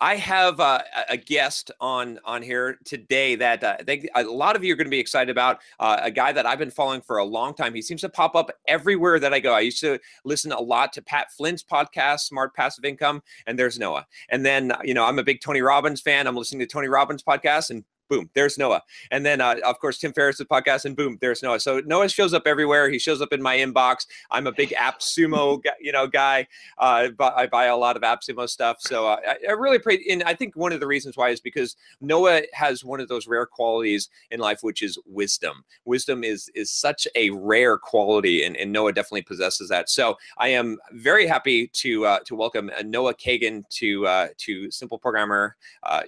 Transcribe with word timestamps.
I 0.00 0.16
have 0.16 0.60
uh, 0.60 0.82
a 1.08 1.16
guest 1.16 1.70
on 1.80 2.18
on 2.24 2.42
here 2.42 2.78
today 2.84 3.34
that 3.36 3.64
uh, 3.64 3.76
I 3.78 3.82
think 3.82 4.06
a 4.14 4.24
lot 4.24 4.54
of 4.54 4.62
you 4.62 4.72
are 4.74 4.76
going 4.76 4.86
to 4.86 4.90
be 4.90 4.98
excited 4.98 5.30
about. 5.30 5.60
Uh, 5.80 5.98
a 6.02 6.10
guy 6.10 6.32
that 6.32 6.44
I've 6.44 6.58
been 6.58 6.70
following 6.70 7.00
for 7.00 7.18
a 7.18 7.24
long 7.24 7.54
time. 7.54 7.74
He 7.74 7.80
seems 7.80 8.02
to 8.02 8.08
pop 8.08 8.36
up 8.36 8.50
everywhere 8.68 9.18
that 9.18 9.32
I 9.32 9.40
go. 9.40 9.54
I 9.54 9.60
used 9.60 9.80
to 9.80 9.98
listen 10.24 10.52
a 10.52 10.60
lot 10.60 10.92
to 10.94 11.02
Pat 11.02 11.32
Flynn's 11.32 11.64
podcast, 11.64 12.20
Smart 12.20 12.54
Passive 12.54 12.84
Income, 12.84 13.22
and 13.46 13.58
there's 13.58 13.78
Noah. 13.78 14.06
And 14.28 14.44
then 14.44 14.72
you 14.84 14.92
know 14.92 15.04
I'm 15.04 15.18
a 15.18 15.24
big 15.24 15.40
Tony 15.40 15.62
Robbins 15.62 16.02
fan. 16.02 16.26
I'm 16.26 16.36
listening 16.36 16.60
to 16.60 16.66
Tony 16.66 16.88
Robbins 16.88 17.22
podcast, 17.22 17.70
and 17.70 17.84
boom, 18.08 18.30
there's 18.34 18.58
Noah. 18.58 18.82
And 19.10 19.24
then, 19.24 19.40
uh, 19.40 19.56
of 19.64 19.78
course, 19.80 19.98
Tim 19.98 20.12
Ferriss's 20.12 20.46
podcast, 20.46 20.84
and 20.84 20.96
boom, 20.96 21.18
there's 21.20 21.42
Noah. 21.42 21.60
So 21.60 21.80
Noah 21.80 22.08
shows 22.08 22.34
up 22.34 22.42
everywhere. 22.46 22.88
He 22.88 22.98
shows 22.98 23.20
up 23.20 23.32
in 23.32 23.42
my 23.42 23.56
inbox. 23.56 24.06
I'm 24.30 24.46
a 24.46 24.52
big 24.52 24.70
AppSumo, 24.70 25.62
you 25.80 25.92
know, 25.92 26.06
guy. 26.06 26.46
Uh, 26.78 27.08
I 27.18 27.46
buy 27.46 27.66
a 27.66 27.76
lot 27.76 27.96
of 27.96 28.02
AppSumo 28.02 28.48
stuff. 28.48 28.78
So 28.80 29.06
uh, 29.08 29.16
I, 29.26 29.36
I, 29.48 29.52
really 29.52 29.78
pray. 29.78 30.04
And 30.10 30.22
I 30.24 30.34
think 30.34 30.56
one 30.56 30.72
of 30.72 30.80
the 30.80 30.86
reasons 30.86 31.16
why 31.16 31.30
is 31.30 31.40
because 31.40 31.76
Noah 32.00 32.42
has 32.52 32.84
one 32.84 33.00
of 33.00 33.08
those 33.08 33.26
rare 33.26 33.46
qualities 33.46 34.08
in 34.30 34.40
life, 34.40 34.60
which 34.62 34.82
is 34.82 34.98
wisdom. 35.06 35.64
Wisdom 35.84 36.24
is 36.24 36.50
is 36.54 36.70
such 36.70 37.08
a 37.14 37.30
rare 37.30 37.78
quality, 37.78 38.44
and, 38.44 38.56
and 38.56 38.72
Noah 38.72 38.92
definitely 38.92 39.22
possesses 39.22 39.68
that. 39.68 39.88
So 39.90 40.16
I 40.38 40.48
am 40.48 40.78
very 40.92 41.26
happy 41.26 41.68
to 41.68 42.06
uh, 42.06 42.18
to 42.26 42.34
welcome 42.34 42.70
uh, 42.78 42.82
Noah 42.82 43.14
Kagan 43.14 43.68
to 43.70 44.06
uh, 44.06 44.28
to 44.38 44.70
Simple 44.70 44.98
Programmer 44.98 45.56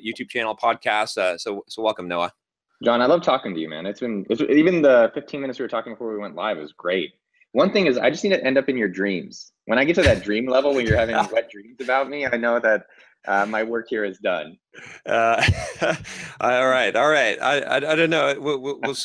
YouTube 0.05 0.29
channel 0.29 0.57
podcast. 0.57 1.41
so 1.41 1.65
so 1.69 1.83
welcome, 1.89 2.07
Noah. 2.07 2.31
John, 2.85 3.01
I 3.01 3.07
love 3.07 3.23
talking 3.23 3.55
to 3.55 3.61
you, 3.61 3.67
man. 3.67 3.87
It's 3.87 4.01
been 4.01 4.27
it's, 4.29 4.43
even 4.43 4.83
the 4.83 5.11
15 5.15 5.41
minutes 5.41 5.59
we 5.59 5.63
were 5.63 5.69
talking 5.69 5.95
before 5.95 6.13
we 6.13 6.19
went 6.19 6.35
live 6.35 6.59
was 6.59 6.75
great. 6.75 7.15
One 7.53 7.73
thing 7.73 7.87
is, 7.87 7.97
I 7.97 8.11
just 8.11 8.23
need 8.23 8.31
to 8.31 8.45
end 8.45 8.59
up 8.59 8.69
in 8.69 8.77
your 8.77 8.91
dreams. 8.91 9.53
When 9.65 9.79
I 9.79 9.85
get 9.87 9.95
to 9.95 10.03
that 10.03 10.23
dream 10.23 10.47
level, 10.47 10.75
when 10.75 10.87
you're 10.87 10.99
having 10.99 11.17
wet 11.33 11.51
dreams 11.51 11.81
about 11.81 12.11
me, 12.11 12.27
I 12.27 12.37
know 12.37 12.61
that 12.61 12.85
uh, 13.27 13.47
my 13.47 13.63
work 13.63 13.87
here 13.89 14.05
is 14.05 14.19
done. 14.19 14.59
Uh, 15.07 15.43
all 16.43 16.69
right, 16.69 16.95
all 16.95 17.09
right. 17.09 17.41
I, 17.41 17.61
I, 17.61 17.77
I 17.77 17.95
don't 17.95 18.11
know. 18.11 18.37
We'll, 18.39 18.59
we'll, 18.59 18.81
we'll, 18.83 18.97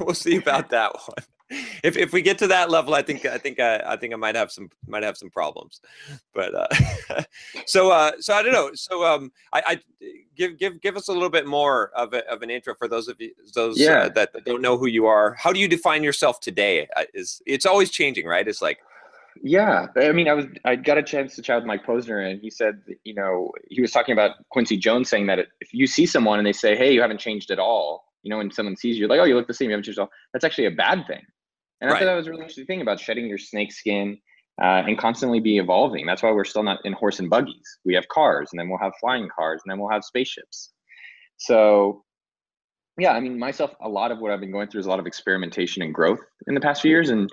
we'll 0.00 0.14
see 0.14 0.36
about 0.36 0.70
that 0.70 0.92
one 1.06 1.24
if 1.82 1.96
if 1.96 2.12
we 2.12 2.22
get 2.22 2.38
to 2.38 2.46
that 2.48 2.70
level, 2.70 2.94
I 2.94 3.02
think 3.02 3.24
I 3.26 3.38
think 3.38 3.60
I, 3.60 3.82
I 3.84 3.96
think 3.96 4.12
I 4.12 4.16
might 4.16 4.34
have 4.34 4.50
some 4.50 4.70
might 4.86 5.02
have 5.02 5.16
some 5.16 5.30
problems. 5.30 5.80
But 6.34 6.54
uh, 6.54 7.22
so 7.66 7.90
uh, 7.90 8.12
so 8.20 8.34
I 8.34 8.42
don't 8.42 8.52
know. 8.52 8.70
So 8.74 9.04
um, 9.04 9.32
I, 9.52 9.62
I 9.66 10.08
give 10.36 10.58
give 10.58 10.80
give 10.80 10.96
us 10.96 11.08
a 11.08 11.12
little 11.12 11.30
bit 11.30 11.46
more 11.46 11.90
of, 11.96 12.12
a, 12.14 12.28
of 12.30 12.42
an 12.42 12.50
intro 12.50 12.74
for 12.74 12.88
those 12.88 13.08
of 13.08 13.20
you 13.20 13.32
those 13.54 13.80
uh, 13.80 13.84
yeah. 13.84 13.98
uh, 13.98 14.08
that, 14.10 14.32
that 14.32 14.44
don't 14.44 14.62
know 14.62 14.76
who 14.76 14.86
you 14.86 15.06
are. 15.06 15.34
How 15.34 15.52
do 15.52 15.60
you 15.60 15.68
define 15.68 16.02
yourself 16.02 16.40
today? 16.40 16.88
Uh, 16.96 17.04
is 17.14 17.42
it's 17.46 17.66
always 17.66 17.90
changing, 17.90 18.26
right? 18.26 18.46
It's 18.46 18.62
like 18.62 18.78
yeah, 19.40 19.86
I 19.96 20.12
mean, 20.12 20.28
I 20.28 20.34
was 20.34 20.46
I 20.64 20.76
got 20.76 20.98
a 20.98 21.02
chance 21.02 21.34
to 21.36 21.42
chat 21.42 21.56
with 21.56 21.64
Mike 21.64 21.84
Posner, 21.84 22.30
and 22.30 22.40
he 22.40 22.50
said, 22.50 22.82
you 23.04 23.14
know, 23.14 23.50
he 23.70 23.80
was 23.80 23.90
talking 23.90 24.12
about 24.12 24.36
Quincy 24.50 24.76
Jones 24.76 25.08
saying 25.08 25.26
that 25.26 25.38
if 25.60 25.72
you 25.72 25.86
see 25.86 26.06
someone 26.06 26.38
and 26.38 26.46
they 26.46 26.52
say, 26.52 26.76
"Hey, 26.76 26.92
you 26.92 27.00
haven't 27.00 27.18
changed 27.18 27.50
at 27.50 27.58
all," 27.58 28.12
you 28.22 28.30
know, 28.30 28.38
when 28.38 28.50
someone 28.50 28.76
sees 28.76 28.98
you, 28.98 29.08
like, 29.08 29.20
"Oh, 29.20 29.24
you 29.24 29.34
look 29.34 29.46
the 29.46 29.54
same, 29.54 29.70
you 29.70 29.72
haven't 29.72 29.84
changed 29.84 29.98
at 29.98 30.02
all," 30.02 30.10
that's 30.32 30.44
actually 30.44 30.66
a 30.66 30.70
bad 30.70 31.06
thing. 31.06 31.22
And 31.82 31.90
I 31.90 31.94
right. 31.94 31.98
thought 31.98 32.06
that 32.06 32.14
was 32.14 32.28
a 32.28 32.30
really 32.30 32.42
interesting 32.42 32.66
thing 32.66 32.80
about 32.80 33.00
shedding 33.00 33.26
your 33.26 33.38
snake 33.38 33.72
skin 33.72 34.16
uh, 34.62 34.84
and 34.86 34.96
constantly 34.96 35.40
be 35.40 35.58
evolving. 35.58 36.06
That's 36.06 36.22
why 36.22 36.30
we're 36.30 36.44
still 36.44 36.62
not 36.62 36.78
in 36.84 36.92
horse 36.92 37.18
and 37.18 37.28
buggies. 37.28 37.78
We 37.84 37.92
have 37.94 38.06
cars, 38.06 38.50
and 38.52 38.60
then 38.60 38.68
we'll 38.68 38.78
have 38.78 38.92
flying 39.00 39.28
cars, 39.36 39.60
and 39.64 39.70
then 39.70 39.80
we'll 39.80 39.90
have 39.90 40.04
spaceships. 40.04 40.70
So, 41.38 42.04
yeah, 42.98 43.12
I 43.14 43.20
mean, 43.20 43.36
myself, 43.36 43.74
a 43.80 43.88
lot 43.88 44.12
of 44.12 44.20
what 44.20 44.30
I've 44.30 44.38
been 44.38 44.52
going 44.52 44.68
through 44.68 44.78
is 44.78 44.86
a 44.86 44.90
lot 44.90 45.00
of 45.00 45.08
experimentation 45.08 45.82
and 45.82 45.92
growth 45.92 46.20
in 46.46 46.54
the 46.54 46.60
past 46.60 46.82
few 46.82 46.90
years. 46.92 47.10
And 47.10 47.28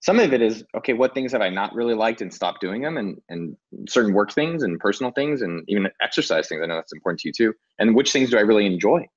some 0.00 0.20
of 0.20 0.32
it 0.32 0.42
is, 0.42 0.62
okay, 0.76 0.92
what 0.92 1.12
things 1.12 1.32
have 1.32 1.40
I 1.40 1.48
not 1.48 1.74
really 1.74 1.94
liked 1.94 2.20
and 2.20 2.32
stopped 2.32 2.60
doing 2.60 2.82
them? 2.82 2.98
And, 2.98 3.20
and 3.30 3.56
certain 3.88 4.14
work 4.14 4.32
things 4.32 4.62
and 4.62 4.78
personal 4.78 5.10
things 5.10 5.42
and 5.42 5.64
even 5.66 5.88
exercise 6.00 6.46
things. 6.46 6.60
I 6.62 6.66
know 6.66 6.76
that's 6.76 6.92
important 6.92 7.18
to 7.20 7.28
you 7.30 7.32
too. 7.32 7.54
And 7.80 7.96
which 7.96 8.12
things 8.12 8.30
do 8.30 8.38
I 8.38 8.42
really 8.42 8.66
enjoy? 8.66 9.08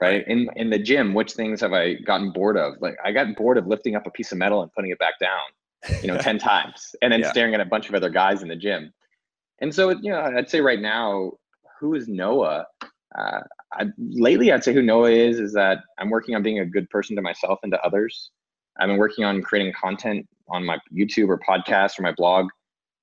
Right? 0.00 0.26
In 0.26 0.48
in 0.56 0.70
the 0.70 0.78
gym 0.78 1.14
which 1.14 1.32
things 1.32 1.60
have 1.60 1.72
i 1.72 1.94
gotten 1.94 2.32
bored 2.32 2.56
of? 2.56 2.74
Like 2.80 2.96
i 3.04 3.12
got 3.12 3.34
bored 3.36 3.58
of 3.58 3.66
lifting 3.66 3.96
up 3.96 4.06
a 4.06 4.10
piece 4.10 4.32
of 4.32 4.38
metal 4.38 4.62
and 4.62 4.72
putting 4.72 4.90
it 4.90 4.98
back 4.98 5.18
down 5.20 5.40
you 6.02 6.08
know 6.08 6.18
10 6.20 6.38
times 6.38 6.94
and 7.02 7.12
then 7.12 7.20
yeah. 7.20 7.30
staring 7.30 7.54
at 7.54 7.60
a 7.60 7.64
bunch 7.64 7.88
of 7.88 7.94
other 7.94 8.10
guys 8.10 8.42
in 8.42 8.48
the 8.48 8.56
gym. 8.56 8.92
And 9.60 9.74
so 9.74 9.90
you 9.90 10.10
know 10.10 10.20
i'd 10.20 10.50
say 10.50 10.60
right 10.60 10.80
now 10.80 11.32
who 11.80 11.94
is 11.94 12.08
noah? 12.08 12.66
Uh, 13.16 13.40
I, 13.72 13.86
lately 13.98 14.52
i'd 14.52 14.64
say 14.64 14.74
who 14.74 14.82
noah 14.82 15.10
is 15.10 15.40
is 15.40 15.52
that 15.54 15.78
i'm 15.98 16.10
working 16.10 16.34
on 16.34 16.42
being 16.42 16.58
a 16.58 16.66
good 16.66 16.88
person 16.90 17.16
to 17.16 17.22
myself 17.22 17.58
and 17.62 17.72
to 17.72 17.80
others. 17.82 18.30
I've 18.78 18.88
been 18.88 18.98
working 18.98 19.24
on 19.24 19.40
creating 19.40 19.72
content 19.72 20.26
on 20.48 20.64
my 20.64 20.78
youtube 20.94 21.28
or 21.28 21.38
podcast 21.38 21.98
or 21.98 22.02
my 22.02 22.12
blog 22.12 22.48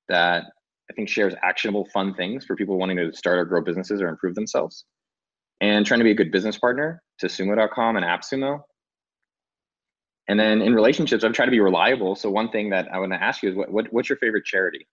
that 0.10 0.44
i 0.90 0.94
think 0.94 1.10
shares 1.10 1.34
actionable 1.42 1.88
fun 1.92 2.14
things 2.14 2.46
for 2.46 2.56
people 2.56 2.78
wanting 2.78 2.98
to 2.98 3.12
start 3.14 3.40
or 3.40 3.46
grow 3.46 3.62
businesses 3.62 4.02
or 4.02 4.08
improve 4.08 4.36
themselves 4.36 4.86
and 5.64 5.86
trying 5.86 6.02
to 6.02 6.04
be 6.04 6.12
a 6.12 6.16
good 6.16 6.30
business 6.30 6.58
partner 6.58 7.02
to 7.20 7.28
sumo.com 7.28 7.96
and 7.96 8.06
AppSumo. 8.06 8.62
And 10.28 10.38
then 10.38 10.62
in 10.62 10.74
relationships, 10.76 11.24
I'm 11.24 11.32
trying 11.32 11.48
to 11.48 11.52
be 11.52 11.62
reliable. 11.62 12.16
So 12.16 12.30
one 12.30 12.50
thing 12.50 12.70
that 12.72 12.94
I 12.94 13.00
want 13.00 13.14
to 13.14 13.24
ask 13.24 13.42
you 13.42 13.50
is 13.50 13.56
what, 13.56 13.72
what 13.72 13.94
what's 13.94 14.10
your 14.10 14.18
favorite 14.18 14.44
charity? 14.44 14.88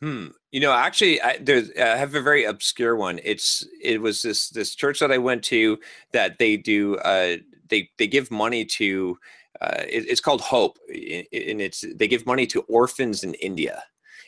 Hmm. 0.00 0.28
You 0.50 0.60
know, 0.60 0.72
actually, 0.72 1.20
I, 1.20 1.36
there's 1.38 1.70
I 1.78 1.96
have 1.96 2.14
a 2.14 2.22
very 2.22 2.44
obscure 2.44 2.96
one. 2.96 3.20
It's 3.22 3.66
it 3.82 4.00
was 4.00 4.22
this 4.22 4.48
this 4.48 4.74
church 4.74 4.98
that 5.00 5.12
I 5.12 5.18
went 5.18 5.44
to 5.44 5.78
that 6.12 6.38
they 6.38 6.56
do 6.56 6.96
uh 6.96 7.36
they 7.68 7.90
they 7.98 8.06
give 8.06 8.30
money 8.30 8.64
to 8.64 9.18
uh 9.60 9.84
it, 9.86 10.08
it's 10.08 10.22
called 10.22 10.40
Hope 10.40 10.78
and 10.88 11.60
it's 11.60 11.84
they 11.96 12.08
give 12.08 12.24
money 12.24 12.46
to 12.46 12.62
orphans 12.62 13.24
in 13.24 13.34
India 13.34 13.84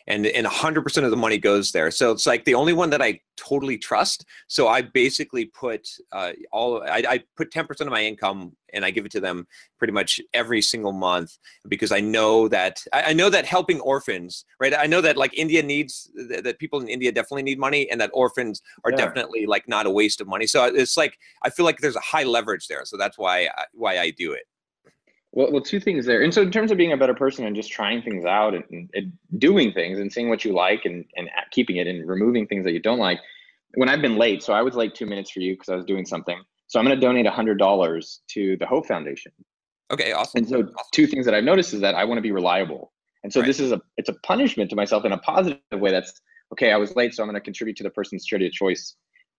and 0.06 0.26
and 0.26 0.46
100% 0.46 1.04
of 1.04 1.10
the 1.10 1.16
money 1.16 1.38
goes 1.38 1.72
there. 1.72 1.90
So 1.90 2.10
it's 2.12 2.26
like 2.26 2.44
the 2.44 2.54
only 2.54 2.72
one 2.72 2.90
that 2.90 3.02
i 3.02 3.20
totally 3.36 3.78
trust. 3.78 4.24
So 4.48 4.68
i 4.68 4.82
basically 4.82 5.46
put 5.46 5.88
uh, 6.12 6.32
all 6.52 6.82
I, 6.82 7.04
I 7.08 7.20
put 7.36 7.50
10% 7.50 7.80
of 7.80 7.88
my 7.88 8.04
income 8.04 8.56
and 8.74 8.84
i 8.84 8.90
give 8.90 9.04
it 9.04 9.12
to 9.12 9.20
them 9.20 9.46
pretty 9.78 9.92
much 9.92 10.20
every 10.32 10.62
single 10.62 10.92
month 10.92 11.36
because 11.68 11.92
i 11.92 12.00
know 12.00 12.48
that 12.48 12.82
I, 12.92 13.02
I 13.10 13.12
know 13.12 13.28
that 13.30 13.44
helping 13.44 13.80
orphans 13.80 14.44
right? 14.60 14.74
I 14.76 14.86
know 14.86 15.00
that 15.00 15.16
like 15.16 15.36
india 15.36 15.62
needs 15.62 16.10
that 16.14 16.58
people 16.58 16.80
in 16.80 16.88
india 16.88 17.12
definitely 17.12 17.42
need 17.42 17.58
money 17.58 17.90
and 17.90 18.00
that 18.00 18.10
orphans 18.14 18.62
are 18.84 18.90
yeah. 18.90 18.98
definitely 18.98 19.46
like 19.46 19.68
not 19.68 19.86
a 19.86 19.90
waste 19.90 20.20
of 20.20 20.28
money. 20.28 20.46
So 20.46 20.64
it's 20.64 20.96
like 20.96 21.18
i 21.42 21.50
feel 21.50 21.64
like 21.64 21.78
there's 21.78 21.96
a 21.96 22.00
high 22.00 22.24
leverage 22.24 22.66
there. 22.68 22.84
So 22.84 22.96
that's 22.96 23.18
why 23.18 23.48
I, 23.56 23.64
why 23.72 23.98
i 23.98 24.10
do 24.10 24.32
it 24.32 24.44
well, 25.32 25.50
well, 25.50 25.62
two 25.62 25.80
things 25.80 26.04
there. 26.04 26.22
And 26.22 26.32
so, 26.32 26.42
in 26.42 26.50
terms 26.50 26.70
of 26.70 26.76
being 26.76 26.92
a 26.92 26.96
better 26.96 27.14
person 27.14 27.46
and 27.46 27.56
just 27.56 27.72
trying 27.72 28.02
things 28.02 28.24
out 28.24 28.54
and, 28.54 28.90
and, 28.92 29.12
doing 29.38 29.72
things 29.72 29.98
and 29.98 30.12
seeing 30.12 30.28
what 30.28 30.44
you 30.44 30.52
like 30.52 30.84
and, 30.84 31.04
and 31.16 31.28
keeping 31.50 31.76
it 31.76 31.86
and 31.86 32.06
removing 32.06 32.46
things 32.46 32.64
that 32.64 32.72
you 32.72 32.80
don't 32.80 32.98
like, 32.98 33.18
when 33.74 33.88
I've 33.88 34.02
been 34.02 34.16
late, 34.16 34.42
so 34.42 34.52
I 34.52 34.60
was 34.60 34.74
late 34.74 34.94
two 34.94 35.06
minutes 35.06 35.30
for 35.30 35.40
you 35.40 35.54
because 35.54 35.70
I 35.70 35.76
was 35.76 35.86
doing 35.86 36.04
something. 36.04 36.38
So, 36.66 36.78
I'm 36.78 36.84
going 36.84 36.98
to 36.98 37.00
donate 37.00 37.26
$100 37.26 38.18
to 38.28 38.56
the 38.58 38.66
Hope 38.66 38.86
Foundation. 38.86 39.32
Okay, 39.90 40.12
awesome. 40.12 40.38
And 40.38 40.48
so, 40.48 40.56
awesome. 40.60 40.74
two 40.92 41.06
things 41.06 41.24
that 41.24 41.34
I've 41.34 41.44
noticed 41.44 41.72
is 41.72 41.80
that 41.80 41.94
I 41.94 42.04
want 42.04 42.18
to 42.18 42.22
be 42.22 42.32
reliable. 42.32 42.92
And 43.24 43.32
so, 43.32 43.40
right. 43.40 43.46
this 43.46 43.58
is 43.58 43.72
a 43.72 43.80
it's 43.96 44.10
a 44.10 44.14
punishment 44.24 44.68
to 44.70 44.76
myself 44.76 45.04
in 45.06 45.12
a 45.12 45.18
positive 45.18 45.60
way. 45.72 45.90
That's 45.90 46.12
okay. 46.52 46.72
I 46.72 46.76
was 46.76 46.94
late, 46.94 47.14
so 47.14 47.22
I'm 47.22 47.28
going 47.28 47.40
to 47.40 47.44
contribute 47.44 47.76
to 47.78 47.82
the 47.84 47.90
person's 47.90 48.26
charity 48.26 48.46
of 48.48 48.52
choice, 48.52 48.96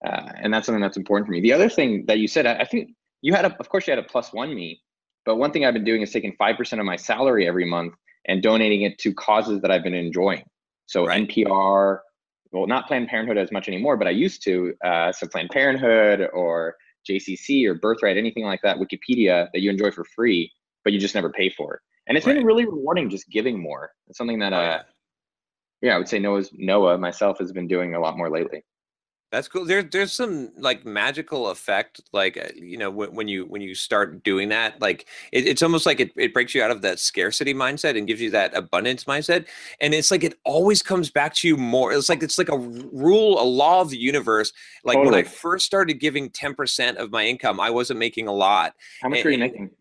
uh, 0.08 0.32
and 0.42 0.52
that's 0.52 0.66
something 0.66 0.82
that's 0.82 0.98
important 0.98 1.28
for 1.28 1.34
me. 1.34 1.42
The 1.42 1.54
other 1.54 1.70
thing 1.70 2.06
that 2.08 2.18
you 2.18 2.28
said, 2.28 2.48
I, 2.48 2.60
I 2.60 2.66
think 2.66 2.92
you 3.22 3.34
had 3.34 3.46
a, 3.46 3.56
of 3.60 3.70
course, 3.70 3.86
you 3.86 3.92
had 3.92 4.00
a 4.00 4.08
plus 4.08 4.34
one 4.34 4.56
me 4.56 4.82
but 5.26 5.38
one 5.38 5.52
thing 5.52 5.66
I've 5.66 5.74
been 5.74 5.84
doing 5.84 6.02
is 6.02 6.12
taking 6.12 6.36
5% 6.40 6.80
of 6.80 6.86
my 6.86 6.96
salary 6.96 7.48
every 7.48 7.66
month 7.66 7.94
and 8.26 8.42
donating 8.42 8.84
it 8.84 8.98
to 9.00 9.14
causes 9.14 9.62
that 9.62 9.72
I've 9.72 9.84
been 9.84 9.94
enjoying. 9.94 10.44
So 10.86 11.06
right. 11.06 11.28
NPR, 11.28 12.00
well, 12.52 12.68
not 12.68 12.88
Planned 12.88 13.08
Parenthood 13.08 13.38
as 13.38 13.52
much 13.52 13.68
anymore, 13.68 13.98
but 13.98 14.08
I 14.08 14.12
used 14.12 14.44
to. 14.44 14.74
Uh, 14.84 15.12
so 15.12 15.28
Planned 15.28 15.50
Parenthood 15.50 16.30
or 16.34 16.76
JCC 17.10 17.66
or 17.66 17.76
Birthright, 17.76 18.18
anything 18.18 18.44
like 18.44 18.62
that, 18.64 18.78
Wikipedia 18.78 19.48
that 19.54 19.62
you 19.62 19.70
enjoy 19.70 19.92
for 19.92 20.06
free, 20.16 20.52
but 20.84 20.94
you 20.94 21.00
just 21.00 21.16
never 21.16 21.30
pay 21.30 21.50
for. 21.50 21.82
And 22.08 22.18
it's 22.18 22.28
right. 22.28 22.36
been 22.36 22.46
really 22.46 22.66
rewarding 22.66 23.10
just 23.10 23.30
giving 23.30 23.62
more. 23.62 23.92
It's 24.08 24.18
something 24.18 24.40
that, 24.40 24.54
oh, 24.54 24.58
uh, 24.58 24.84
yeah, 25.82 25.96
I 25.96 25.98
would 25.98 26.08
say 26.08 26.20
Noah's 26.20 26.50
Noah 26.54 26.98
myself 26.98 27.40
has 27.40 27.52
been 27.52 27.68
doing 27.68 27.96
a 27.96 28.00
lot 28.00 28.18
more 28.18 28.30
lately. 28.30 28.64
That's 29.34 29.48
cool. 29.48 29.66
There, 29.66 29.82
there's 29.82 30.14
some 30.14 30.52
like 30.60 30.86
magical 30.86 31.50
effect, 31.50 32.02
like 32.12 32.38
uh, 32.38 32.50
you 32.56 32.78
know, 32.78 32.92
when, 32.92 33.16
when 33.16 33.28
you 33.28 33.46
when 33.46 33.64
you 33.64 33.74
start 33.74 34.24
doing 34.24 34.50
that, 34.50 34.80
like 34.80 35.08
it, 35.32 35.48
it's 35.48 35.64
almost 35.64 35.88
like 35.88 36.00
it, 36.00 36.12
it 36.16 36.36
breaks 36.36 36.54
you 36.54 36.62
out 36.62 36.70
of 36.70 36.84
that 36.84 37.00
scarcity 37.00 37.52
mindset 37.52 37.98
and 37.98 38.06
gives 38.06 38.22
you 38.22 38.30
that 38.30 38.56
abundance 38.56 39.06
mindset. 39.06 39.48
And 39.82 39.96
it's 39.96 40.12
like 40.12 40.24
it 40.24 40.38
always 40.44 40.84
comes 40.84 41.10
back 41.10 41.34
to 41.38 41.48
you 41.48 41.58
more. 41.58 41.92
It's 41.94 42.10
like 42.10 42.22
it's 42.22 42.38
like 42.38 42.50
a 42.50 42.58
rule, 42.60 43.42
a 43.42 43.44
law 43.44 43.82
of 43.82 43.90
the 43.90 43.98
universe. 43.98 44.54
Like 44.84 44.98
totally. 44.98 45.16
when 45.16 45.26
I 45.26 45.28
first 45.28 45.66
started 45.66 45.96
giving 45.96 46.30
ten 46.30 46.54
percent 46.54 47.00
of 47.00 47.10
my 47.10 47.26
income, 47.26 47.60
I 47.60 47.72
wasn't 47.72 47.98
making 47.98 48.28
a 48.28 48.34
lot. 48.34 48.76
How 49.02 49.10
much 49.10 49.18
and, 49.18 49.26
were 49.26 49.32
you 49.32 49.40
making? 49.40 49.72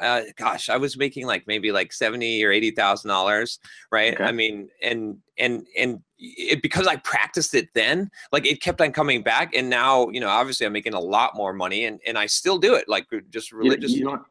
Uh, 0.00 0.22
gosh, 0.36 0.68
I 0.68 0.76
was 0.76 0.96
making 0.96 1.26
like 1.26 1.46
maybe 1.46 1.72
like 1.72 1.92
seventy 1.92 2.44
or 2.44 2.50
eighty 2.52 2.70
thousand 2.70 3.08
dollars, 3.08 3.58
right? 3.90 4.14
Okay. 4.14 4.24
I 4.24 4.32
mean, 4.32 4.68
and 4.82 5.18
and 5.38 5.66
and 5.76 6.00
it, 6.18 6.62
because 6.62 6.86
I 6.86 6.96
practiced 6.96 7.54
it 7.54 7.68
then, 7.74 8.10
like 8.32 8.46
it 8.46 8.60
kept 8.62 8.80
on 8.80 8.92
coming 8.92 9.22
back, 9.22 9.54
and 9.54 9.68
now 9.70 10.08
you 10.10 10.20
know, 10.20 10.28
obviously, 10.28 10.66
I'm 10.66 10.72
making 10.72 10.94
a 10.94 11.00
lot 11.00 11.34
more 11.36 11.52
money, 11.52 11.84
and 11.84 12.00
and 12.06 12.18
I 12.18 12.26
still 12.26 12.58
do 12.58 12.74
it, 12.74 12.88
like 12.88 13.06
just 13.30 13.52
You- 13.52 13.58
religious. 13.58 13.92
You, 13.92 14.04
don't, 14.04 14.22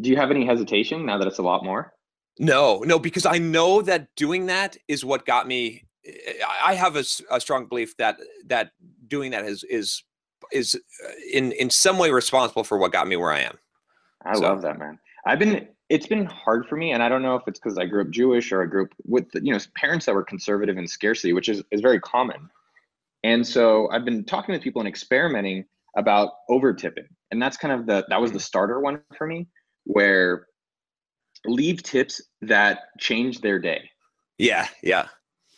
do 0.00 0.10
you 0.10 0.16
have 0.16 0.30
any 0.30 0.46
hesitation 0.46 1.04
now 1.06 1.18
that 1.18 1.26
it's 1.26 1.38
a 1.38 1.42
lot 1.42 1.64
more? 1.64 1.92
No, 2.38 2.80
no, 2.86 2.98
because 3.00 3.26
I 3.26 3.38
know 3.38 3.82
that 3.82 4.14
doing 4.14 4.46
that 4.46 4.76
is 4.86 5.04
what 5.04 5.26
got 5.26 5.46
me. 5.48 5.84
I- 6.64 6.74
have 6.74 6.96
a 6.96 7.04
strong 7.04 7.66
belief 7.66 7.96
that 7.96 8.16
that 8.46 8.70
doing 9.08 9.32
that 9.32 9.44
is 9.44 9.64
is 9.64 10.02
is 10.52 10.74
uh, 11.04 11.10
in 11.32 11.52
in 11.52 11.68
some 11.70 11.98
way 11.98 12.10
responsible 12.12 12.62
for 12.64 12.78
what 12.78 12.92
got 12.92 13.08
me 13.08 13.16
where 13.16 13.32
I 13.32 13.40
am. 13.40 13.58
I 14.24 14.34
So- 14.34 14.40
love 14.42 14.62
that, 14.62 14.78
man. 14.78 14.98
I've 15.28 15.38
been. 15.38 15.68
It's 15.88 16.06
been 16.06 16.26
hard 16.26 16.66
for 16.66 16.76
me, 16.76 16.92
and 16.92 17.02
I 17.02 17.08
don't 17.08 17.22
know 17.22 17.34
if 17.34 17.42
it's 17.46 17.58
because 17.58 17.78
I 17.78 17.86
grew 17.86 18.02
up 18.02 18.10
Jewish 18.10 18.52
or 18.52 18.62
I 18.62 18.66
grew 18.66 18.84
up 18.84 18.90
with 19.04 19.26
you 19.34 19.52
know 19.52 19.58
parents 19.76 20.06
that 20.06 20.14
were 20.14 20.24
conservative 20.24 20.76
in 20.76 20.86
scarcity, 20.86 21.32
which 21.32 21.48
is 21.48 21.62
is 21.70 21.80
very 21.80 22.00
common. 22.00 22.48
And 23.24 23.46
so 23.46 23.90
I've 23.90 24.04
been 24.04 24.24
talking 24.24 24.52
with 24.52 24.62
people 24.62 24.80
and 24.80 24.88
experimenting 24.88 25.64
about 25.96 26.32
over 26.48 26.72
tipping, 26.72 27.06
and 27.30 27.40
that's 27.40 27.56
kind 27.56 27.72
of 27.72 27.86
the 27.86 28.04
that 28.08 28.20
was 28.20 28.32
the 28.32 28.38
mm. 28.38 28.42
starter 28.42 28.80
one 28.80 29.00
for 29.16 29.26
me, 29.26 29.46
where 29.84 30.46
leave 31.46 31.82
tips 31.82 32.20
that 32.42 32.80
change 32.98 33.40
their 33.40 33.58
day. 33.58 33.90
Yeah, 34.38 34.66
yeah, 34.82 35.08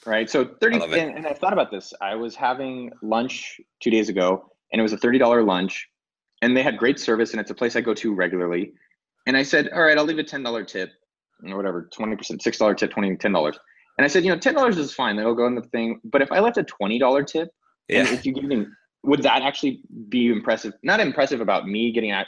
right? 0.07 0.29
So 0.29 0.45
30 0.45 0.79
love 0.79 0.93
it. 0.93 0.99
and, 0.99 1.17
and 1.17 1.27
I 1.27 1.33
thought 1.33 1.53
about 1.53 1.71
this. 1.71 1.93
I 2.01 2.15
was 2.15 2.35
having 2.35 2.91
lunch 3.03 3.61
two 3.81 3.91
days 3.91 4.09
ago 4.09 4.51
and 4.73 4.81
it 4.81 4.83
was 4.83 4.93
a 4.93 4.99
$30 4.99 5.47
lunch 5.47 5.89
and 6.43 6.57
they 6.57 6.63
had 6.63 6.79
great 6.79 6.99
service 6.99 7.33
and 7.33 7.41
it's 7.41 7.51
a 7.51 7.55
place 7.55 7.77
I 7.77 7.81
go 7.81 7.95
to 7.95 8.15
regularly. 8.15 8.73
And 9.31 9.37
I 9.37 9.45
said, 9.45 9.69
all 9.73 9.83
right, 9.83 9.97
I'll 9.97 10.05
leave 10.05 10.19
a 10.19 10.25
$10 10.25 10.67
tip 10.67 10.91
or 11.49 11.57
whatever, 11.57 11.89
20%, 11.97 12.19
$6 12.19 12.77
tip, 12.77 12.91
20, 12.91 13.15
$10. 13.15 13.47
And 13.97 14.05
I 14.05 14.09
said, 14.09 14.25
you 14.25 14.31
know, 14.33 14.37
$10 14.37 14.77
is 14.77 14.93
fine. 14.93 15.15
That'll 15.15 15.37
go 15.37 15.47
in 15.47 15.55
the 15.55 15.63
thing. 15.63 16.01
But 16.03 16.21
if 16.21 16.33
I 16.33 16.41
left 16.41 16.59
a 16.59 16.65
$20 16.65 17.27
tip, 17.29 17.49
and 17.89 18.09
yeah, 18.09 18.13
if 18.13 18.27
you 18.27 18.33
give 18.33 18.43
me, 18.43 18.67
would 19.05 19.23
that 19.23 19.43
actually 19.43 19.83
be 20.09 20.33
impressive? 20.33 20.73
Not 20.83 20.99
impressive 20.99 21.41
about 21.41 21.69
me 21.69 21.93
getting 21.93 22.11
ac- 22.11 22.27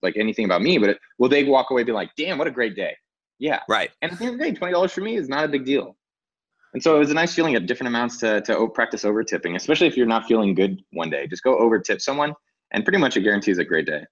like 0.00 0.16
anything 0.16 0.44
about 0.44 0.62
me, 0.62 0.78
but 0.78 0.90
it, 0.90 0.98
will 1.18 1.28
they 1.28 1.42
walk 1.42 1.72
away 1.72 1.80
and 1.80 1.86
be 1.86 1.92
like, 1.92 2.10
damn, 2.16 2.38
what 2.38 2.46
a 2.46 2.52
great 2.52 2.76
day? 2.76 2.94
Yeah. 3.40 3.58
right. 3.68 3.90
And 4.00 4.12
at 4.12 4.20
the 4.20 4.26
end 4.26 4.34
of 4.34 4.38
the 4.38 4.44
day, 4.44 4.54
twenty 4.54 4.72
dollars 4.72 4.92
for 4.92 5.00
me 5.00 5.16
is 5.16 5.28
not 5.28 5.44
a 5.44 5.48
big 5.48 5.64
deal. 5.64 5.96
And 6.72 6.80
so 6.80 6.94
it 6.94 7.00
was 7.00 7.10
a 7.10 7.14
nice 7.14 7.34
feeling 7.34 7.56
at 7.56 7.66
different 7.66 7.88
amounts 7.88 8.18
to 8.18 8.42
to 8.42 8.68
practice 8.68 9.04
over 9.04 9.24
tipping, 9.24 9.56
especially 9.56 9.88
if 9.88 9.96
you're 9.96 10.06
not 10.06 10.26
feeling 10.26 10.54
good 10.54 10.80
one 10.92 11.10
day. 11.10 11.26
Just 11.26 11.42
go 11.42 11.58
over 11.58 11.80
tip 11.80 12.00
someone, 12.00 12.32
and 12.70 12.84
pretty 12.84 12.98
much 12.98 13.16
it 13.16 13.22
guarantees 13.22 13.58
a 13.58 13.64
great 13.64 13.86
day. 13.86 14.04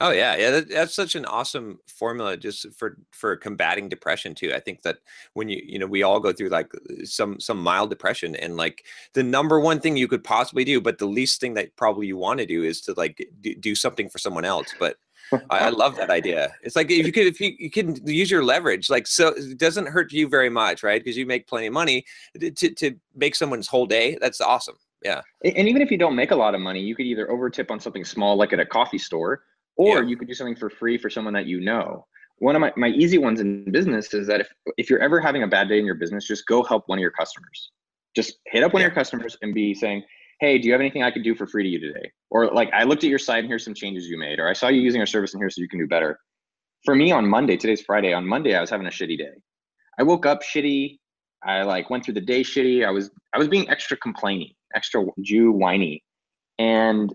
Oh 0.00 0.10
yeah, 0.10 0.36
yeah. 0.36 0.50
That, 0.50 0.68
that's 0.68 0.94
such 0.94 1.14
an 1.14 1.24
awesome 1.24 1.78
formula 1.86 2.36
just 2.36 2.66
for 2.74 2.98
for 3.12 3.34
combating 3.34 3.88
depression 3.88 4.34
too. 4.34 4.52
I 4.54 4.60
think 4.60 4.82
that 4.82 4.98
when 5.32 5.48
you 5.48 5.62
you 5.64 5.78
know 5.78 5.86
we 5.86 6.02
all 6.02 6.20
go 6.20 6.32
through 6.32 6.50
like 6.50 6.70
uh, 6.74 7.04
some 7.04 7.40
some 7.40 7.62
mild 7.62 7.88
depression 7.88 8.36
and 8.36 8.58
like 8.58 8.84
the 9.14 9.22
number 9.22 9.58
one 9.58 9.80
thing 9.80 9.96
you 9.96 10.06
could 10.06 10.22
possibly 10.22 10.64
do, 10.64 10.82
but 10.82 10.98
the 10.98 11.06
least 11.06 11.40
thing 11.40 11.54
that 11.54 11.74
probably 11.76 12.06
you 12.06 12.18
want 12.18 12.40
to 12.40 12.46
do 12.46 12.62
is 12.62 12.82
to 12.82 12.94
like 12.94 13.26
do, 13.40 13.54
do 13.54 13.74
something 13.74 14.10
for 14.10 14.18
someone 14.18 14.44
else. 14.44 14.74
But 14.78 14.96
I, 15.32 15.58
I 15.58 15.68
love 15.70 15.96
that 15.96 16.10
idea. 16.10 16.52
It's 16.62 16.76
like 16.76 16.90
if 16.90 17.06
you 17.06 17.12
could 17.12 17.26
if 17.26 17.40
you, 17.40 17.54
you 17.58 17.70
can 17.70 17.96
use 18.06 18.30
your 18.30 18.44
leverage, 18.44 18.90
like 18.90 19.06
so 19.06 19.28
it 19.28 19.56
doesn't 19.56 19.86
hurt 19.86 20.12
you 20.12 20.28
very 20.28 20.50
much, 20.50 20.82
right? 20.82 21.02
Because 21.02 21.16
you 21.16 21.24
make 21.24 21.46
plenty 21.46 21.68
of 21.68 21.72
money 21.72 22.04
to, 22.38 22.50
to 22.50 22.70
to 22.74 22.94
make 23.14 23.34
someone's 23.34 23.66
whole 23.66 23.86
day. 23.86 24.18
That's 24.20 24.42
awesome. 24.42 24.76
Yeah. 25.02 25.22
And 25.44 25.68
even 25.68 25.82
if 25.82 25.90
you 25.90 25.98
don't 25.98 26.16
make 26.16 26.32
a 26.32 26.36
lot 26.36 26.54
of 26.54 26.60
money, 26.60 26.80
you 26.80 26.94
could 26.94 27.06
either 27.06 27.26
overtip 27.28 27.70
on 27.70 27.80
something 27.80 28.04
small, 28.04 28.36
like 28.36 28.52
at 28.52 28.60
a 28.60 28.66
coffee 28.66 28.98
store, 28.98 29.42
or 29.76 30.02
Yeah. 30.02 30.08
you 30.08 30.16
could 30.16 30.28
do 30.28 30.34
something 30.34 30.56
for 30.56 30.70
free 30.70 30.98
for 30.98 31.10
someone 31.10 31.34
that 31.34 31.46
you 31.46 31.60
know. 31.60 32.06
One 32.38 32.54
of 32.54 32.60
my, 32.60 32.72
my 32.76 32.88
easy 32.88 33.18
ones 33.18 33.40
in 33.40 33.70
business 33.70 34.12
is 34.12 34.26
that 34.26 34.40
if 34.40 34.52
if 34.76 34.90
you're 34.90 35.00
ever 35.00 35.20
having 35.20 35.42
a 35.42 35.46
bad 35.46 35.68
day 35.68 35.78
in 35.78 35.86
your 35.86 35.94
business, 35.94 36.26
just 36.26 36.46
go 36.46 36.62
help 36.62 36.84
one 36.86 36.98
of 36.98 37.02
your 37.02 37.10
customers. 37.10 37.70
Just 38.14 38.38
hit 38.46 38.62
up 38.62 38.72
one 38.72 38.80
Yeah. 38.80 38.86
of 38.88 38.92
your 38.92 38.94
customers 38.94 39.36
and 39.42 39.54
be 39.54 39.74
saying, 39.74 40.02
hey, 40.40 40.58
do 40.58 40.66
you 40.66 40.72
have 40.72 40.80
anything 40.82 41.02
I 41.02 41.10
could 41.10 41.24
do 41.24 41.34
for 41.34 41.46
free 41.46 41.62
to 41.62 41.68
you 41.68 41.80
today? 41.80 42.10
Or 42.30 42.48
like, 42.48 42.70
I 42.74 42.82
looked 42.84 43.04
at 43.04 43.10
your 43.10 43.18
site 43.18 43.38
and 43.40 43.48
here's 43.48 43.64
some 43.64 43.72
changes 43.74 44.06
you 44.06 44.18
made, 44.18 44.38
or 44.38 44.48
I 44.48 44.52
saw 44.52 44.68
you 44.68 44.82
using 44.82 45.00
our 45.00 45.06
service 45.06 45.32
and 45.32 45.40
here's 45.40 45.54
so 45.56 45.62
you 45.62 45.68
can 45.68 45.78
do 45.78 45.86
better. 45.86 46.18
For 46.84 46.94
me 46.94 47.10
on 47.10 47.26
Monday, 47.26 47.56
today's 47.56 47.80
Friday, 47.80 48.12
on 48.12 48.26
Monday, 48.26 48.54
I 48.54 48.60
was 48.60 48.68
having 48.68 48.86
a 48.86 48.90
shitty 48.90 49.16
day. 49.16 49.32
I 49.98 50.02
woke 50.02 50.26
up 50.26 50.42
shitty. 50.42 50.98
I 51.42 51.62
like 51.62 51.88
went 51.90 52.04
through 52.04 52.14
the 52.14 52.20
day 52.20 52.42
shitty. 52.42 52.86
I 52.86 52.90
was 52.90 53.10
I 53.34 53.38
was 53.38 53.48
being 53.48 53.68
extra 53.70 53.96
complaining, 53.96 54.52
extra 54.74 55.06
Jew 55.22 55.52
whiny. 55.52 56.02
And 56.58 57.14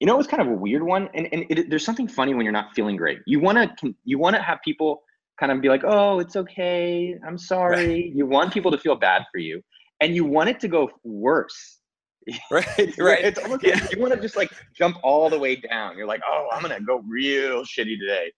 you 0.00 0.06
know, 0.06 0.14
it 0.14 0.18
was 0.18 0.26
kind 0.26 0.40
of 0.40 0.48
a 0.48 0.52
weird 0.54 0.82
one. 0.82 1.08
And 1.14 1.28
and 1.32 1.44
it, 1.50 1.70
there's 1.70 1.84
something 1.84 2.08
funny 2.08 2.34
when 2.34 2.44
you're 2.44 2.52
not 2.52 2.74
feeling 2.74 2.96
great. 2.96 3.20
You 3.26 3.38
want 3.38 3.78
to 3.78 3.94
you 4.04 4.18
want 4.18 4.34
to 4.34 4.42
have 4.42 4.58
people 4.64 5.02
kind 5.38 5.52
of 5.52 5.60
be 5.60 5.68
like, 5.68 5.82
"Oh, 5.84 6.18
it's 6.18 6.36
okay. 6.36 7.14
I'm 7.26 7.38
sorry." 7.38 8.10
You 8.14 8.26
want 8.26 8.52
people 8.52 8.70
to 8.70 8.78
feel 8.78 8.96
bad 8.96 9.22
for 9.30 9.38
you, 9.38 9.62
and 10.00 10.14
you 10.14 10.24
want 10.24 10.48
it 10.48 10.58
to 10.60 10.68
go 10.68 10.90
worse. 11.04 11.78
Right. 12.50 12.94
Right. 12.98 13.24
It's 13.24 13.38
almost 13.38 13.62
Yeah. 13.62 13.74
like 13.74 13.92
you 13.94 14.00
want 14.00 14.12
to 14.14 14.20
just 14.20 14.36
like 14.36 14.50
jump 14.74 14.96
all 15.02 15.30
the 15.30 15.38
way 15.38 15.56
down. 15.56 15.96
You're 15.96 16.06
like, 16.06 16.20
"Oh, 16.26 16.48
I'm 16.52 16.62
gonna 16.62 16.80
go 16.80 17.02
real 17.06 17.62
shitty 17.64 17.98
today." 17.98 18.32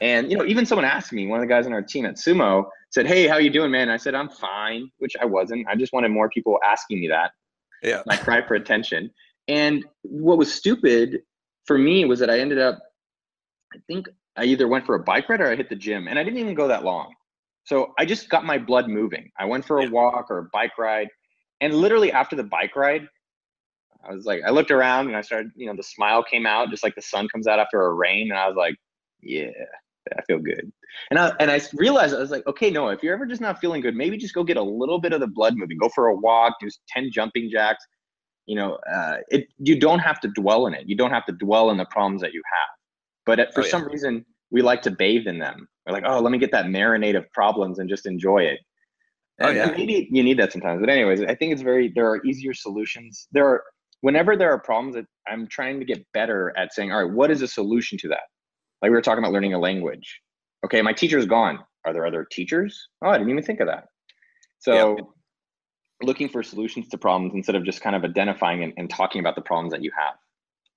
And 0.00 0.30
you 0.30 0.36
know, 0.38 0.44
even 0.44 0.64
someone 0.66 0.84
asked 0.84 1.12
me, 1.12 1.26
one 1.26 1.38
of 1.38 1.42
the 1.46 1.52
guys 1.52 1.66
on 1.66 1.72
our 1.72 1.82
team 1.82 2.06
at 2.06 2.14
Sumo 2.16 2.64
said, 2.90 3.06
"Hey, 3.06 3.26
how 3.26 3.38
you 3.38 3.50
doing, 3.50 3.70
man?" 3.70 3.82
And 3.82 3.92
I 3.92 3.96
said, 3.96 4.14
"I'm 4.14 4.28
fine," 4.28 4.90
which 4.98 5.14
I 5.20 5.24
wasn't. 5.24 5.66
I 5.68 5.74
just 5.76 5.92
wanted 5.92 6.10
more 6.10 6.28
people 6.30 6.58
asking 6.64 7.00
me 7.00 7.08
that 7.08 7.32
Yeah. 7.82 8.02
my 8.06 8.16
cry 8.16 8.46
for 8.46 8.54
attention. 8.54 9.10
And 9.52 9.84
what 10.00 10.38
was 10.38 10.52
stupid 10.52 11.20
for 11.66 11.76
me 11.76 12.06
was 12.06 12.18
that 12.20 12.30
I 12.30 12.40
ended 12.40 12.58
up, 12.58 12.78
I 13.74 13.76
think 13.86 14.08
I 14.34 14.44
either 14.44 14.66
went 14.66 14.86
for 14.86 14.94
a 14.94 15.02
bike 15.04 15.28
ride 15.28 15.42
or 15.42 15.50
I 15.50 15.56
hit 15.56 15.68
the 15.68 15.76
gym, 15.76 16.08
and 16.08 16.18
I 16.18 16.24
didn't 16.24 16.38
even 16.38 16.54
go 16.54 16.68
that 16.68 16.84
long. 16.84 17.12
So 17.64 17.92
I 17.98 18.06
just 18.06 18.30
got 18.30 18.46
my 18.46 18.56
blood 18.56 18.88
moving. 18.88 19.30
I 19.38 19.44
went 19.44 19.66
for 19.66 19.82
a 19.82 19.90
walk 19.90 20.30
or 20.30 20.38
a 20.38 20.48
bike 20.54 20.78
ride, 20.78 21.08
and 21.60 21.74
literally 21.74 22.10
after 22.10 22.34
the 22.34 22.44
bike 22.44 22.74
ride, 22.76 23.06
I 24.08 24.14
was 24.14 24.24
like, 24.24 24.40
I 24.46 24.50
looked 24.50 24.70
around 24.70 25.08
and 25.08 25.16
I 25.16 25.20
started, 25.20 25.52
you 25.54 25.66
know, 25.66 25.76
the 25.76 25.82
smile 25.82 26.24
came 26.24 26.46
out 26.46 26.70
just 26.70 26.82
like 26.82 26.94
the 26.94 27.02
sun 27.02 27.28
comes 27.28 27.46
out 27.46 27.58
after 27.58 27.82
a 27.82 27.92
rain, 27.92 28.30
and 28.30 28.40
I 28.40 28.48
was 28.48 28.56
like, 28.56 28.74
yeah, 29.20 29.50
I 30.16 30.22
feel 30.22 30.38
good. 30.38 30.72
And 31.10 31.18
I 31.18 31.32
and 31.40 31.50
I 31.50 31.60
realized 31.74 32.14
I 32.14 32.20
was 32.20 32.30
like, 32.30 32.46
okay, 32.46 32.70
no, 32.70 32.88
if 32.88 33.02
you're 33.02 33.14
ever 33.14 33.26
just 33.26 33.42
not 33.42 33.60
feeling 33.60 33.82
good, 33.82 33.94
maybe 33.94 34.16
just 34.16 34.34
go 34.34 34.44
get 34.44 34.56
a 34.56 34.62
little 34.62 34.98
bit 34.98 35.12
of 35.12 35.20
the 35.20 35.26
blood 35.26 35.58
moving. 35.58 35.76
Go 35.76 35.90
for 35.90 36.06
a 36.06 36.16
walk, 36.16 36.54
do 36.58 36.70
ten 36.88 37.10
jumping 37.12 37.50
jacks. 37.52 37.84
You 38.46 38.56
know, 38.56 38.78
uh, 38.92 39.18
it 39.30 39.46
you 39.58 39.78
don't 39.78 40.00
have 40.00 40.20
to 40.20 40.28
dwell 40.28 40.66
in 40.66 40.74
it. 40.74 40.88
You 40.88 40.96
don't 40.96 41.10
have 41.10 41.26
to 41.26 41.32
dwell 41.32 41.70
in 41.70 41.76
the 41.76 41.86
problems 41.86 42.20
that 42.22 42.32
you 42.32 42.42
have. 42.52 42.68
But 43.24 43.40
at, 43.40 43.54
for 43.54 43.60
Oh, 43.60 43.64
yeah. 43.64 43.70
some 43.70 43.84
reason, 43.86 44.24
we 44.50 44.62
like 44.62 44.82
to 44.82 44.90
bathe 44.90 45.26
in 45.26 45.38
them. 45.38 45.68
We're 45.86 45.92
like, 45.92 46.04
oh, 46.06 46.20
let 46.20 46.30
me 46.32 46.38
get 46.38 46.52
that 46.52 46.66
marinade 46.66 47.16
of 47.16 47.30
problems 47.32 47.78
and 47.78 47.88
just 47.88 48.06
enjoy 48.06 48.42
it. 48.42 48.60
Oh, 49.40 49.48
and 49.48 49.56
yeah. 49.56 49.66
maybe 49.70 50.08
you 50.10 50.22
need 50.22 50.38
that 50.38 50.52
sometimes. 50.52 50.80
But 50.80 50.90
anyways, 50.90 51.22
I 51.22 51.34
think 51.34 51.52
it's 51.52 51.62
very 51.62 51.92
there 51.94 52.08
are 52.08 52.24
easier 52.24 52.54
solutions. 52.54 53.28
There 53.32 53.46
are 53.46 53.62
whenever 54.00 54.36
there 54.36 54.52
are 54.52 54.58
problems 54.58 54.94
that 54.96 55.06
I'm 55.28 55.46
trying 55.48 55.78
to 55.78 55.86
get 55.86 56.04
better 56.12 56.52
at 56.56 56.74
saying, 56.74 56.92
all 56.92 57.04
right, 57.04 57.12
what 57.12 57.30
is 57.30 57.42
a 57.42 57.48
solution 57.48 57.96
to 57.98 58.08
that? 58.08 58.24
Like 58.82 58.90
we 58.90 58.96
were 58.96 59.02
talking 59.02 59.22
about 59.22 59.32
learning 59.32 59.54
a 59.54 59.58
language. 59.58 60.20
Okay, 60.64 60.82
my 60.82 60.92
teacher's 60.92 61.26
gone. 61.26 61.60
Are 61.84 61.92
there 61.92 62.06
other 62.06 62.26
teachers? 62.30 62.88
Oh, 63.04 63.08
I 63.08 63.18
didn't 63.18 63.30
even 63.30 63.42
think 63.42 63.60
of 63.60 63.66
that. 63.68 63.84
So 64.58 64.96
looking 66.02 66.28
for 66.28 66.42
solutions 66.42 66.88
to 66.88 66.98
problems 66.98 67.34
instead 67.34 67.54
of 67.54 67.64
just 67.64 67.80
kind 67.80 67.96
of 67.96 68.04
identifying 68.04 68.62
and, 68.62 68.72
and 68.76 68.90
talking 68.90 69.20
about 69.20 69.34
the 69.34 69.42
problems 69.42 69.72
that 69.72 69.82
you 69.82 69.90
have. 69.96 70.14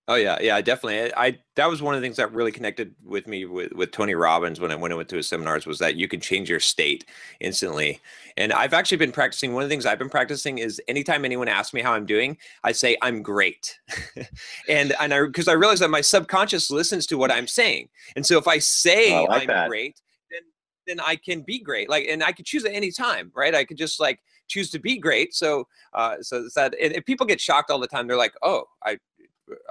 Oh 0.08 0.15
yeah, 0.15 0.38
yeah, 0.39 0.62
definitely. 0.62 1.12
I, 1.13 1.25
I 1.25 1.39
that 1.55 1.67
was 1.67 1.82
one 1.82 1.96
of 1.96 2.01
the 2.01 2.05
things 2.05 2.17
that 2.17 2.32
really 2.32 2.51
connected 2.51 2.94
with 3.03 3.25
me 3.25 3.46
with, 3.46 3.72
with 3.72 3.89
Tony 3.89 4.13
Robbins 4.13 4.60
when 4.60 4.72
I 4.72 4.75
went 4.75 5.10
to 5.10 5.15
his 5.15 5.27
seminars 5.27 5.65
was 5.65 5.79
that 5.79 5.96
you 5.96 6.08
can 6.08 6.20
change 6.20 6.48
your 6.48 6.60
state 6.60 7.05
instantly. 7.39 8.00
And 8.38 8.53
I've 8.53 8.74
actually 8.74 8.98
been 8.98 9.12
practicing. 9.12 9.53
One 9.53 9.63
of 9.63 9.70
the 9.70 9.74
things 9.74 9.84
I've 9.84 9.98
been 9.98 10.10
practicing 10.10 10.60
is 10.60 10.79
anytime 10.88 11.25
anyone 11.25 11.48
asks 11.48 11.74
me 11.74 11.82
how 11.82 11.94
I'm 11.94 12.05
doing, 12.05 12.38
I 12.63 12.72
say 12.72 12.98
I'm 13.01 13.24
great, 13.24 13.79
and 14.70 14.94
and 15.00 15.12
I 15.12 15.25
because 15.25 15.48
I 15.48 15.53
realize 15.53 15.79
that 15.79 15.89
my 15.89 16.01
subconscious 16.01 16.70
listens 16.70 17.08
to 17.08 17.17
what 17.17 17.32
I'm 17.32 17.48
saying, 17.48 17.89
and 18.15 18.24
so 18.24 18.38
if 18.38 18.48
I 18.48 18.60
say 18.60 19.12
oh, 19.12 19.24
I 19.24 19.27
like 19.27 19.41
I'm 19.41 19.48
that. 19.48 19.70
great, 19.70 20.00
then 20.29 20.41
then 20.86 21.00
I 21.00 21.15
can 21.15 21.41
be 21.41 21.58
great. 21.58 21.89
Like, 21.89 22.05
and 22.08 22.24
I 22.24 22.32
could 22.32 22.46
choose 22.46 22.63
at 22.63 22.74
any 22.74 22.91
time, 22.91 23.32
right? 23.36 23.55
I 23.55 23.63
could 23.63 23.77
just 23.77 24.00
like 24.00 24.20
choose 24.47 24.69
to 24.71 24.79
be 24.79 24.97
great. 24.97 25.33
So, 25.33 25.67
uh, 25.93 26.17
so 26.21 26.47
that 26.55 26.75
and 26.81 27.05
people 27.05 27.25
get 27.25 27.41
shocked 27.41 27.71
all 27.71 27.79
the 27.79 27.87
time. 27.87 28.07
They're 28.07 28.17
like, 28.17 28.33
oh, 28.41 28.65
I 28.83 28.97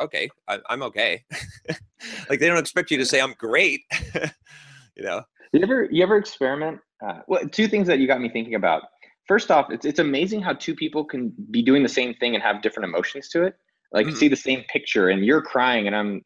okay, 0.01 0.29
I, 0.49 0.59
I'm 0.69 0.83
okay. 0.83 1.25
like 2.29 2.41
they 2.41 2.47
don't 2.47 2.59
expect 2.59 2.91
you 2.91 2.99
to 2.99 3.07
say 3.07 3.21
I'm 3.21 3.35
great. 3.39 3.83
you 4.97 5.03
know? 5.03 5.23
You 5.53 5.63
ever 5.63 5.89
you 5.91 6.03
ever 6.03 6.17
experiment? 6.17 6.81
Uh, 7.05 7.21
well, 7.27 7.47
two 7.49 7.69
things 7.69 7.87
that 7.87 7.99
you 7.99 8.07
got 8.07 8.21
me 8.21 8.29
thinking 8.29 8.55
about. 8.55 8.83
First 9.27 9.51
off, 9.51 9.71
it's 9.71 9.87
it's 9.87 9.99
amazing 9.99 10.43
how 10.43 10.53
two 10.55 10.75
people 10.75 11.05
can 11.05 11.33
be 11.51 11.63
doing 11.63 11.83
the 11.83 11.89
same 11.89 12.15
thing 12.15 12.35
and 12.35 12.43
have 12.43 12.63
different 12.63 12.89
emotions 12.89 13.29
to 13.31 13.45
it. 13.45 13.55
Like 13.93 14.07
Mhm. 14.07 14.17
see 14.17 14.29
the 14.29 14.37
same 14.37 14.65
picture 14.65 15.09
and 15.11 15.25
you're 15.25 15.43
crying 15.43 15.87
and 15.87 15.95
I'm 15.95 16.23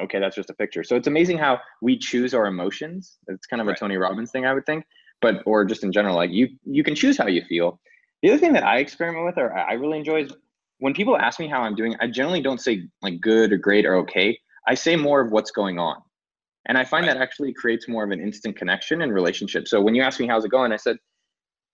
okay, 0.00 0.18
that's 0.18 0.34
just 0.34 0.50
a 0.50 0.54
picture. 0.54 0.82
So 0.82 0.96
it's 0.96 1.06
amazing 1.06 1.38
how 1.38 1.60
we 1.80 1.96
choose 1.96 2.34
our 2.34 2.46
emotions. 2.46 3.18
It's 3.28 3.46
kind 3.46 3.60
of 3.60 3.68
Right. 3.68 3.76
a 3.76 3.78
Tony 3.78 3.96
Robbins 3.96 4.32
thing, 4.32 4.44
I 4.44 4.52
would 4.52 4.66
think, 4.66 4.84
but 5.20 5.42
or 5.46 5.64
just 5.64 5.84
in 5.84 5.92
general, 5.92 6.16
like 6.16 6.30
you 6.30 6.48
you 6.64 6.84
can 6.84 6.94
choose 6.94 7.16
how 7.16 7.26
you 7.26 7.42
feel. 7.48 7.80
The 8.22 8.30
other 8.30 8.38
thing 8.38 8.52
that 8.54 8.64
I 8.64 8.78
experiment 8.78 9.26
with 9.26 9.38
or 9.38 9.54
I 9.56 9.74
really 9.74 9.98
enjoy 9.98 10.24
is 10.24 10.32
when 10.78 10.94
people 10.94 11.16
ask 11.16 11.38
me 11.38 11.48
how 11.48 11.62
I'm 11.62 11.74
doing, 11.74 11.94
I 12.00 12.06
generally 12.08 12.40
don't 12.42 12.60
say 12.60 12.88
like 13.02 13.20
good 13.20 13.52
or 13.52 13.58
great 13.58 13.86
or 13.86 13.96
okay. 13.96 14.38
I 14.66 14.74
say 14.74 14.96
more 14.96 15.20
of 15.20 15.30
what's 15.30 15.50
going 15.50 15.78
on. 15.78 15.96
And 16.66 16.78
I 16.78 16.84
find 16.84 17.06
Right. 17.06 17.14
that 17.14 17.22
actually 17.22 17.52
creates 17.52 17.88
more 17.88 18.04
of 18.04 18.10
an 18.10 18.20
instant 18.20 18.56
connection 18.56 19.02
and 19.02 19.12
relationship. 19.12 19.68
So 19.68 19.80
when 19.80 19.94
you 19.94 20.02
ask 20.02 20.18
me 20.18 20.26
how's 20.26 20.44
it 20.44 20.50
going, 20.50 20.72
I 20.72 20.76
said, 20.76 20.96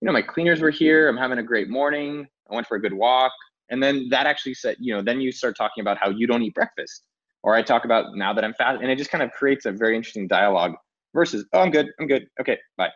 you 0.01 0.07
know, 0.07 0.13
my 0.13 0.23
cleaners 0.23 0.61
were 0.61 0.71
here. 0.71 1.09
I'm 1.09 1.17
having 1.17 1.39
a 1.39 1.43
great 1.43 1.69
morning. 1.69 2.27
I 2.51 2.55
went 2.55 2.67
for 2.67 2.77
a 2.77 2.81
good 2.81 2.95
walk. 2.95 3.33
And 3.71 3.83
then 3.83 4.09
that 4.11 4.27
actually 4.27 4.55
said, 4.55 4.77
you 4.81 4.95
know, 4.95 5.03
then 5.03 5.21
you 5.21 5.31
start 5.31 5.57
talking 5.57 5.83
about 5.83 5.99
how 5.99 6.11
you 6.11 6.27
don't 6.27 6.43
eat 6.43 6.55
breakfast. 6.55 7.05
Or 7.43 7.55
I 7.55 7.63
talk 7.63 7.85
about 7.85 8.17
now 8.17 8.33
that 8.35 8.45
I'm 8.45 8.55
fat. 8.55 8.77
And 8.83 8.91
it 8.91 8.99
just 8.99 9.11
kind 9.11 9.23
of 9.23 9.31
creates 9.31 9.65
a 9.67 9.73
very 9.73 9.97
interesting 9.97 10.27
dialogue 10.27 10.75
versus, 11.15 11.47
oh, 11.53 11.61
I'm 11.61 11.71
good. 11.71 11.89
I'm 12.01 12.07
good. 12.07 12.27
Okay, 12.41 12.59
bye. 12.77 12.91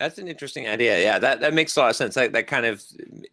That's 0.00 0.18
an 0.18 0.26
interesting 0.26 0.66
idea. 0.66 1.00
Yeah, 1.00 1.20
that, 1.20 1.40
that 1.40 1.54
makes 1.54 1.76
a 1.76 1.80
lot 1.80 1.90
of 1.90 1.96
sense. 1.96 2.16
That, 2.16 2.32
that 2.32 2.48
kind 2.48 2.66
of 2.66 2.82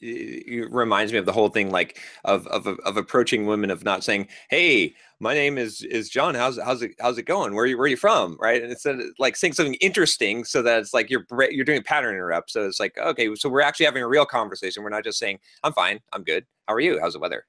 uh, 0.04 0.70
reminds 0.70 1.12
me 1.12 1.18
of 1.18 1.26
the 1.26 1.32
whole 1.32 1.50
thing, 1.50 1.72
like 1.72 2.00
of, 2.24 2.46
of 2.48 2.68
of 2.68 2.98
approaching 2.98 3.48
women 3.48 3.72
of 3.72 3.84
not 3.84 4.04
saying, 4.04 4.28
"Hey, 4.50 4.94
my 5.20 5.34
name 5.34 5.58
is 5.58 5.82
is 5.82 6.08
John. 6.08 6.36
How's 6.36 6.60
how's 6.60 6.84
it 6.84 6.92
how's 7.00 7.18
it 7.18 7.24
going? 7.24 7.56
Where 7.56 7.64
are 7.64 7.68
you 7.68 7.78
where 7.78 7.86
are 7.86 7.90
you 7.90 7.98
from?" 7.98 8.38
Right, 8.40 8.62
and 8.62 8.72
instead 8.72 9.00
like 9.18 9.38
saying 9.38 9.54
something 9.54 9.74
interesting, 9.76 10.44
so 10.44 10.62
that 10.62 10.80
it's 10.80 10.94
like 10.94 11.10
you're 11.10 11.26
you're 11.50 11.66
doing 11.66 11.80
a 11.80 11.84
pattern 11.84 12.14
interrupt. 12.14 12.52
So 12.52 12.68
it's 12.68 12.80
like, 12.80 12.96
okay, 12.96 13.34
so 13.36 13.50
we're 13.50 13.62
actually 13.62 13.88
having 13.88 14.04
a 14.04 14.08
real 14.08 14.26
conversation. 14.26 14.84
We're 14.84 14.90
not 14.90 15.04
just 15.04 15.18
saying, 15.18 15.40
"I'm 15.64 15.74
fine, 15.74 16.00
I'm 16.14 16.24
good. 16.24 16.46
How 16.68 16.76
are 16.76 16.80
you? 16.80 17.00
How's 17.02 17.14
the 17.14 17.20
weather?" 17.20 17.46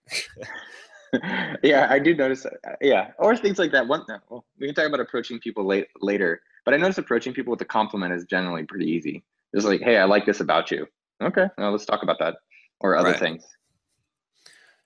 yeah, 1.63 1.87
I 1.91 1.99
do 1.99 2.15
notice. 2.15 2.45
that, 2.45 2.55
uh, 2.67 2.77
Yeah, 2.81 3.11
or 3.19 3.37
things 3.37 3.59
like 3.59 3.73
that. 3.73 3.87
One, 3.87 4.05
well, 4.31 4.47
we 4.59 4.67
can 4.67 4.75
talk 4.75 4.87
about 4.87 5.01
approaching 5.01 5.39
people 5.39 5.67
late 5.67 5.89
later, 6.01 6.41
but 6.65 6.75
I 6.75 6.77
notice 6.77 6.99
approaching 6.99 7.33
people 7.33 7.51
with 7.51 7.61
a 7.61 7.67
compliment 7.67 8.13
is 8.15 8.25
generally 8.25 8.65
pretty 8.65 8.87
easy. 8.87 9.25
Just 9.55 9.67
like, 9.67 9.81
hey, 9.81 9.99
I 9.99 10.05
like 10.05 10.27
this 10.27 10.41
about 10.41 10.71
you. 10.71 10.87
Okay, 11.23 11.47
well, 11.59 11.71
let's 11.73 11.85
talk 11.85 12.03
about 12.03 12.19
that 12.19 12.37
or 12.81 12.97
other 12.97 13.11
Right. 13.11 13.19
things. 13.19 13.45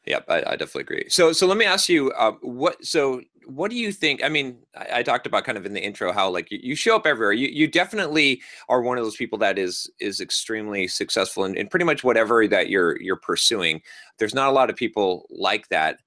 Yep, 0.06 0.24
I, 0.28 0.36
I 0.38 0.56
definitely 0.56 0.82
agree. 0.82 1.06
So, 1.08 1.32
so 1.32 1.46
let 1.48 1.56
me 1.56 1.64
ask 1.64 1.88
you, 1.88 2.12
uh, 2.12 2.32
what? 2.40 2.84
So, 2.84 3.22
what 3.44 3.70
do 3.72 3.76
you 3.76 3.90
think? 3.90 4.22
I 4.22 4.28
mean, 4.28 4.58
I, 4.76 4.98
I 4.98 5.02
talked 5.02 5.26
about 5.26 5.44
kind 5.44 5.58
of 5.58 5.66
in 5.66 5.72
the 5.72 5.82
intro 5.84 6.12
how 6.12 6.30
like 6.30 6.50
you, 6.50 6.60
you 6.62 6.74
show 6.76 6.94
up 6.94 7.06
everywhere. 7.06 7.32
You 7.32 7.48
you 7.48 7.66
definitely 7.66 8.40
are 8.68 8.82
one 8.82 8.98
of 8.98 9.04
those 9.04 9.16
people 9.16 9.38
that 9.38 9.58
is 9.58 9.90
is 9.98 10.20
extremely 10.20 10.86
successful 10.86 11.44
in, 11.44 11.56
in 11.56 11.66
pretty 11.66 11.84
much 11.84 12.04
whatever 12.04 12.46
that 12.46 12.68
you're 12.68 13.00
you're 13.00 13.16
pursuing. 13.16 13.82
There's 14.18 14.34
not 14.34 14.48
a 14.48 14.52
lot 14.52 14.70
of 14.70 14.76
people 14.76 15.26
like 15.30 15.68
that. 15.68 15.98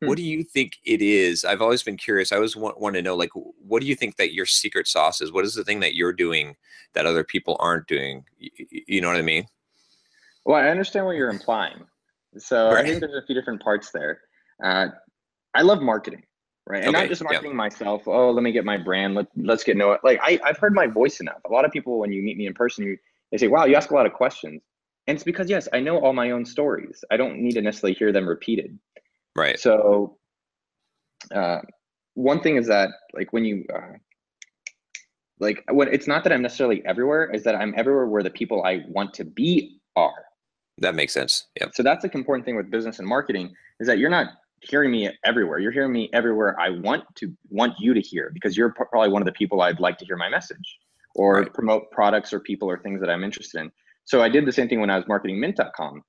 Hmm. 0.00 0.08
What 0.08 0.16
do 0.16 0.22
you 0.24 0.42
think 0.42 0.72
it 0.84 1.00
is? 1.00 1.44
I've 1.44 1.62
always 1.62 1.82
been 1.82 1.96
curious. 1.96 2.32
I 2.32 2.36
always 2.36 2.54
want, 2.56 2.80
want 2.80 2.96
to 2.96 3.02
know, 3.02 3.14
like, 3.16 3.30
what 3.34 3.80
do 3.80 3.86
you 3.86 3.94
think 3.94 4.16
that 4.16 4.34
your 4.34 4.44
secret 4.46 4.86
sauce 4.86 5.20
is? 5.20 5.32
What 5.32 5.44
is 5.44 5.54
the 5.54 5.64
thing 5.64 5.80
that 5.80 5.94
you're 5.94 6.12
doing 6.12 6.54
that 6.92 7.06
other 7.06 7.24
people 7.24 7.56
aren't 7.60 7.86
doing? 7.86 8.24
Y- 8.40 8.50
y- 8.58 8.82
You 8.86 9.00
know 9.00 9.08
what 9.08 9.16
I 9.16 9.22
mean? 9.22 9.46
Well, 10.44 10.56
I 10.56 10.68
understand 10.68 11.06
what 11.06 11.16
you're 11.16 11.30
implying. 11.30 11.84
So 12.38 12.70
I 12.70 12.84
think 12.84 13.00
there's 13.00 13.14
a 13.14 13.26
few 13.26 13.34
different 13.34 13.62
parts 13.62 13.90
there. 13.90 14.20
Uh, 14.62 14.88
I 15.54 15.62
love 15.62 15.80
marketing, 15.80 16.22
right? 16.66 16.84
And 16.84 16.94
Okay, 16.94 17.02
not 17.04 17.08
just 17.08 17.24
marketing 17.24 17.56
myself. 17.56 18.06
Oh, 18.06 18.30
let 18.30 18.42
me 18.42 18.52
get 18.52 18.64
my 18.64 18.76
brand. 18.76 19.14
Let, 19.14 19.26
let's 19.36 19.64
get 19.64 19.76
know 19.78 19.92
it. 19.92 20.00
Like 20.04 20.20
I, 20.22 20.38
I've 20.44 20.58
heard 20.58 20.74
my 20.74 20.86
voice 20.86 21.20
enough. 21.20 21.40
A 21.46 21.50
lot 21.50 21.64
of 21.64 21.72
people, 21.72 21.98
when 21.98 22.12
you 22.12 22.22
meet 22.22 22.36
me 22.36 22.46
in 22.46 22.52
person, 22.54 22.84
you, 22.84 22.98
they 23.32 23.38
say, 23.38 23.48
wow, 23.48 23.64
you 23.64 23.74
ask 23.74 23.90
a 23.90 23.94
lot 23.94 24.04
of 24.06 24.12
questions. 24.12 24.60
And 25.06 25.14
it's 25.16 25.24
because, 25.24 25.48
yes, 25.48 25.68
I 25.72 25.80
know 25.80 25.98
all 25.98 26.12
my 26.12 26.32
own 26.32 26.44
stories. 26.44 27.02
I 27.10 27.16
don't 27.16 27.38
need 27.38 27.52
to 27.52 27.62
necessarily 27.62 27.94
hear 27.94 28.12
them 28.12 28.28
repeated. 28.28 28.78
Right. 29.36 29.58
So 29.58 30.16
uh, 31.34 31.60
one 32.14 32.40
thing 32.40 32.56
is 32.56 32.66
that 32.68 32.90
like 33.14 33.32
when 33.32 33.44
you 33.44 33.64
uh, 33.74 33.92
like 35.38 35.62
when 35.70 35.88
it's 35.92 36.06
not 36.06 36.24
that 36.24 36.32
I'm 36.32 36.42
necessarily 36.42 36.84
everywhere, 36.86 37.30
is 37.32 37.42
that 37.44 37.54
I'm 37.54 37.74
everywhere 37.76 38.06
where 38.06 38.22
the 38.22 38.30
people 38.30 38.64
I 38.64 38.82
want 38.88 39.12
to 39.14 39.24
be 39.24 39.78
are. 39.96 40.24
That 40.78 40.94
makes 40.94 41.12
sense. 41.12 41.46
Yep. 41.60 41.70
So 41.74 41.82
that's 41.82 42.02
the 42.02 42.14
important 42.14 42.44
thing 42.44 42.56
with 42.56 42.70
business 42.70 42.98
and 42.98 43.08
marketing 43.08 43.54
is 43.80 43.86
that 43.86 43.98
you're 43.98 44.10
not 44.10 44.28
hearing 44.60 44.90
me 44.90 45.10
everywhere. 45.24 45.58
You're 45.58 45.72
hearing 45.72 45.92
me 45.92 46.08
everywhere 46.12 46.58
I 46.58 46.70
want 46.70 47.04
to 47.16 47.32
want 47.50 47.74
you 47.78 47.94
to 47.94 48.00
hear 48.00 48.30
because 48.32 48.56
you're 48.56 48.72
probably 48.72 49.10
one 49.10 49.22
of 49.22 49.26
the 49.26 49.32
people 49.32 49.60
I'd 49.60 49.80
like 49.80 49.98
to 49.98 50.04
hear 50.04 50.16
my 50.16 50.28
message 50.28 50.78
or 51.14 51.40
Right. 51.40 51.54
promote 51.54 51.90
products 51.90 52.32
or 52.32 52.40
people 52.40 52.68
or 52.68 52.78
things 52.78 53.00
that 53.00 53.10
I'm 53.10 53.24
interested 53.24 53.60
in. 53.60 53.72
So 54.04 54.22
I 54.22 54.28
did 54.28 54.46
the 54.46 54.52
same 54.52 54.68
thing 54.68 54.80
when 54.80 54.90
I 54.90 54.96
was 54.96 55.06
marketing 55.08 55.40
mint.com. 55.40 56.02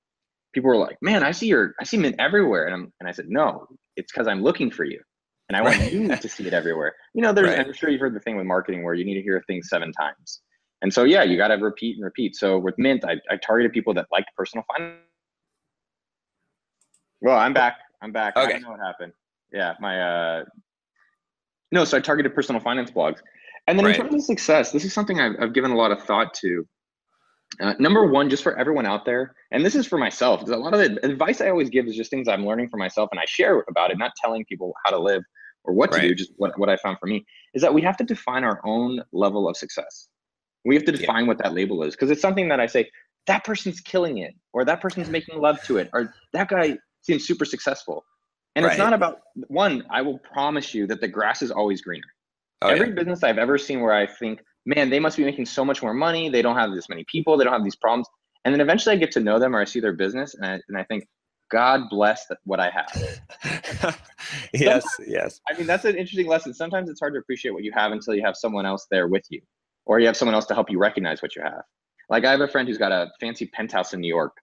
People 0.57 0.69
were 0.69 0.77
like, 0.77 0.97
"Man, 1.03 1.21
I 1.21 1.29
see 1.29 1.45
your 1.45 1.75
I 1.79 1.83
see 1.83 1.97
mint 1.97 2.15
everywhere." 2.17 2.65
And 2.65 2.73
I'm 2.73 2.91
and 2.99 3.07
I 3.07 3.11
said, 3.11 3.29
"No, 3.29 3.67
it's 3.95 4.11
cuz 4.11 4.27
I'm 4.27 4.41
looking 4.41 4.71
for 4.71 4.85
you." 4.85 4.99
And 5.49 5.55
I 5.55 5.61
want 5.61 5.77
Right. 5.77 5.91
you 5.93 6.07
to 6.07 6.27
see 6.27 6.47
it 6.47 6.53
everywhere. 6.53 6.95
You 7.13 7.21
know, 7.21 7.31
there's 7.31 7.49
Right. 7.49 7.59
I'm 7.59 7.71
sure 7.73 7.91
you've 7.91 8.01
heard 8.01 8.15
the 8.15 8.19
thing 8.19 8.37
with 8.37 8.47
marketing 8.47 8.83
where 8.83 8.95
you 8.95 9.05
need 9.05 9.13
to 9.13 9.21
hear 9.21 9.39
things 9.45 9.69
7 9.69 9.91
times. 9.91 10.41
And 10.81 10.91
so 10.91 11.03
yeah, 11.03 11.21
you 11.21 11.37
got 11.37 11.49
to 11.49 11.57
repeat 11.57 11.97
and 11.97 12.03
repeat. 12.03 12.35
So 12.35 12.57
with 12.57 12.73
Mint, 12.79 13.05
I, 13.05 13.17
I 13.29 13.37
targeted 13.37 13.71
people 13.71 13.93
that 13.93 14.07
liked 14.11 14.31
personal 14.35 14.65
finance. 14.67 14.97
Well, 17.21 17.37
I'm 17.37 17.53
back. 17.53 17.77
I'm 18.01 18.11
back. 18.11 18.33
I 18.35 18.45
Okay. 18.45 18.53
don't 18.53 18.63
know 18.63 18.71
what 18.71 18.79
happened. 18.79 19.13
Yeah, 19.53 19.75
my 19.79 20.01
uh 20.01 20.45
no, 21.71 21.85
so 21.85 21.97
I 21.97 21.99
targeted 21.99 22.33
personal 22.33 22.61
finance 22.61 22.89
blogs. 22.89 23.19
And 23.67 23.77
then 23.77 23.85
Right. 23.85 23.95
in 23.95 24.01
terms 24.01 24.15
of 24.15 24.21
success, 24.23 24.71
this 24.71 24.85
is 24.85 24.91
something 24.91 25.19
I've, 25.19 25.35
I've 25.39 25.53
given 25.53 25.69
a 25.69 25.75
lot 25.75 25.91
of 25.91 26.01
thought 26.01 26.33
to. 26.35 26.67
Uh, 27.59 27.73
number 27.79 28.05
one, 28.05 28.29
just 28.29 28.43
for 28.43 28.57
everyone 28.57 28.85
out 28.85 29.03
there, 29.05 29.35
and 29.51 29.65
this 29.65 29.73
is 29.73 29.87
for 29.87 29.97
myself, 29.97 30.41
because 30.41 30.53
a 30.53 30.57
lot 30.57 30.73
of 30.73 30.79
the 30.79 31.03
advice 31.05 31.41
I 31.41 31.49
always 31.49 31.69
give 31.69 31.87
is 31.87 31.95
just 31.95 32.11
things 32.11 32.27
I'm 32.27 32.45
learning 32.45 32.69
for 32.69 32.77
myself 32.77 33.09
and 33.11 33.19
I 33.19 33.25
share 33.25 33.63
about 33.67 33.89
it, 33.89 33.97
not 33.97 34.11
telling 34.21 34.45
people 34.45 34.73
how 34.85 34.91
to 34.91 34.99
live 34.99 35.23
or 35.63 35.73
what 35.73 35.91
to 35.91 35.99
do, 36.01 36.13
just 36.13 36.31
what, 36.37 36.57
what 36.59 36.69
I 36.69 36.77
found 36.77 36.97
for 36.99 37.07
me, 37.07 37.25
is 37.53 37.61
that 37.61 37.73
we 37.73 37.81
have 37.81 37.97
to 37.97 38.03
define 38.03 38.43
our 38.43 38.61
own 38.63 39.01
level 39.11 39.49
of 39.49 39.57
success. 39.57 40.07
We 40.65 40.75
have 40.75 40.85
to 40.85 40.91
Yeah. 40.91 40.99
define 40.99 41.25
what 41.25 41.39
that 41.39 41.53
label 41.53 41.83
is, 41.83 41.95
because 41.95 42.11
it's 42.11 42.21
something 42.21 42.47
that 42.49 42.59
I 42.59 42.67
say, 42.67 42.89
that 43.25 43.43
person's 43.43 43.81
killing 43.81 44.19
it, 44.19 44.33
or 44.53 44.63
that 44.63 44.79
person's 44.79 45.09
making 45.09 45.41
love 45.41 45.61
to 45.63 45.77
it, 45.77 45.89
or 45.93 46.13
that 46.33 46.49
guy 46.49 46.77
seems 47.01 47.25
super 47.25 47.43
successful. 47.43 48.05
And 48.55 48.65
it's 48.65 48.77
not 48.77 48.93
about 48.93 49.19
one, 49.47 49.83
I 49.89 50.01
will 50.01 50.19
promise 50.19 50.73
you 50.73 50.87
that 50.87 51.01
the 51.01 51.07
grass 51.07 51.41
is 51.41 51.51
always 51.51 51.81
greener. 51.81 52.07
Oh, 52.61 52.69
Every 52.69 52.89
yeah. 52.89 52.95
business 52.95 53.23
I've 53.23 53.37
ever 53.37 53.57
seen 53.57 53.81
where 53.81 53.93
I 53.93 54.05
think, 54.07 54.41
man, 54.67 54.89
they 54.89 54.99
must 54.99 55.17
be 55.17 55.23
making 55.23 55.45
so 55.45 55.63
much 55.63 55.81
more 55.81 55.93
money. 55.93 56.29
They 56.29 56.41
don't 56.41 56.57
have 56.57 56.71
this 56.73 56.89
many 56.89 57.05
people. 57.05 57.37
They 57.37 57.45
don't 57.45 57.53
have 57.53 57.63
these 57.63 57.75
problems. 57.75 58.07
And 58.43 58.53
then 58.53 58.61
eventually 58.61 58.95
I 58.95 58.99
get 58.99 59.11
to 59.13 59.21
know 59.21 59.39
them 59.39 59.55
or 59.55 59.61
I 59.61 59.65
see 59.65 59.79
their 59.79 59.93
business 59.93 60.35
and 60.35 60.45
I, 60.45 60.59
and 60.67 60.77
I 60.77 60.83
think, 60.83 61.07
God 61.49 61.83
bless 61.89 62.25
what 62.43 62.59
I 62.59 62.69
have. 62.69 63.97
yes. 64.53 64.85
Yes. 65.07 65.39
I 65.49 65.57
mean, 65.57 65.65
that's 65.65 65.85
an 65.85 65.95
interesting 65.95 66.27
lesson. 66.27 66.53
Sometimes 66.53 66.89
it's 66.89 66.99
hard 66.99 67.13
to 67.13 67.19
appreciate 67.19 67.51
what 67.51 67.63
you 67.63 67.71
have 67.73 67.93
until 67.93 68.13
you 68.13 68.21
have 68.25 68.35
someone 68.35 68.65
else 68.65 68.85
there 68.91 69.07
with 69.07 69.23
you 69.29 69.41
or 69.85 69.99
you 70.01 70.05
have 70.07 70.17
someone 70.17 70.35
else 70.35 70.45
to 70.47 70.53
help 70.53 70.69
you 70.69 70.77
recognize 70.77 71.21
what 71.21 71.37
you 71.37 71.41
have. 71.41 71.63
Like 72.09 72.25
I 72.25 72.31
have 72.31 72.41
a 72.41 72.49
friend 72.49 72.67
who's 72.67 72.77
got 72.77 72.91
a 72.91 73.09
fancy 73.21 73.45
penthouse 73.45 73.93
in 73.93 74.01
New 74.01 74.13
York. 74.13 74.35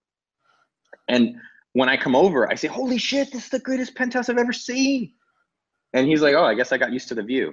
And 1.09 1.37
when 1.75 1.91
I 1.91 1.99
come 1.99 2.17
over, 2.17 2.51
I 2.51 2.55
say, 2.55 2.69
holy 2.69 2.97
shit, 2.97 3.31
this 3.31 3.45
is 3.45 3.51
the 3.51 3.59
greatest 3.59 3.95
penthouse 3.95 4.31
I've 4.31 4.39
ever 4.39 4.55
seen. 4.55 5.13
And 5.93 6.09
he's 6.09 6.23
like, 6.23 6.35
oh, 6.35 6.45
I 6.45 6.55
guess 6.55 6.73
I 6.73 6.79
got 6.79 6.93
used 6.93 7.09
to 7.09 7.15
the 7.15 7.23
view. 7.23 7.53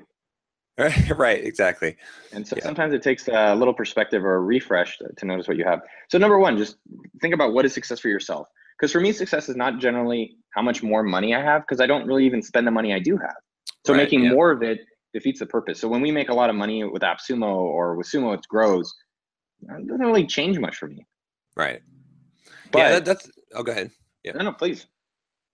right. 1.15 1.43
Exactly. 1.43 1.95
And 2.33 2.47
so 2.47 2.55
Yeah. 2.55 2.63
sometimes 2.63 2.93
it 2.93 3.01
takes 3.03 3.27
a 3.27 3.53
little 3.55 3.73
perspective 3.73 4.23
or 4.25 4.35
a 4.35 4.39
refresh 4.41 4.97
to, 4.99 5.09
to 5.17 5.25
notice 5.25 5.47
what 5.47 5.57
you 5.57 5.63
have. 5.65 5.81
So 6.09 6.17
number 6.17 6.39
one, 6.39 6.57
just 6.57 6.77
think 7.21 7.33
about 7.33 7.53
what 7.53 7.65
is 7.65 7.73
success 7.73 7.99
for 7.99 8.09
yourself. 8.09 8.47
Because 8.79 8.91
for 8.91 8.99
me, 8.99 9.11
success 9.11 9.47
is 9.49 9.55
not 9.55 9.79
generally 9.79 10.37
how 10.55 10.61
much 10.63 10.81
more 10.81 11.03
money 11.03 11.35
I 11.35 11.41
have, 11.41 11.61
because 11.61 11.79
I 11.79 11.85
don't 11.85 12.07
really 12.07 12.25
even 12.25 12.41
spend 12.41 12.65
the 12.65 12.71
money 12.71 12.93
I 12.93 12.99
do 12.99 13.15
have. 13.17 13.35
So 13.85 13.93
Right, 13.93 14.03
making 14.03 14.23
yeah. 14.23 14.31
more 14.33 14.49
of 14.51 14.63
it 14.63 14.79
defeats 15.13 15.39
the 15.39 15.45
purpose. 15.45 15.79
So 15.79 15.87
when 15.87 16.01
we 16.01 16.09
make 16.09 16.29
a 16.29 16.33
lot 16.33 16.49
of 16.49 16.55
money 16.55 16.83
with 16.83 17.03
AppSumo 17.03 17.47
or 17.53 17.95
with 17.95 18.07
Sumo, 18.07 18.33
it 18.33 18.41
grows. 18.49 18.91
It 19.61 19.87
doesn't 19.87 20.05
really 20.05 20.25
change 20.25 20.57
much 20.57 20.77
for 20.77 20.87
me. 20.87 21.05
Right. 21.55 21.81
But 22.71 22.79
yeah. 22.79 22.89
That, 22.93 23.05
that's. 23.05 23.29
Oh, 23.53 23.61
go 23.61 23.71
ahead. 23.71 23.91
yeah. 24.23 24.31
no, 24.31 24.45
no, 24.45 24.53
please. 24.53 24.87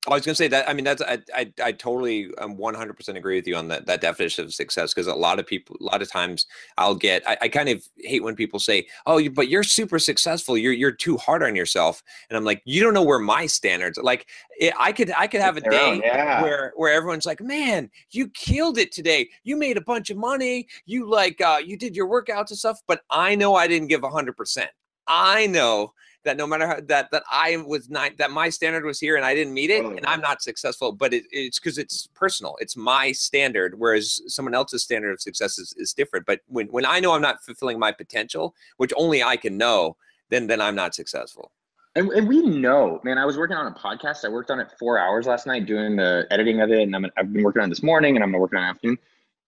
I 0.05 0.11
was 0.11 0.25
gonna 0.25 0.35
say 0.35 0.47
that. 0.47 0.69
I 0.69 0.73
mean, 0.73 0.85
that's 0.85 1.01
I 1.01 1.19
I, 1.35 1.51
I 1.61 1.71
totally 1.73 2.29
um 2.37 2.55
100% 2.55 3.15
agree 3.15 3.35
with 3.35 3.47
you 3.47 3.55
on 3.55 3.67
that 3.67 3.87
that 3.87 3.99
definition 3.99 4.45
of 4.45 4.53
success 4.53 4.93
because 4.93 5.07
a 5.07 5.13
lot 5.13 5.39
of 5.39 5.45
people, 5.45 5.75
a 5.81 5.83
lot 5.83 6.01
of 6.01 6.09
times, 6.09 6.45
I'll 6.77 6.95
get. 6.95 7.27
I, 7.27 7.37
I 7.41 7.47
kind 7.49 7.67
of 7.67 7.83
hate 7.97 8.23
when 8.23 8.35
people 8.35 8.59
say, 8.59 8.87
"Oh, 9.05 9.17
you, 9.17 9.31
but 9.31 9.49
you're 9.49 9.63
super 9.63 9.99
successful. 9.99 10.57
You're 10.57 10.71
you're 10.71 10.91
too 10.91 11.17
hard 11.17 11.43
on 11.43 11.55
yourself," 11.55 12.03
and 12.29 12.37
I'm 12.37 12.45
like, 12.45 12.61
you 12.63 12.81
don't 12.81 12.93
know 12.93 13.03
where 13.03 13.19
my 13.19 13.47
standards. 13.47 13.97
Like, 13.97 14.27
it, 14.59 14.73
I 14.79 14.93
could 14.93 15.11
I 15.17 15.27
could 15.27 15.41
have 15.41 15.57
a 15.57 15.61
day 15.61 15.91
own, 15.91 16.01
yeah. 16.01 16.41
where 16.41 16.73
where 16.77 16.93
everyone's 16.93 17.25
like, 17.25 17.41
"Man, 17.41 17.89
you 18.11 18.29
killed 18.29 18.77
it 18.77 18.93
today. 18.93 19.29
You 19.43 19.57
made 19.57 19.77
a 19.77 19.81
bunch 19.81 20.09
of 20.09 20.17
money. 20.17 20.67
You 20.85 21.09
like 21.09 21.41
uh 21.41 21.59
you 21.63 21.75
did 21.75 21.95
your 21.95 22.07
workouts 22.07 22.49
and 22.49 22.57
stuff." 22.57 22.79
But 22.87 23.01
I 23.09 23.35
know 23.35 23.55
I 23.55 23.67
didn't 23.67 23.89
give 23.89 24.01
100%. 24.01 24.67
I 25.07 25.47
know 25.47 25.93
that 26.27 26.37
no 26.37 26.45
matter 26.45 26.67
how 26.67 26.79
that 26.83 27.09
that 27.11 27.23
I 27.31 27.57
was 27.65 27.89
not 27.89 28.17
that 28.17 28.31
my 28.31 28.49
standard 28.49 28.85
was 28.85 28.99
here 28.99 29.15
and 29.15 29.25
I 29.25 29.33
didn't 29.33 29.53
meet 29.53 29.69
it 29.69 29.83
and 29.83 30.05
I'm 30.05 30.21
not 30.21 30.41
successful, 30.41 30.91
but 30.91 31.13
it, 31.13 31.25
it's 31.31 31.59
because 31.59 31.77
it's 31.77 32.07
personal. 32.07 32.55
It's 32.59 32.77
my 32.77 33.11
standard, 33.11 33.79
whereas 33.79 34.21
someone 34.27 34.53
else's 34.53 34.83
standard 34.83 35.11
of 35.11 35.21
success 35.21 35.57
is, 35.57 35.73
is 35.77 35.93
different. 35.93 36.25
But 36.25 36.41
when 36.47 36.67
when 36.67 36.85
I 36.85 36.99
know 36.99 37.13
I'm 37.13 37.21
not 37.21 37.43
fulfilling 37.43 37.79
my 37.79 37.91
potential, 37.91 38.53
which 38.77 38.93
only 38.95 39.23
I 39.23 39.37
can 39.37 39.57
know, 39.57 39.97
then 40.29 40.47
then 40.47 40.61
I'm 40.61 40.75
not 40.75 40.93
successful. 40.93 41.51
And, 41.95 42.11
and 42.11 42.27
we 42.27 42.41
know, 42.43 43.01
man, 43.03 43.17
I 43.17 43.25
was 43.25 43.37
working 43.37 43.57
on 43.57 43.65
a 43.65 43.71
podcast. 43.71 44.23
I 44.23 44.29
worked 44.29 44.51
on 44.51 44.59
it 44.59 44.67
four 44.77 44.99
hours 44.99 45.25
last 45.25 45.47
night 45.47 45.65
doing 45.65 45.95
the 45.95 46.27
editing 46.29 46.61
of 46.61 46.69
it. 46.69 46.83
And 46.83 46.95
I'm, 46.95 47.07
I've 47.17 47.33
been 47.33 47.41
working 47.41 47.63
on 47.63 47.69
it 47.69 47.71
this 47.71 47.81
morning 47.81 48.15
and 48.15 48.23
I'm 48.23 48.33
working 48.33 48.59
on 48.59 48.65
it 48.65 48.69
afternoon. 48.69 48.99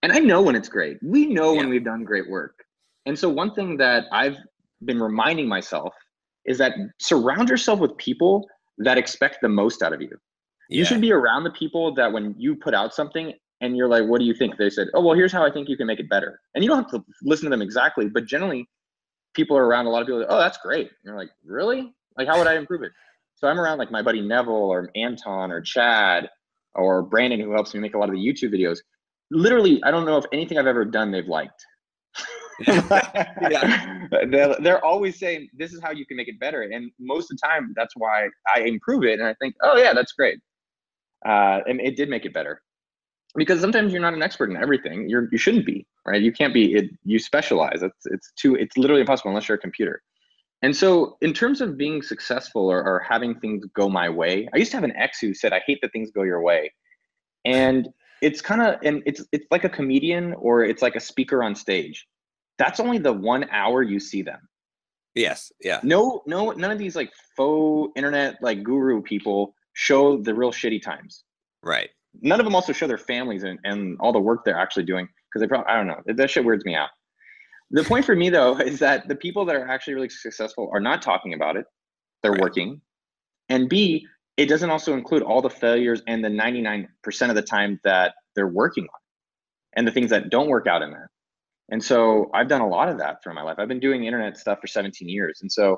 And 0.02 0.12
I 0.12 0.18
know 0.18 0.42
when 0.42 0.56
it's 0.56 0.70
great. 0.70 0.98
We 1.04 1.28
know 1.28 1.54
when 1.54 1.70
we've 1.70 1.84
done 1.84 2.04
great 2.04 2.28
work. 2.28 2.66
And 3.06 3.18
so 3.18 3.30
one 3.30 3.54
thing 3.54 3.78
that 3.78 4.06
I've 4.12 4.38
been 4.86 5.00
reminding 5.00 5.48
myself 5.48 5.94
is 6.46 6.58
that 6.58 6.74
surround 7.00 7.50
yourself 7.50 7.80
with 7.80 7.96
people 7.98 8.48
that 8.80 8.98
expect 8.98 9.40
the 9.42 9.50
most 9.50 9.84
out 9.84 9.94
of 9.94 10.02
you. 10.02 10.18
You 10.70 10.86
should 10.86 11.02
be 11.02 11.12
around 11.12 11.44
the 11.44 11.52
people 11.52 11.94
that 11.96 12.12
when 12.12 12.36
you 12.38 12.56
put 12.56 12.74
out 12.74 12.94
something, 12.94 13.34
and 13.62 13.76
you're 13.76 13.90
like, 13.90 14.06
what 14.06 14.20
do 14.20 14.26
you 14.26 14.34
think? 14.34 14.58
They 14.58 14.70
said, 14.70 14.88
oh, 14.94 15.02
well, 15.02 15.16
here's 15.16 15.34
how 15.34 15.46
I 15.46 15.52
think 15.52 15.68
you 15.68 15.76
can 15.76 15.88
make 15.88 16.00
it 16.00 16.10
better. 16.10 16.40
And 16.56 16.64
you 16.64 16.70
don't 16.70 16.84
have 16.84 16.92
to 16.92 17.04
listen 17.24 17.46
to 17.46 17.50
them 17.50 17.62
exactly, 17.62 18.08
but 18.08 18.26
generally, 18.26 18.70
people 19.34 19.58
are 19.58 19.66
around 19.66 19.86
a 19.86 19.90
lot 19.90 20.02
of 20.02 20.08
people. 20.08 20.20
Like, 20.20 20.30
oh, 20.30 20.40
that's 20.40 20.58
great. 20.58 20.88
And 20.88 20.96
you're 21.04 21.18
like, 21.18 21.30
really? 21.46 21.94
Like, 22.18 22.28
how 22.28 22.38
would 22.38 22.48
I 22.48 22.56
improve 22.56 22.84
it? 22.84 22.92
So 23.36 23.48
I'm 23.48 23.60
around 23.60 23.78
like 23.78 23.92
my 23.92 24.02
buddy 24.02 24.22
Neville 24.22 24.54
or 24.54 24.90
Anton 24.96 25.52
or 25.52 25.62
Chad 25.62 26.30
or 26.76 27.02
Brandon, 27.04 27.40
who 27.40 27.52
helps 27.52 27.74
me 27.74 27.80
make 27.80 27.96
a 27.96 27.98
lot 27.98 28.10
of 28.10 28.16
the 28.16 28.22
YouTube 28.22 28.54
videos. 28.54 28.80
Literally, 29.32 29.82
I 29.84 29.92
don't 29.92 30.06
know 30.06 30.18
if 30.18 30.26
anything 30.34 30.58
I've 30.58 30.68
ever 30.68 30.86
done 30.86 31.12
they've 31.12 31.28
liked. 31.28 31.66
Yeah. 32.68 34.08
they're, 34.30 34.56
they're 34.60 34.86
always 34.86 35.20
saying 35.20 35.50
this 35.58 35.74
is 35.74 35.82
how 35.82 35.92
you 35.92 36.06
can 36.06 36.18
make 36.18 36.28
it 36.28 36.40
better, 36.40 36.64
and 36.64 36.92
most 37.00 37.32
of 37.32 37.38
the 37.38 37.48
time 37.48 37.74
that's 37.76 37.94
why 37.96 38.28
I 38.54 38.62
improve 38.62 39.04
it, 39.04 39.20
and 39.20 39.28
I 39.28 39.34
think, 39.36 39.56
oh 39.64 39.78
yeah, 39.78 39.94
that's 39.94 40.14
great. 40.14 40.40
Uh, 41.26 41.60
and 41.68 41.82
it 41.82 41.98
did 41.98 42.10
make 42.10 42.26
it 42.26 42.34
better 42.34 42.62
because 43.36 43.62
sometimes 43.62 43.92
you're 43.92 44.02
not 44.02 44.14
an 44.14 44.22
expert 44.22 44.50
in 44.50 44.58
everything. 44.58 45.10
You're 45.10 45.28
you 45.32 45.38
shouldn't 45.38 45.66
be 45.66 45.86
right. 46.06 46.22
You 46.22 46.32
can't 46.32 46.54
be. 46.54 46.74
It, 46.74 46.92
you 47.04 47.20
specialize. 47.20 47.82
It's 47.82 48.06
it's 48.06 48.32
too. 48.34 48.56
It's 48.56 48.78
literally 48.78 49.02
impossible 49.02 49.30
unless 49.30 49.48
you're 49.48 49.58
a 49.58 49.62
computer. 49.62 50.02
And 50.62 50.76
so, 50.76 51.18
in 51.22 51.34
terms 51.34 51.62
of 51.62 51.78
being 51.78 52.02
successful 52.02 52.68
or, 52.68 52.84
or 52.84 53.00
having 53.00 53.40
things 53.40 53.64
go 53.74 53.88
my 53.88 54.10
way, 54.10 54.50
I 54.54 54.58
used 54.58 54.72
to 54.72 54.78
have 54.78 54.84
an 54.84 54.96
ex 54.96 55.20
who 55.20 55.34
said, 55.34 55.54
"I 55.54 55.62
hate 55.66 55.80
that 55.82 55.92
things 55.92 56.12
go 56.12 56.24
your 56.24 56.42
way," 56.42 56.72
and 57.46 57.88
it's 58.22 58.42
kind 58.42 58.62
of 58.62 58.76
and 58.84 59.02
it's 59.06 59.24
it's 59.32 59.46
like 59.52 59.64
a 59.64 59.70
comedian 59.70 60.34
or 60.34 60.64
it's 60.64 60.82
like 60.82 60.96
a 60.96 61.00
speaker 61.00 61.44
on 61.44 61.56
stage. 61.56 62.06
That's 62.60 62.80
only 62.80 63.00
the 63.00 63.14
one 63.14 63.50
hour 63.52 63.82
you 63.82 64.00
see 64.00 64.22
them. 64.22 64.40
Yes. 65.16 65.52
Yeah. 65.62 65.80
No, 65.82 66.22
no, 66.28 66.52
none 66.52 66.72
of 66.72 66.78
these 66.78 66.96
like 66.96 67.12
faux 67.36 67.92
internet 67.96 68.36
like 68.42 68.64
guru 68.64 69.02
people 69.02 69.56
show 69.74 70.22
the 70.22 70.36
real 70.36 70.52
shitty 70.52 70.82
times. 70.82 71.24
Right. 71.64 71.90
None 72.22 72.40
of 72.40 72.46
them 72.46 72.56
also 72.56 72.74
show 72.74 72.86
their 72.86 72.98
families 72.98 73.44
and, 73.44 73.58
and 73.64 73.98
all 74.00 74.12
the 74.12 74.20
work 74.20 74.44
they're 74.46 74.60
actually 74.60 74.84
doing 74.84 75.08
because 75.28 75.42
they 75.42 75.48
probably 75.48 75.68
I 75.72 75.78
don't 75.78 75.88
know 75.88 76.02
that 76.06 76.30
shit 76.30 76.46
weirds 76.46 76.66
me 76.66 76.76
out. 76.76 76.90
The 77.72 77.84
point 77.84 78.06
for 78.06 78.16
me 78.16 78.30
though 78.30 78.58
is 78.60 78.80
that 78.80 79.08
the 79.08 79.16
people 79.16 79.46
that 79.46 79.56
are 79.56 79.68
actually 79.68 79.96
really 79.96 80.10
successful 80.10 80.70
are 80.74 80.80
not 80.80 81.02
talking 81.02 81.34
about 81.34 81.56
it. 81.56 81.66
They're 82.22 82.34
right. 82.34 82.42
working. 82.42 82.82
And 83.48 83.70
B, 83.70 84.06
it 84.38 84.48
doesn't 84.48 84.70
also 84.70 84.94
include 84.94 85.24
all 85.24 85.42
the 85.42 85.50
failures 85.50 86.02
and 86.08 86.24
the 86.24 86.30
99% 86.30 86.88
of 87.30 87.36
the 87.36 87.42
time 87.42 87.80
that 87.84 88.14
they're 88.36 88.48
working 88.48 88.84
on 88.84 89.00
and 89.76 89.88
the 89.88 89.92
things 89.92 90.10
that 90.12 90.30
don't 90.30 90.50
work 90.50 90.68
out 90.68 90.82
in 90.82 90.92
that. 90.92 91.08
And 91.72 91.84
so 91.84 92.30
I've 92.34 92.48
done 92.48 92.62
a 92.62 92.68
lot 92.68 92.90
of 92.90 92.98
that 92.98 93.24
through 93.24 93.36
my 93.36 93.44
life. 93.44 93.56
I've 93.60 93.68
been 93.68 93.80
doing 93.80 94.06
internet 94.06 94.38
stuff 94.38 94.60
for 94.60 94.68
17 94.68 95.08
years. 95.08 95.40
And 95.42 95.52
so 95.52 95.78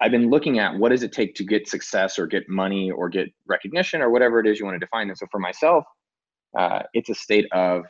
I've 0.00 0.10
been 0.10 0.30
looking 0.30 0.58
at 0.58 0.76
what 0.76 0.90
does 0.90 1.02
it 1.02 1.12
take 1.12 1.34
to 1.36 1.44
get 1.44 1.68
success 1.68 2.18
or 2.18 2.26
get 2.26 2.48
money 2.48 2.90
or 2.90 3.08
get 3.08 3.28
recognition 3.46 4.02
or 4.02 4.10
whatever 4.10 4.40
it 4.40 4.46
is 4.46 4.58
you 4.58 4.66
want 4.66 4.76
to 4.76 4.84
define. 4.84 5.08
And 5.08 5.18
so 5.18 5.26
for 5.30 5.40
myself, 5.40 5.84
uh, 6.56 6.82
it's 6.92 7.08
a 7.08 7.14
state 7.14 7.46
of 7.52 7.84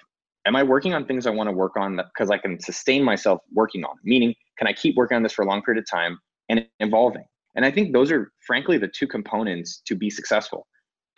am 0.46 0.56
I 0.56 0.62
working 0.62 0.94
on 0.94 1.04
things 1.04 1.26
I 1.26 1.30
want 1.30 1.48
to 1.48 1.52
work 1.52 1.76
on 1.76 1.96
because 1.96 2.30
I 2.30 2.38
can 2.38 2.58
sustain 2.60 3.02
myself 3.02 3.40
working 3.52 3.84
on? 3.84 3.96
Meaning, 4.04 4.34
can 4.56 4.66
I 4.66 4.72
keep 4.72 4.96
working 4.96 5.16
on 5.16 5.22
this 5.22 5.32
for 5.32 5.42
a 5.42 5.48
long 5.48 5.62
period 5.62 5.82
of 5.82 5.90
time 5.90 6.18
and 6.48 6.66
evolving? 6.80 7.24
And 7.56 7.64
I 7.64 7.70
think 7.70 7.92
those 7.92 8.12
are 8.12 8.30
frankly 8.46 8.78
the 8.78 8.88
two 8.88 9.06
components 9.06 9.82
to 9.86 9.94
be 9.94 10.08
successful. 10.08 10.66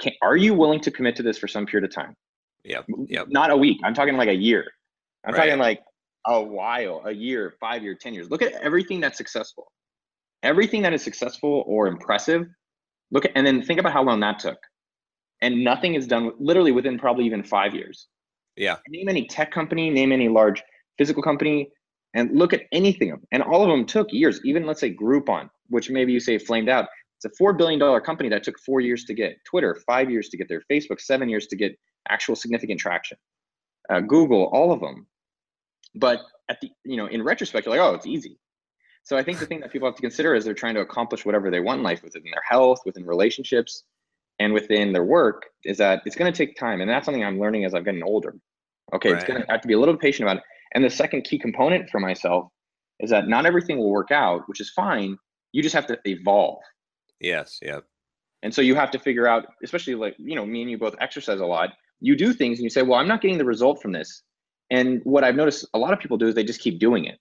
Can, 0.01 0.13
are 0.23 0.37
you 0.37 0.55
willing 0.55 0.81
to 0.81 0.91
commit 0.91 1.17
to 1.17 1.23
this 1.23 1.37
for 1.37 1.49
some 1.49 1.67
period 1.67 1.89
of 1.89 1.95
time? 1.95 2.15
Yeah. 2.65 2.81
Yep. 3.07 3.27
Not 3.29 3.51
a 3.51 3.57
week. 3.57 3.79
I'm 3.85 3.95
talking 3.95 4.17
like 4.17 4.29
a 4.29 4.35
year. 4.35 4.65
I'm 5.27 5.35
right. 5.35 5.47
talking 5.47 5.59
like 5.59 5.81
a 6.27 6.41
while, 6.41 7.03
a 7.05 7.13
year, 7.13 7.55
five 7.61 7.83
year, 7.83 7.95
10 7.95 8.15
years. 8.15 8.31
Look 8.31 8.43
at 8.43 8.53
everything 8.55 9.01
that's 9.01 9.17
successful. 9.17 9.73
Everything 10.43 10.83
that 10.83 10.93
is 10.93 11.03
successful 11.03 11.65
or 11.67 11.87
impressive, 11.87 12.47
look 13.11 13.25
at, 13.25 13.33
and 13.35 13.47
then 13.47 13.63
think 13.63 13.81
about 13.81 13.93
how 13.93 14.03
long 14.03 14.21
that 14.21 14.39
took. 14.39 14.59
And 15.41 15.65
nothing 15.65 15.95
is 15.95 16.07
done 16.07 16.33
literally 16.39 16.73
within 16.73 16.99
probably 16.99 17.25
even 17.25 17.43
five 17.43 17.75
years. 17.75 18.09
Yeah. 18.57 18.77
Name 18.89 19.09
any 19.09 19.27
tech 19.27 19.51
company, 19.51 19.89
name 19.91 20.13
any 20.13 20.29
large 20.29 20.63
physical 20.97 21.23
company, 21.23 21.71
and 22.15 22.37
look 22.37 22.53
at 22.53 22.63
anything. 22.73 23.17
And 23.33 23.43
all 23.43 23.63
of 23.63 23.69
them 23.69 23.87
took 23.87 24.09
years. 24.11 24.41
Even 24.45 24.67
let's 24.67 24.81
say 24.81 24.95
Groupon, 24.95 25.49
which 25.69 25.91
maybe 25.91 26.13
you 26.13 26.21
say 26.21 26.39
flamed 26.39 26.69
out. 26.69 26.89
It's 27.23 27.39
a 27.41 27.43
$4 27.43 27.57
billion 27.57 28.01
company 28.01 28.29
that 28.29 28.45
took 28.45 28.59
four 28.61 28.81
years 28.81 29.05
to 29.05 29.15
get. 29.15 29.37
Twitter, 29.45 29.77
five 29.87 30.11
years 30.11 30.29
to 30.29 30.37
get 30.37 30.49
there. 30.49 30.63
Facebook, 30.71 31.01
seven 31.01 31.29
years 31.29 31.47
to 31.49 31.57
get 31.57 31.77
actual 32.09 32.37
significant 32.37 32.79
traction. 32.79 33.19
Uh, 33.91 34.01
Google, 34.01 34.45
all 34.53 34.73
of 34.73 34.81
them. 34.81 35.07
But 35.95 36.21
at 36.49 36.61
the, 36.61 36.71
you 36.85 36.97
know, 36.97 37.07
in 37.07 37.23
retrospect, 37.23 37.67
you're 37.67 37.77
like, 37.77 37.85
oh, 37.85 37.95
it's 37.95 38.07
easy. 38.07 38.39
So 39.03 39.17
I 39.17 39.23
think 39.23 39.39
the 39.39 39.47
thing 39.47 39.61
that 39.61 39.73
people 39.73 39.89
have 39.89 39.97
to 39.97 40.03
consider 40.03 40.35
is 40.35 40.45
they're 40.45 40.55
trying 40.55 40.75
to 40.75 40.81
accomplish 40.81 41.25
whatever 41.25 41.51
they 41.51 41.61
want 41.61 41.79
in 41.79 41.85
life 41.85 42.03
within 42.03 42.23
their 42.25 42.43
health, 42.47 42.81
within 42.85 43.07
relationships, 43.07 43.85
and 44.39 44.53
within 44.53 44.93
their 44.93 45.05
work 45.05 45.47
is 45.65 45.79
that 45.79 46.03
it's 46.05 46.15
going 46.15 46.31
to 46.31 46.37
take 46.37 46.57
time. 46.57 46.81
And 46.81 46.91
that's 46.91 47.07
something 47.07 47.25
I'm 47.25 47.41
learning 47.41 47.65
as 47.65 47.75
I've 47.75 47.85
gotten 47.85 48.03
older. 48.03 48.37
Okay, 48.95 49.11
right. 49.11 49.19
it's 49.19 49.27
going 49.27 49.41
to 49.41 49.47
have 49.51 49.61
to 49.63 49.69
be 49.69 49.75
a 49.75 49.79
little 49.79 49.97
patient 49.97 50.29
about 50.29 50.39
it. 50.39 50.43
And 50.75 50.85
the 50.85 50.91
second 50.91 51.23
key 51.23 51.39
component 51.39 51.89
for 51.91 52.01
myself 52.01 52.49
is 53.01 53.11
that 53.11 53.29
not 53.29 53.47
everything 53.47 53.79
will 53.79 53.91
work 53.91 54.11
out, 54.11 54.43
which 54.47 54.61
is 54.61 54.71
fine. 54.71 55.17
You 55.53 55.63
just 55.63 55.75
have 55.75 55.87
to 55.87 55.99
evolve. 56.05 56.61
Yes. 57.21 57.59
Yep. 57.63 57.85
And 58.43 58.55
so 58.55 58.63
you 58.63 58.75
have 58.75 58.91
to 58.93 58.99
figure 58.99 59.27
out, 59.27 59.47
especially 59.65 59.95
like, 59.95 60.15
you 60.19 60.37
know, 60.37 60.47
me 60.47 60.63
and 60.63 60.71
you 60.71 60.79
both 60.79 60.95
exercise 61.01 61.41
a 61.41 61.47
lot. 61.47 61.71
You 62.01 62.17
do 62.17 62.33
things 62.33 62.59
and 62.59 62.65
you 62.65 62.71
say, 62.71 62.83
well, 62.83 63.01
I'm 63.01 63.09
not 63.09 63.21
getting 63.21 63.39
the 63.39 63.45
result 63.45 63.83
from 63.83 63.93
this. 63.93 64.23
And 64.71 65.01
what 65.05 65.25
I've 65.25 65.37
noticed 65.37 65.67
a 65.75 65.79
lot 65.79 65.93
of 65.93 66.01
people 66.01 66.17
do 66.17 66.27
is 66.27 66.35
they 66.35 66.45
just 66.45 66.61
keep 66.61 66.79
doing 66.79 67.07
it. 67.07 67.19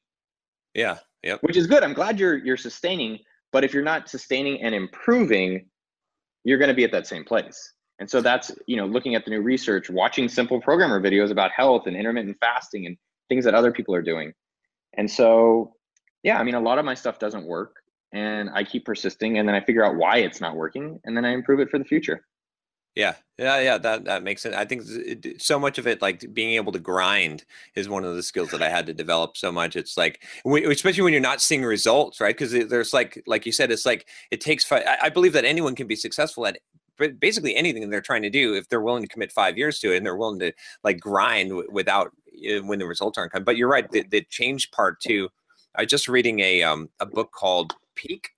Yeah. 0.73 0.97
Yep. 1.23 1.39
Which 1.41 1.57
is 1.57 1.67
good. 1.67 1.83
I'm 1.83 1.93
glad 1.93 2.19
you're 2.19 2.37
you're 2.37 2.57
sustaining, 2.57 3.19
but 3.51 3.63
if 3.63 3.73
you're 3.73 3.83
not 3.83 4.09
sustaining 4.09 4.61
and 4.61 4.75
improving, 4.75 5.65
you're 6.43 6.57
going 6.57 6.69
to 6.69 6.75
be 6.75 6.83
at 6.83 6.91
that 6.91 7.07
same 7.07 7.23
place. 7.23 7.73
And 7.99 8.09
so 8.09 8.21
that's, 8.21 8.51
you 8.67 8.77
know, 8.77 8.85
looking 8.85 9.15
at 9.15 9.25
the 9.25 9.31
new 9.31 9.41
research, 9.41 9.89
watching 9.89 10.29
simple 10.29 10.61
programmer 10.61 11.01
videos 11.01 11.31
about 11.31 11.51
health 11.51 11.87
and 11.87 11.95
intermittent 11.95 12.37
fasting 12.39 12.85
and 12.85 12.95
things 13.27 13.43
that 13.45 13.55
other 13.55 13.71
people 13.71 13.95
are 13.95 14.03
doing. 14.03 14.33
And 14.97 15.09
so, 15.09 15.73
yeah, 16.23 16.39
I 16.39 16.43
mean, 16.43 16.55
a 16.55 16.59
lot 16.59 16.77
of 16.77 16.85
my 16.85 16.93
stuff 16.93 17.17
doesn't 17.19 17.45
work 17.45 17.75
and 18.13 18.49
I 18.53 18.63
keep 18.63 18.85
persisting 18.85 19.39
and 19.39 19.47
then 19.47 19.55
I 19.55 19.61
figure 19.61 19.83
out 19.83 19.95
why 19.95 20.17
it's 20.17 20.39
not 20.39 20.55
working 20.55 20.99
and 21.03 21.17
then 21.17 21.25
I 21.25 21.31
improve 21.31 21.59
it 21.59 21.69
for 21.69 21.79
the 21.79 21.85
future. 21.85 22.25
Yeah, 22.97 23.13
yeah, 23.37 23.59
yeah. 23.59 23.77
That 23.77 24.05
that 24.05 24.23
makes 24.23 24.41
sense. 24.41 24.55
I 24.55 24.65
think 24.65 24.81
it, 24.87 25.39
so 25.39 25.59
much 25.59 25.77
of 25.77 25.85
it, 25.85 26.01
like 26.01 26.33
being 26.33 26.55
able 26.55 26.71
to 26.71 26.79
grind, 26.79 27.45
is 27.75 27.87
one 27.87 28.03
of 28.03 28.15
the 28.15 28.23
skills 28.23 28.49
that 28.49 28.63
I 28.63 28.69
had 28.69 28.87
to 28.87 28.93
develop 28.93 29.37
so 29.37 29.51
much. 29.51 29.75
It's 29.75 29.97
like, 29.97 30.23
especially 30.43 31.03
when 31.03 31.13
you're 31.13 31.21
not 31.21 31.39
seeing 31.39 31.63
results, 31.63 32.19
right? 32.19 32.35
Because 32.35 32.53
there's 32.69 32.95
like, 32.95 33.21
like 33.27 33.45
you 33.45 33.51
said, 33.51 33.69
it's 33.69 33.85
like 33.85 34.07
it 34.31 34.41
takes. 34.41 34.65
I 34.71 35.09
believe 35.09 35.33
that 35.33 35.45
anyone 35.45 35.75
can 35.75 35.85
be 35.85 35.95
successful 35.95 36.47
at 36.47 36.57
basically 37.19 37.55
anything 37.55 37.87
they're 37.91 38.01
trying 38.01 38.23
to 38.23 38.31
do 38.31 38.55
if 38.55 38.67
they're 38.67 38.81
willing 38.81 39.03
to 39.03 39.09
commit 39.09 39.31
five 39.31 39.59
years 39.59 39.77
to 39.81 39.93
it 39.93 39.97
and 39.97 40.05
they're 40.05 40.17
willing 40.17 40.39
to 40.39 40.51
like 40.83 40.99
grind 40.99 41.53
without 41.69 42.11
when 42.63 42.79
the 42.79 42.87
results 42.87 43.15
aren't 43.19 43.31
coming. 43.31 43.45
But 43.45 43.57
you're 43.57 43.69
right. 43.69 43.87
The, 43.91 44.05
the 44.09 44.21
change 44.27 44.71
part 44.71 44.99
too. 45.01 45.29
I 45.75 45.83
was 45.83 45.91
just 45.91 46.07
reading 46.07 46.39
a 46.39 46.63
um 46.63 46.89
a 46.99 47.05
book 47.05 47.31
called 47.31 47.75
Peak 47.93 48.31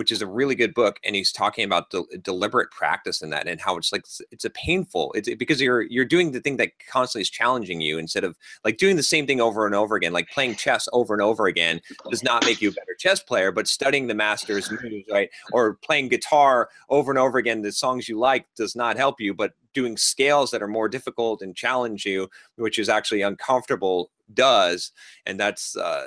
which 0.00 0.10
is 0.10 0.22
a 0.22 0.26
really 0.26 0.54
good 0.54 0.72
book 0.72 0.98
and 1.04 1.14
he's 1.14 1.30
talking 1.30 1.62
about 1.62 1.90
de- 1.90 2.16
deliberate 2.22 2.70
practice 2.70 3.20
in 3.20 3.28
that 3.28 3.46
and 3.46 3.60
how 3.60 3.76
it's 3.76 3.92
like 3.92 4.06
it's 4.30 4.46
a 4.46 4.50
painful 4.50 5.12
it's 5.14 5.28
because 5.34 5.60
you're 5.60 5.82
you're 5.82 6.06
doing 6.06 6.32
the 6.32 6.40
thing 6.40 6.56
that 6.56 6.70
constantly 6.88 7.20
is 7.20 7.28
challenging 7.28 7.82
you 7.82 7.98
instead 7.98 8.24
of 8.24 8.34
like 8.64 8.78
doing 8.78 8.96
the 8.96 9.02
same 9.02 9.26
thing 9.26 9.42
over 9.42 9.66
and 9.66 9.74
over 9.74 9.96
again 9.96 10.14
like 10.14 10.26
playing 10.30 10.54
chess 10.54 10.88
over 10.94 11.12
and 11.12 11.20
over 11.20 11.46
again 11.46 11.82
does 12.08 12.22
not 12.22 12.42
make 12.46 12.62
you 12.62 12.70
a 12.70 12.72
better 12.72 12.94
chess 12.98 13.22
player 13.22 13.52
but 13.52 13.68
studying 13.68 14.06
the 14.06 14.14
master's 14.14 14.70
moves 14.70 15.04
right 15.12 15.28
or 15.52 15.74
playing 15.74 16.08
guitar 16.08 16.70
over 16.88 17.12
and 17.12 17.18
over 17.18 17.36
again 17.36 17.60
the 17.60 17.70
songs 17.70 18.08
you 18.08 18.18
like 18.18 18.46
does 18.56 18.74
not 18.74 18.96
help 18.96 19.20
you 19.20 19.34
but 19.34 19.52
doing 19.74 19.98
scales 19.98 20.50
that 20.50 20.62
are 20.62 20.66
more 20.66 20.88
difficult 20.88 21.42
and 21.42 21.54
challenge 21.54 22.06
you 22.06 22.26
which 22.56 22.78
is 22.78 22.88
actually 22.88 23.20
uncomfortable 23.20 24.10
does 24.34 24.92
and 25.26 25.38
that's 25.38 25.76
uh, 25.76 26.06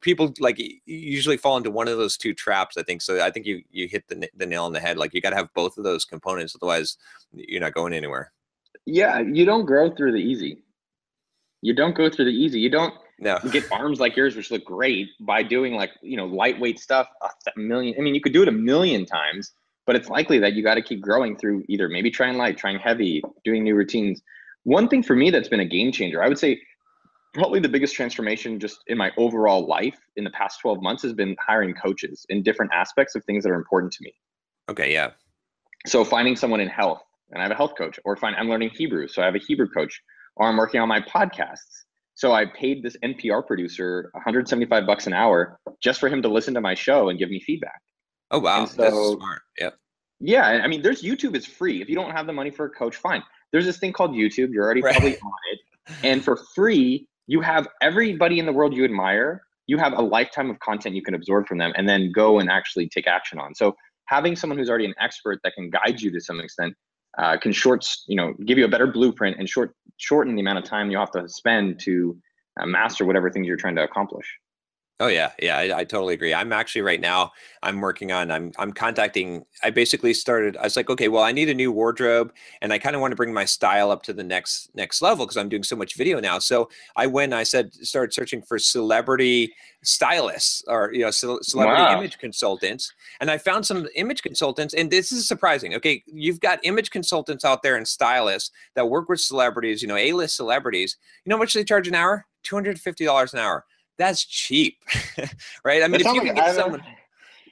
people 0.00 0.32
like 0.38 0.60
usually 0.86 1.36
fall 1.36 1.56
into 1.56 1.70
one 1.70 1.88
of 1.88 1.98
those 1.98 2.16
two 2.16 2.34
traps 2.34 2.76
i 2.76 2.82
think. 2.82 3.02
So 3.02 3.24
i 3.24 3.30
think 3.30 3.46
you 3.46 3.62
you 3.70 3.88
hit 3.88 4.06
the, 4.08 4.28
the 4.36 4.46
nail 4.46 4.64
on 4.64 4.72
the 4.72 4.80
head 4.80 4.98
like 4.98 5.14
you 5.14 5.20
got 5.20 5.30
to 5.30 5.36
have 5.36 5.52
both 5.54 5.78
of 5.78 5.84
those 5.84 6.04
components 6.04 6.54
otherwise 6.54 6.96
you're 7.32 7.60
not 7.60 7.74
going 7.74 7.92
anywhere. 7.92 8.32
Yeah 8.86 9.20
you 9.20 9.44
don't 9.44 9.66
grow 9.66 9.90
through 9.94 10.12
the 10.12 10.18
easy. 10.18 10.62
You 11.62 11.74
don't 11.74 11.94
go 11.94 12.10
through 12.10 12.26
the 12.26 12.30
easy. 12.30 12.60
You 12.60 12.70
don't 12.70 12.94
no. 13.18 13.38
get 13.50 13.70
arms 13.72 14.00
like 14.00 14.16
yours 14.16 14.36
which 14.36 14.50
look 14.50 14.64
great 14.64 15.08
by 15.20 15.42
doing 15.42 15.74
like 15.74 15.90
you 16.02 16.16
know 16.16 16.26
lightweight 16.26 16.78
stuff 16.78 17.08
a 17.22 17.58
million 17.58 17.94
i 17.98 18.00
mean 18.00 18.14
you 18.14 18.20
could 18.20 18.32
do 18.32 18.42
it 18.42 18.48
a 18.48 18.52
million 18.52 19.06
times 19.06 19.52
but 19.86 19.96
it's 19.96 20.08
likely 20.08 20.38
that 20.38 20.54
you 20.54 20.62
got 20.62 20.74
to 20.74 20.82
keep 20.82 21.00
growing 21.00 21.36
through 21.36 21.64
either 21.68 21.88
maybe 21.88 22.10
trying 22.10 22.36
light 22.36 22.56
trying 22.56 22.78
heavy 22.78 23.22
doing 23.44 23.62
new 23.62 23.74
routines. 23.74 24.22
One 24.62 24.88
thing 24.88 25.02
for 25.02 25.14
me 25.14 25.30
that's 25.30 25.48
been 25.48 25.60
a 25.60 25.64
game 25.66 25.92
changer 25.92 26.22
i 26.22 26.28
would 26.28 26.38
say 26.38 26.60
probably 27.34 27.60
the 27.60 27.68
biggest 27.68 27.94
transformation 27.94 28.58
just 28.58 28.78
in 28.86 28.96
my 28.96 29.10
overall 29.16 29.66
life 29.66 29.98
in 30.16 30.24
the 30.24 30.30
past 30.30 30.60
12 30.60 30.82
months 30.82 31.02
has 31.02 31.12
been 31.12 31.36
hiring 31.44 31.74
coaches 31.74 32.24
in 32.28 32.42
different 32.42 32.72
aspects 32.72 33.14
of 33.14 33.24
things 33.24 33.44
that 33.44 33.50
are 33.50 33.56
important 33.56 33.92
to 33.92 34.02
me. 34.02 34.14
Okay, 34.70 34.92
yeah. 34.92 35.10
So 35.86 36.04
finding 36.04 36.36
someone 36.36 36.60
in 36.60 36.68
health, 36.68 37.02
and 37.30 37.40
I 37.40 37.42
have 37.42 37.52
a 37.52 37.56
health 37.56 37.74
coach, 37.76 37.98
or 38.04 38.16
find 38.16 38.34
I'm 38.36 38.48
learning 38.48 38.70
Hebrew, 38.70 39.08
so 39.08 39.20
I 39.20 39.26
have 39.26 39.34
a 39.34 39.40
Hebrew 39.40 39.68
coach, 39.68 40.00
or 40.36 40.48
I'm 40.48 40.56
working 40.56 40.80
on 40.80 40.88
my 40.88 41.00
podcasts. 41.00 41.82
So 42.14 42.32
I 42.32 42.46
paid 42.46 42.82
this 42.82 42.96
NPR 43.04 43.46
producer 43.46 44.08
175 44.14 44.86
bucks 44.86 45.06
an 45.06 45.12
hour 45.12 45.58
just 45.82 46.00
for 46.00 46.08
him 46.08 46.22
to 46.22 46.28
listen 46.28 46.54
to 46.54 46.60
my 46.60 46.74
show 46.74 47.08
and 47.08 47.18
give 47.18 47.28
me 47.28 47.40
feedback. 47.40 47.80
Oh 48.30 48.38
wow, 48.38 48.64
so, 48.64 48.82
that's 48.82 48.96
smart. 48.96 49.42
Yep. 49.58 49.74
Yeah, 50.20 50.46
I 50.46 50.68
mean, 50.68 50.80
there's 50.80 51.02
YouTube 51.02 51.34
is 51.34 51.44
free. 51.44 51.82
If 51.82 51.88
you 51.88 51.96
don't 51.96 52.12
have 52.12 52.26
the 52.26 52.32
money 52.32 52.50
for 52.50 52.66
a 52.66 52.70
coach, 52.70 52.96
fine 52.96 53.22
there's 53.54 53.66
this 53.66 53.78
thing 53.78 53.92
called 53.92 54.10
YouTube. 54.10 54.52
You're 54.52 54.64
already 54.64 54.82
Right. 54.82 54.90
probably 54.90 55.16
on 55.16 55.32
it, 55.52 55.60
and 56.02 56.24
for 56.24 56.36
free, 56.56 57.06
you 57.26 57.40
have 57.40 57.68
everybody 57.80 58.38
in 58.38 58.46
the 58.46 58.52
world 58.52 58.74
you 58.74 58.84
admire. 58.84 59.42
You 59.66 59.78
have 59.78 59.94
a 59.94 60.02
lifetime 60.02 60.50
of 60.50 60.58
content 60.60 60.94
you 60.94 61.02
can 61.02 61.14
absorb 61.14 61.46
from 61.46 61.58
them, 61.58 61.72
and 61.76 61.88
then 61.88 62.12
go 62.12 62.38
and 62.38 62.50
actually 62.50 62.88
take 62.88 63.06
action 63.06 63.38
on. 63.38 63.54
So 63.54 63.74
having 64.06 64.36
someone 64.36 64.58
who's 64.58 64.68
already 64.68 64.84
an 64.84 64.94
expert 65.00 65.40
that 65.44 65.54
can 65.54 65.70
guide 65.70 66.00
you 66.00 66.10
to 66.10 66.20
some 66.20 66.40
extent 66.40 66.74
uh, 67.18 67.36
can 67.38 67.52
short, 67.52 67.86
you 68.06 68.16
know, 68.16 68.34
give 68.44 68.58
you 68.58 68.64
a 68.64 68.68
better 68.68 68.86
blueprint 68.86 69.38
and 69.38 69.48
short 69.48 69.74
shorten 69.96 70.34
the 70.34 70.40
amount 70.40 70.58
of 70.58 70.64
time 70.64 70.90
you 70.90 70.98
have 70.98 71.12
to 71.12 71.28
spend 71.28 71.78
to 71.80 72.16
uh, 72.60 72.66
master 72.66 73.04
whatever 73.04 73.30
things 73.30 73.46
you're 73.46 73.56
trying 73.56 73.76
to 73.76 73.84
accomplish. 73.84 74.26
Oh 75.00 75.08
yeah, 75.08 75.32
yeah, 75.42 75.56
I, 75.58 75.78
I 75.78 75.84
totally 75.84 76.14
agree. 76.14 76.32
I'm 76.32 76.52
actually 76.52 76.82
right 76.82 77.00
now. 77.00 77.32
I'm 77.64 77.80
working 77.80 78.12
on. 78.12 78.30
I'm 78.30 78.52
I'm 78.58 78.72
contacting. 78.72 79.44
I 79.60 79.70
basically 79.70 80.14
started. 80.14 80.56
I 80.56 80.62
was 80.62 80.76
like, 80.76 80.88
okay, 80.88 81.08
well, 81.08 81.24
I 81.24 81.32
need 81.32 81.48
a 81.48 81.54
new 81.54 81.72
wardrobe, 81.72 82.32
and 82.62 82.72
I 82.72 82.78
kind 82.78 82.94
of 82.94 83.00
want 83.02 83.10
to 83.10 83.16
bring 83.16 83.34
my 83.34 83.44
style 83.44 83.90
up 83.90 84.04
to 84.04 84.12
the 84.12 84.22
next 84.22 84.70
next 84.76 85.02
level 85.02 85.26
because 85.26 85.36
I'm 85.36 85.48
doing 85.48 85.64
so 85.64 85.74
much 85.74 85.96
video 85.96 86.20
now. 86.20 86.38
So 86.38 86.70
I 86.94 87.08
went. 87.08 87.32
I 87.34 87.42
said, 87.42 87.74
started 87.74 88.14
searching 88.14 88.40
for 88.40 88.56
celebrity 88.56 89.52
stylists 89.82 90.62
or 90.68 90.92
you 90.94 91.00
know 91.00 91.10
ce- 91.10 91.42
celebrity 91.44 91.84
Wow. 91.86 91.90
image 91.90 92.18
consultants, 92.18 92.92
and 93.18 93.32
I 93.32 93.38
found 93.38 93.66
some 93.66 93.88
image 93.96 94.22
consultants. 94.22 94.74
And 94.74 94.92
this 94.92 95.10
is 95.10 95.26
surprising. 95.26 95.74
Okay, 95.74 96.04
you've 96.06 96.38
got 96.40 96.60
image 96.62 96.90
consultants 96.92 97.44
out 97.44 97.64
there 97.64 97.74
and 97.74 97.86
stylists 97.88 98.52
that 98.76 98.88
work 98.88 99.08
with 99.08 99.20
celebrities. 99.20 99.82
You 99.82 99.88
know, 99.88 99.96
A-list 99.96 100.36
celebrities. 100.36 100.96
You 101.24 101.30
know 101.30 101.36
how 101.36 101.40
much 101.40 101.52
they 101.54 101.64
charge 101.64 101.88
an 101.88 101.96
hour? 101.96 102.26
Two 102.44 102.54
hundred 102.54 102.78
fifty 102.80 103.04
dollars 103.04 103.32
an 103.32 103.40
hour 103.40 103.64
that's 103.98 104.24
cheap, 104.24 104.78
right? 105.64 105.82
I 105.82 105.88
mean, 105.88 106.02
That 106.02 106.10
if 106.10 106.14
you 106.14 106.20
can 106.22 106.34
get 106.34 106.54
someone, 106.54 106.82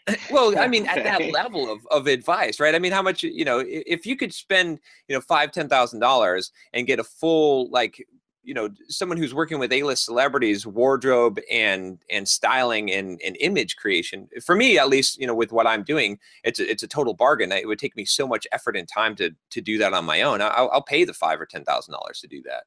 well, 0.31 0.59
I 0.59 0.67
mean, 0.67 0.87
at 0.87 1.05
that 1.05 1.31
level 1.33 1.71
of, 1.71 1.87
of 1.91 2.07
advice, 2.07 2.61
right? 2.61 2.75
I 2.75 2.79
mean, 2.79 2.93
how 2.93 3.03
much, 3.03 3.23
you 3.23 3.45
know, 3.45 3.63
if 3.67 4.07
you 4.07 4.17
could 4.17 4.35
spend, 4.35 4.81
you 5.09 5.15
know, 5.15 5.21
five, 5.21 5.53
ten 5.53 5.69
thousand 5.69 6.01
dollars 6.01 6.51
and 6.73 6.87
get 6.87 6.99
a 6.99 7.05
full, 7.05 7.71
like, 7.71 8.05
you 8.45 8.55
know, 8.55 8.69
someone 8.89 9.17
who's 9.17 9.33
working 9.33 9.61
with 9.61 9.73
A-list 9.73 10.05
celebrities, 10.05 10.67
wardrobe 10.67 11.39
and 11.51 11.99
and 12.11 12.27
styling 12.27 12.91
and, 12.91 13.21
and 13.25 13.37
image 13.39 13.77
creation. 13.77 14.29
For 14.45 14.57
me, 14.57 14.79
at 14.79 14.89
least, 14.89 15.21
you 15.21 15.29
know, 15.29 15.35
with 15.35 15.53
what 15.53 15.69
I'm 15.69 15.85
doing, 15.85 16.19
it's 16.43 16.59
a, 16.59 16.69
it's 16.69 16.83
a 16.83 16.89
total 16.89 17.15
bargain. 17.15 17.53
It 17.53 17.69
would 17.69 17.79
take 17.79 17.97
me 17.97 18.05
so 18.05 18.27
much 18.27 18.47
effort 18.51 18.77
and 18.77 18.89
time 18.89 19.15
to 19.17 19.31
to 19.51 19.61
do 19.61 19.79
that 19.79 19.93
on 19.93 20.05
my 20.05 20.23
own. 20.23 20.43
I'll, 20.43 20.71
I'll 20.73 20.83
pay 20.83 21.05
the 21.05 21.15
five 21.15 21.41
or 21.41 21.47
ten 21.47 21.65
thousand 21.65 21.93
dollars 21.93 22.21
to 22.21 22.27
do 22.27 22.43
that. 22.43 22.65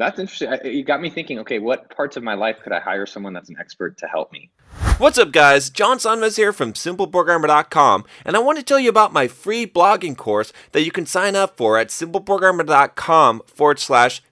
That's 0.00 0.18
interesting. 0.18 0.48
I- 0.48 0.66
You 0.66 0.82
got 0.82 1.02
me 1.02 1.10
thinking. 1.10 1.38
Okay, 1.40 1.58
what 1.58 1.94
parts 1.94 2.16
of 2.16 2.22
my 2.22 2.32
life 2.32 2.56
could 2.64 2.72
I 2.72 2.80
hire 2.80 3.04
someone 3.04 3.34
that's 3.34 3.50
an 3.50 3.56
expert 3.60 3.98
to 3.98 4.06
help 4.06 4.32
me? 4.32 4.50
What's 4.96 5.18
up, 5.18 5.30
guys? 5.30 5.68
John 5.68 5.98
Sonmez 5.98 6.36
here 6.36 6.52
from 6.54 6.72
SimpleProgrammer.com, 6.72 8.04
and 8.24 8.34
I 8.34 8.38
want 8.38 8.56
to 8.58 8.64
tell 8.64 8.78
you 8.80 8.88
about 8.88 9.12
my 9.12 9.28
free 9.28 9.66
blogging 9.66 10.16
course 10.16 10.52
that 10.72 10.82
you 10.84 10.90
can 10.90 11.04
sign 11.04 11.36
up 11.36 11.56
for 11.58 11.76
at 11.76 11.88
SimpleProgrammer.com 11.88 13.42
forward 13.46 13.78
slash 13.78 14.22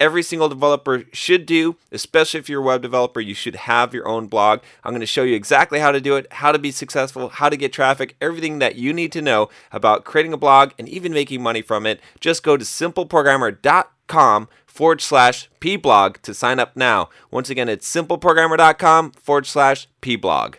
every 0.00 0.22
single 0.22 0.48
developer 0.48 1.04
should 1.12 1.46
do, 1.46 1.76
especially 1.92 2.40
if 2.40 2.48
you're 2.48 2.62
a 2.62 2.64
web 2.64 2.82
developer. 2.82 3.20
You 3.20 3.34
should 3.34 3.56
have 3.56 3.94
your 3.94 4.08
own 4.08 4.26
blog. 4.26 4.60
I'm 4.84 4.92
going 4.92 5.00
to 5.00 5.06
show 5.06 5.22
you 5.22 5.34
exactly 5.34 5.80
how 5.80 5.92
to 5.92 6.00
do 6.00 6.16
it, 6.16 6.32
how 6.32 6.52
to 6.52 6.58
be 6.58 6.70
successful, 6.70 7.28
how 7.28 7.48
to 7.48 7.56
get 7.56 7.72
traffic, 7.72 8.16
everything 8.20 8.58
that 8.58 8.76
you 8.76 8.92
need 8.92 9.12
to 9.12 9.22
know 9.22 9.48
about 9.72 10.04
creating 10.04 10.32
a 10.32 10.38
blog 10.38 10.72
and 10.78 10.88
even 10.88 11.12
making 11.12 11.42
money 11.42 11.62
from 11.62 11.86
it. 11.86 12.00
Just 12.20 12.42
go 12.42 12.56
to 12.56 12.64
simpleprogrammer.com 12.64 14.48
forward 14.66 15.00
slash 15.00 15.50
pblog 15.60 16.18
to 16.22 16.32
sign 16.32 16.60
up 16.60 16.76
now. 16.76 17.08
Once 17.30 17.50
again, 17.50 17.68
it's 17.68 17.92
simpleprogrammer.com 17.92 19.10
forward 19.12 19.46
slash 19.46 19.88
pblog. 20.02 20.54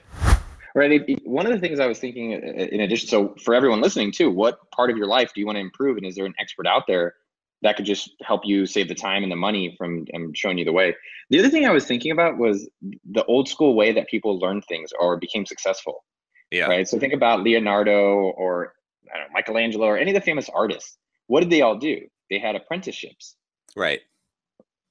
Right. 0.76 1.20
One 1.26 1.46
of 1.46 1.52
the 1.52 1.60
things 1.60 1.80
I 1.80 1.88
was 1.88 2.00
thinking, 2.00 2.36
uh, 2.36 2.38
in 2.38 2.82
addition, 2.82 3.10
so 3.10 3.36
for 3.44 3.56
everyone 3.56 3.82
listening 3.82 4.12
too, 4.12 4.30
what 4.30 4.70
part 4.72 4.92
of 4.92 4.98
your 4.98 5.08
life 5.08 5.34
do 5.34 5.42
you 5.42 5.48
want 5.48 5.56
to 5.56 5.62
improve, 5.62 5.98
and 5.98 6.06
is 6.06 6.16
there 6.16 6.26
an 6.26 6.36
expert 6.40 6.68
out 6.68 6.84
there 6.88 7.16
that 7.62 7.76
could 7.76 7.86
just 7.86 8.12
help 8.22 8.42
you 8.46 8.66
save 8.66 8.88
the 8.88 8.96
time 8.96 9.24
and 9.24 9.32
the 9.32 9.36
money 9.36 9.76
from 9.78 10.06
um, 10.16 10.32
showing 10.34 10.58
you 10.58 10.66
the 10.66 10.72
way? 10.72 10.96
The 11.30 11.40
other 11.40 11.50
thing 11.50 11.66
I 11.66 11.72
was 11.72 11.86
thinking 11.86 12.12
about 12.12 12.38
was 12.38 12.70
the 13.12 13.26
old 13.26 13.48
school 13.48 13.76
way 13.76 13.92
that 13.92 14.08
people 14.08 14.40
learned 14.40 14.66
things 14.66 14.92
or 15.00 15.18
became 15.18 15.46
successful. 15.46 16.04
Yeah. 16.52 16.66
Right. 16.66 16.88
So 16.88 16.98
think 16.98 17.14
about 17.14 17.44
Leonardo 17.44 18.32
or 18.38 18.74
I 19.14 19.18
don't 19.18 19.28
know, 19.28 19.34
Michelangelo 19.34 19.86
or 19.86 19.98
any 19.98 20.12
of 20.12 20.16
the 20.16 20.22
famous 20.22 20.50
artists. 20.50 20.98
What 21.28 21.42
did 21.42 21.50
they 21.50 21.62
all 21.62 21.78
do? 21.78 22.02
They 22.30 22.40
had 22.40 22.56
apprenticeships. 22.56 23.36
Right. 23.76 24.02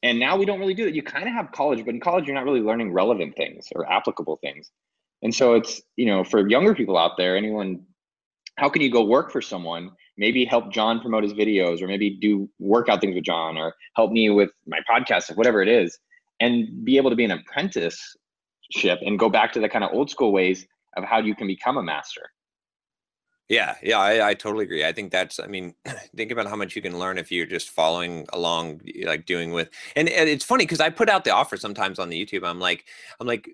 And 0.02 0.20
now 0.20 0.36
we 0.36 0.44
don't 0.44 0.60
really 0.60 0.74
do 0.74 0.84
that. 0.84 0.94
You 0.94 1.02
kind 1.02 1.26
of 1.26 1.34
have 1.34 1.50
college, 1.50 1.84
but 1.84 1.94
in 1.94 2.00
college, 2.00 2.26
you're 2.26 2.34
not 2.34 2.44
really 2.44 2.60
learning 2.60 2.92
relevant 2.92 3.36
things 3.36 3.66
or 3.74 3.90
applicable 3.90 4.36
things. 4.36 4.70
And 5.22 5.34
so 5.34 5.54
it's, 5.54 5.82
you 5.96 6.06
know, 6.06 6.22
for 6.22 6.48
younger 6.48 6.74
people 6.74 6.96
out 6.96 7.16
there, 7.16 7.36
anyone, 7.36 7.84
how 8.58 8.68
can 8.68 8.82
you 8.82 8.90
go 8.90 9.04
work 9.04 9.30
for 9.30 9.40
someone? 9.40 9.90
Maybe 10.16 10.44
help 10.44 10.72
John 10.72 11.00
promote 11.00 11.22
his 11.22 11.32
videos 11.32 11.80
or 11.80 11.86
maybe 11.86 12.10
do 12.10 12.50
workout 12.58 13.00
things 13.00 13.14
with 13.14 13.24
John 13.24 13.56
or 13.56 13.74
help 13.94 14.10
me 14.10 14.28
with 14.30 14.50
my 14.66 14.80
podcast, 14.90 15.30
or 15.30 15.34
whatever 15.34 15.62
it 15.62 15.68
is, 15.68 15.96
and 16.40 16.84
be 16.84 16.96
able 16.96 17.10
to 17.10 17.16
be 17.16 17.24
an 17.24 17.30
apprenticeship 17.30 18.98
and 19.00 19.18
go 19.18 19.28
back 19.28 19.52
to 19.52 19.60
the 19.60 19.68
kind 19.68 19.84
of 19.84 19.90
old 19.92 20.10
school 20.10 20.32
ways 20.32 20.66
of 20.96 21.04
how 21.04 21.18
you 21.18 21.36
can 21.36 21.46
become 21.46 21.76
a 21.76 21.82
master. 21.82 22.30
Yeah, 23.48 23.76
yeah, 23.82 23.98
I, 23.98 24.30
I 24.30 24.34
totally 24.34 24.64
agree. 24.64 24.84
I 24.84 24.92
think 24.92 25.12
that's, 25.12 25.38
I 25.40 25.46
mean, 25.46 25.74
think 26.16 26.32
about 26.32 26.48
how 26.48 26.56
much 26.56 26.74
you 26.74 26.82
can 26.82 26.98
learn 26.98 27.16
if 27.16 27.30
you're 27.30 27.46
just 27.46 27.70
following 27.70 28.26
along, 28.32 28.82
like 29.04 29.24
doing 29.24 29.52
with, 29.52 29.70
and, 29.96 30.08
and 30.08 30.28
it's 30.28 30.44
funny 30.44 30.64
because 30.64 30.80
I 30.80 30.90
put 30.90 31.08
out 31.08 31.24
the 31.24 31.30
offer 31.30 31.56
sometimes 31.56 31.98
on 31.98 32.08
the 32.08 32.26
YouTube. 32.26 32.46
I'm 32.46 32.60
like, 32.60 32.86
I'm 33.20 33.26
like, 33.26 33.48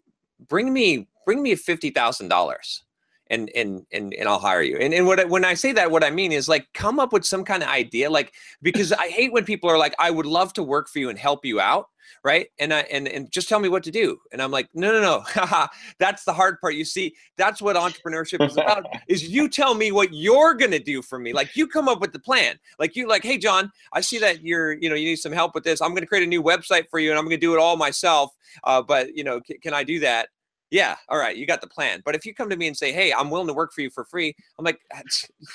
bring 0.48 0.72
me, 0.72 1.08
bring 1.26 1.42
me 1.42 1.54
fifty 1.54 1.90
thousand 1.90 2.28
dollars, 2.28 2.83
and 3.28 3.50
and 3.54 3.86
and 3.92 4.14
and 4.14 4.28
I'll 4.28 4.38
hire 4.38 4.62
you. 4.62 4.76
And 4.78 4.92
and 4.92 5.06
what 5.06 5.28
when 5.28 5.44
I 5.44 5.54
say 5.54 5.72
that, 5.72 5.90
what 5.90 6.04
I 6.04 6.10
mean 6.10 6.32
is 6.32 6.48
like, 6.48 6.68
come 6.74 6.98
up 6.98 7.12
with 7.12 7.24
some 7.24 7.44
kind 7.44 7.62
of 7.62 7.68
idea, 7.68 8.10
like 8.10 8.32
because 8.62 8.92
I 8.92 9.08
hate 9.08 9.32
when 9.32 9.44
people 9.44 9.70
are 9.70 9.78
like, 9.78 9.94
I 9.98 10.10
would 10.10 10.26
love 10.26 10.52
to 10.54 10.62
work 10.62 10.88
for 10.88 10.98
you 10.98 11.08
and 11.08 11.18
help 11.18 11.44
you 11.44 11.60
out, 11.60 11.86
right? 12.22 12.48
And 12.58 12.72
I 12.72 12.80
and 12.80 13.08
and 13.08 13.30
just 13.30 13.48
tell 13.48 13.60
me 13.60 13.68
what 13.68 13.82
to 13.84 13.90
do. 13.90 14.18
And 14.32 14.42
I'm 14.42 14.50
like, 14.50 14.68
no, 14.74 14.92
no, 14.92 15.00
no, 15.00 15.66
that's 15.98 16.24
the 16.24 16.32
hard 16.32 16.60
part. 16.60 16.74
You 16.74 16.84
see, 16.84 17.14
that's 17.36 17.62
what 17.62 17.76
entrepreneurship 17.76 18.46
is 18.46 18.56
about 18.56 18.86
is 19.08 19.28
you 19.28 19.48
tell 19.48 19.74
me 19.74 19.92
what 19.92 20.12
you're 20.12 20.54
going 20.54 20.70
to 20.70 20.78
do 20.78 21.02
for 21.02 21.18
me 21.18 21.32
like 21.32 21.56
you 21.56 21.66
come 21.66 21.88
up 21.88 22.00
with 22.00 22.12
the 22.12 22.18
plan 22.18 22.58
like 22.78 22.96
you 22.96 23.08
like 23.08 23.22
hey 23.22 23.36
john 23.38 23.70
i 23.92 24.00
see 24.00 24.18
that 24.18 24.42
you're 24.42 24.72
you 24.72 24.88
know 24.88 24.94
you 24.94 25.06
need 25.06 25.16
some 25.16 25.32
help 25.32 25.54
with 25.54 25.64
this 25.64 25.80
i'm 25.80 25.90
going 25.90 26.02
to 26.02 26.06
create 26.06 26.24
a 26.24 26.26
new 26.26 26.42
website 26.42 26.88
for 26.88 26.98
you 26.98 27.10
and 27.10 27.18
i'm 27.18 27.24
going 27.24 27.30
to 27.30 27.36
do 27.36 27.54
it 27.54 27.58
all 27.58 27.76
myself 27.76 28.30
uh, 28.64 28.80
but 28.80 29.16
you 29.16 29.24
know 29.24 29.40
c- 29.46 29.58
can 29.58 29.74
i 29.74 29.82
do 29.82 30.00
that 30.00 30.28
yeah 30.74 30.96
all 31.08 31.18
right 31.18 31.36
you 31.36 31.46
got 31.46 31.60
the 31.60 31.68
plan 31.68 32.02
but 32.04 32.16
if 32.16 32.26
you 32.26 32.34
come 32.34 32.50
to 32.50 32.56
me 32.56 32.66
and 32.66 32.76
say 32.76 32.92
hey 32.92 33.12
i'm 33.12 33.30
willing 33.30 33.46
to 33.46 33.54
work 33.54 33.72
for 33.72 33.80
you 33.80 33.88
for 33.90 34.04
free 34.04 34.34
i'm 34.58 34.64
like 34.64 34.80
ah, 34.92 35.00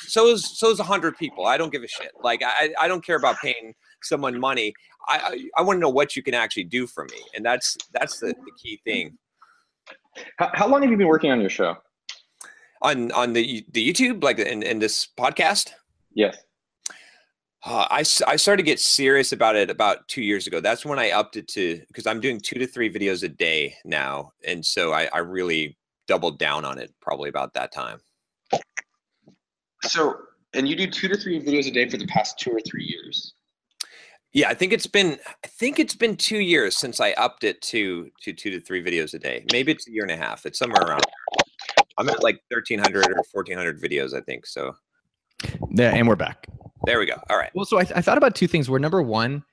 so 0.07 0.27
is 0.27 0.57
so 0.57 0.71
is 0.71 0.79
a 0.79 0.83
hundred 0.83 1.17
people 1.17 1.45
i 1.45 1.57
don't 1.57 1.73
give 1.73 1.83
a 1.83 1.87
shit 1.87 2.13
like 2.23 2.41
i 2.41 2.73
i 2.79 2.87
don't 2.87 3.05
care 3.05 3.17
about 3.17 3.35
paying 3.39 3.75
someone 4.01 4.39
money 4.39 4.73
i 5.09 5.17
i, 5.17 5.59
I 5.59 5.61
want 5.61 5.75
to 5.75 5.81
know 5.81 5.89
what 5.89 6.15
you 6.15 6.23
can 6.23 6.33
actually 6.33 6.63
do 6.63 6.87
for 6.87 7.03
me 7.03 7.19
and 7.35 7.45
that's 7.45 7.75
that's 7.91 8.21
the, 8.21 8.27
the 8.27 8.51
key 8.57 8.79
thing 8.85 9.17
How, 10.37 10.51
how 10.53 10.67
long 10.69 10.81
have 10.83 10.89
you 10.91 10.97
been 10.97 11.07
working 11.07 11.31
on 11.31 11.41
your 11.41 11.49
show? 11.49 11.75
on 12.81 13.11
on 13.11 13.33
the 13.33 13.65
the 13.73 13.85
youtube 13.85 14.23
like 14.23 14.39
in, 14.39 14.63
in 14.63 14.79
this 14.79 15.05
podcast 15.19 15.73
Yes. 16.15 16.37
Uh, 17.65 17.85
I, 17.89 18.01
s- 18.01 18.21
I 18.21 18.37
started 18.37 18.63
to 18.63 18.65
get 18.65 18.79
serious 18.79 19.33
about 19.33 19.55
it 19.57 19.69
about 19.69 20.07
two 20.07 20.21
years 20.21 20.47
ago. 20.47 20.61
That's 20.61 20.85
when 20.85 20.97
I 20.97 21.11
upped 21.11 21.35
it 21.35 21.47
to 21.49 21.81
because 21.87 22.07
I'm 22.07 22.21
doing 22.21 22.39
two 22.39 22.57
to 22.57 22.65
three 22.65 22.91
videos 22.91 23.23
a 23.23 23.27
day 23.29 23.75
now, 23.83 24.31
and 24.45 24.65
so 24.65 24.93
I, 24.93 25.09
I 25.13 25.19
really 25.19 25.77
doubled 26.07 26.39
down 26.39 26.63
on 26.63 26.79
it 26.79 26.93
probably 27.01 27.29
about 27.29 27.53
that 27.55 27.73
time. 27.73 27.99
So, 29.83 30.15
and 30.53 30.67
you 30.67 30.75
do 30.75 30.89
two 30.89 31.07
to 31.09 31.17
three 31.17 31.39
videos 31.41 31.67
a 31.67 31.71
day 31.71 31.89
for 31.89 31.97
the 31.97 32.07
past 32.07 32.39
two 32.39 32.51
or 32.51 32.59
three 32.61 32.85
years. 32.85 33.33
Yeah, 34.31 34.49
I 34.49 34.53
think 34.53 34.71
it's 34.71 34.87
been 34.87 35.17
I 35.43 35.47
think 35.47 35.79
it's 35.79 35.95
been 35.95 36.15
two 36.15 36.39
years 36.39 36.77
since 36.77 37.01
I 37.01 37.11
upped 37.13 37.43
it 37.43 37.61
to 37.63 38.09
to 38.21 38.31
two 38.31 38.51
to 38.51 38.61
three 38.61 38.83
videos 38.83 39.13
a 39.13 39.19
day. 39.19 39.43
Maybe 39.51 39.71
it's 39.71 39.87
a 39.87 39.91
year 39.91 40.03
and 40.03 40.11
a 40.11 40.17
half. 40.17 40.45
It's 40.45 40.59
somewhere 40.59 40.83
around. 40.83 41.01
There. 41.01 41.85
I'm 41.97 42.07
at 42.07 42.23
like 42.23 42.39
1,300 42.49 43.07
or 43.07 43.15
1,400 43.33 43.81
videos, 43.81 44.13
I 44.13 44.21
think. 44.21 44.45
So 44.45 44.75
Yeah, 45.71 45.93
and 45.93 46.07
we're 46.07 46.15
back. 46.15 46.47
There 46.85 46.99
we 46.99 47.05
go. 47.05 47.15
All 47.29 47.37
right. 47.37 47.51
Well, 47.53 47.65
so 47.65 47.79
I, 47.79 47.85
I 47.95 48.01
thought 48.01 48.17
about 48.17 48.35
two 48.35 48.47
things. 48.47 48.69
Where 48.69 48.79
number 48.79 49.01
one, 49.01 49.43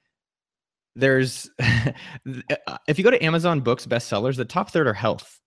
there's 0.95 1.51
uh, 1.61 1.93
uh, 2.67 2.79
if 2.89 2.99
you 2.99 3.05
go 3.05 3.11
to 3.11 3.25
Amazon 3.25 3.61
Books 3.61 3.87
bestsellers, 3.87 4.37
the 4.37 4.45
top 4.45 4.71
third 4.71 4.87
are 4.87 4.95
health. 4.95 5.41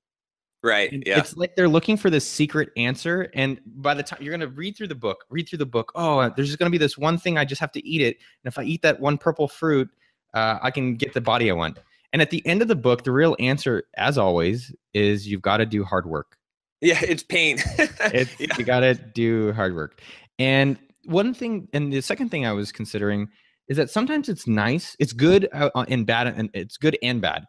Right. 0.61 0.91
And 0.91 1.03
Yeah. 1.05 1.19
It's 1.19 1.37
like 1.37 1.55
they're 1.55 1.69
looking 1.69 1.95
for 1.95 2.09
this 2.09 2.27
secret 2.27 2.69
answer, 2.75 3.29
and 3.33 3.61
by 3.65 3.93
the 3.93 4.03
time 4.03 4.21
you're 4.21 4.31
gonna 4.31 4.47
read 4.47 4.75
through 4.75 4.89
the 4.89 4.95
book, 4.95 5.23
read 5.29 5.47
through 5.47 5.59
the 5.59 5.65
book. 5.65 5.91
Oh, 5.95 6.19
uh, 6.19 6.29
there's 6.35 6.47
just 6.47 6.59
gonna 6.59 6.69
be 6.69 6.77
this 6.77 6.97
one 6.97 7.17
thing 7.17 7.37
I 7.37 7.45
just 7.45 7.61
have 7.61 7.71
to 7.73 7.87
eat 7.87 8.01
it, 8.01 8.17
and 8.43 8.51
if 8.51 8.59
I 8.59 8.63
eat 8.63 8.81
that 8.81 8.99
one 8.99 9.17
purple 9.17 9.47
fruit, 9.47 9.89
uh, 10.33 10.59
I 10.61 10.71
can 10.71 10.95
get 10.95 11.13
the 11.13 11.21
body 11.21 11.49
I 11.49 11.53
want. 11.53 11.79
And 12.11 12.21
at 12.21 12.31
the 12.31 12.45
end 12.45 12.61
of 12.61 12.67
the 12.67 12.75
book, 12.75 13.03
the 13.03 13.11
real 13.11 13.35
answer, 13.39 13.83
as 13.95 14.17
always, 14.17 14.73
is 14.93 15.27
you've 15.27 15.43
got 15.43 15.57
to 15.57 15.65
do 15.65 15.83
hard 15.83 16.07
work. 16.07 16.37
Yeah, 16.81 16.99
it's 17.01 17.23
pain. 17.23 17.59
It's 17.77 18.39
yeah. 18.39 18.47
you 18.57 18.63
gotta 18.63 18.95
do 18.95 19.53
hard 19.53 19.75
work. 19.75 20.01
And 20.39 20.77
one 21.09 21.33
thing, 21.33 21.67
and 21.73 21.91
the 21.91 22.01
second 22.01 22.29
thing 22.29 22.45
I 22.45 22.53
was 22.53 22.71
considering 22.71 23.27
is 23.67 23.77
that 23.77 23.89
sometimes 23.89 24.29
it's 24.29 24.47
nice, 24.47 24.95
it's 24.99 25.13
good 25.13 25.47
uh, 25.53 25.69
uh, 25.75 25.85
and 25.89 26.05
bad, 26.05 26.27
and 26.27 26.49
it's 26.53 26.77
good 26.77 26.97
and 27.03 27.21
bad. 27.21 27.45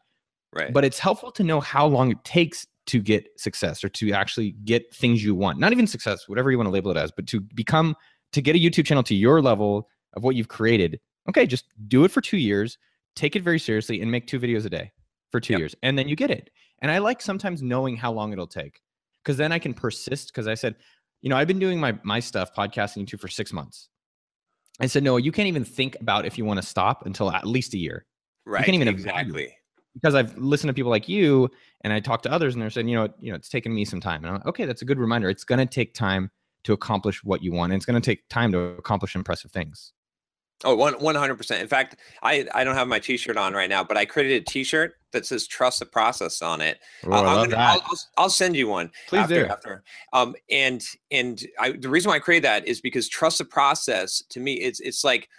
right. 0.54 0.72
But 0.72 0.84
it's 0.84 0.98
helpful 0.98 1.30
to 1.32 1.42
know 1.44 1.60
how 1.60 1.86
long 1.86 2.10
it 2.10 2.22
takes 2.24 2.66
to 2.86 3.00
get 3.00 3.26
success 3.38 3.84
or 3.84 3.88
to 3.90 4.12
actually 4.12 4.52
get 4.64 4.92
things 4.94 5.22
you 5.22 5.34
want. 5.34 5.58
Not 5.58 5.72
even 5.72 5.86
success, 5.86 6.28
whatever 6.28 6.50
you 6.50 6.58
want 6.58 6.66
to 6.66 6.72
label 6.72 6.90
it 6.90 6.96
as, 6.96 7.12
but 7.12 7.26
to 7.28 7.40
become 7.40 7.94
to 8.32 8.42
get 8.42 8.56
a 8.56 8.58
YouTube 8.58 8.86
channel 8.86 9.02
to 9.04 9.14
your 9.14 9.40
level 9.42 9.88
of 10.14 10.24
what 10.24 10.34
you've 10.36 10.48
created. 10.48 10.98
Okay, 11.28 11.46
just 11.46 11.66
do 11.88 12.04
it 12.04 12.10
for 12.10 12.20
two 12.20 12.38
years, 12.38 12.78
take 13.14 13.36
it 13.36 13.42
very 13.42 13.58
seriously, 13.58 14.00
and 14.00 14.10
make 14.10 14.26
two 14.26 14.40
videos 14.40 14.64
a 14.66 14.70
day 14.70 14.90
for 15.30 15.40
two 15.40 15.52
Yep. 15.54 15.58
years, 15.60 15.74
and 15.82 15.96
then 15.98 16.08
you 16.08 16.16
get 16.16 16.30
it. 16.30 16.50
And 16.82 16.90
I 16.90 16.98
like 16.98 17.20
sometimes 17.22 17.62
knowing 17.62 17.96
how 17.96 18.10
long 18.12 18.32
it'll 18.32 18.46
take 18.46 18.80
because 19.22 19.36
then 19.36 19.52
I 19.52 19.58
can 19.58 19.74
persist. 19.74 20.28
Because 20.28 20.48
I 20.48 20.54
said, 20.54 20.76
you 21.22 21.30
know, 21.30 21.36
I've 21.36 21.48
been 21.48 21.58
doing 21.58 21.78
my 21.78 21.98
my 22.02 22.20
stuff, 22.20 22.54
podcasting 22.54 23.06
YouTube 23.06 23.20
for 23.20 23.28
six 23.28 23.52
months. 23.52 23.88
I 24.80 24.86
said, 24.86 25.02
no, 25.02 25.18
you 25.18 25.30
can't 25.30 25.48
even 25.48 25.64
think 25.64 25.96
about 26.00 26.24
if 26.24 26.38
you 26.38 26.44
want 26.44 26.60
to 26.60 26.66
stop 26.66 27.04
until 27.04 27.30
at 27.30 27.46
least 27.46 27.74
a 27.74 27.78
year 27.78 28.06
right. 28.46 28.60
You 28.60 28.64
can't 28.64 28.74
even 28.74 28.88
exactly. 28.88 29.54
because 29.94 30.14
I've 30.14 30.36
listened 30.36 30.68
to 30.68 30.74
people 30.74 30.90
like 30.90 31.08
you 31.08 31.50
and 31.82 31.92
I 31.92 32.00
talk 32.00 32.22
to 32.22 32.32
others 32.32 32.54
and 32.54 32.62
they're 32.62 32.70
saying, 32.70 32.88
you 32.88 32.96
know, 32.96 33.08
you 33.18 33.30
know, 33.30 33.36
it's 33.36 33.48
taken 33.48 33.74
me 33.74 33.84
some 33.84 34.00
time. 34.00 34.24
And 34.24 34.28
I'm 34.28 34.34
like, 34.34 34.46
okay, 34.46 34.64
that's 34.64 34.82
a 34.82 34.84
good 34.84 34.98
reminder. 34.98 35.30
It's 35.30 35.44
going 35.44 35.58
to 35.58 35.66
take 35.66 35.94
time 35.94 36.30
to 36.64 36.72
accomplish 36.72 37.24
what 37.24 37.42
you 37.42 37.52
want. 37.52 37.72
And 37.72 37.78
it's 37.78 37.86
going 37.86 38.00
to 38.00 38.04
take 38.04 38.28
time 38.28 38.52
to 38.52 38.58
accomplish 38.58 39.14
impressive 39.14 39.50
things. 39.50 39.92
Oh, 40.62 40.74
one 40.74 40.94
one 40.94 41.14
hundred 41.14 41.36
percent. 41.36 41.62
In 41.62 41.68
fact, 41.68 41.96
I 42.22 42.46
I 42.54 42.64
don't 42.64 42.74
have 42.74 42.86
my 42.86 42.98
T-shirt 42.98 43.36
on 43.38 43.54
right 43.54 43.70
now, 43.70 43.82
but 43.82 43.96
I 43.96 44.04
created 44.04 44.42
a 44.42 44.44
T-shirt 44.44 44.94
that 45.12 45.24
says 45.24 45.46
"Trust 45.46 45.78
the 45.78 45.86
Process" 45.86 46.42
on 46.42 46.60
it. 46.60 46.78
Love 47.04 47.24
gonna-. 47.24 47.56
I'll, 47.56 47.80
I'll, 47.80 47.98
I'll 48.18 48.30
send 48.30 48.54
you 48.54 48.68
one. 48.68 48.90
Please 49.08 49.20
after, 49.20 49.44
do. 49.46 49.50
After, 49.50 49.84
um, 50.12 50.34
and 50.50 50.84
and 51.10 51.42
I, 51.58 51.72
the 51.72 51.88
reason 51.88 52.10
why 52.10 52.16
I 52.16 52.18
created 52.18 52.44
that 52.44 52.68
is 52.68 52.82
because 52.82 53.08
trust 53.08 53.38
the 53.38 53.46
process. 53.46 54.22
To 54.28 54.40
me, 54.40 54.54
it's 54.54 54.80
it's 54.80 55.02
like 55.02 55.30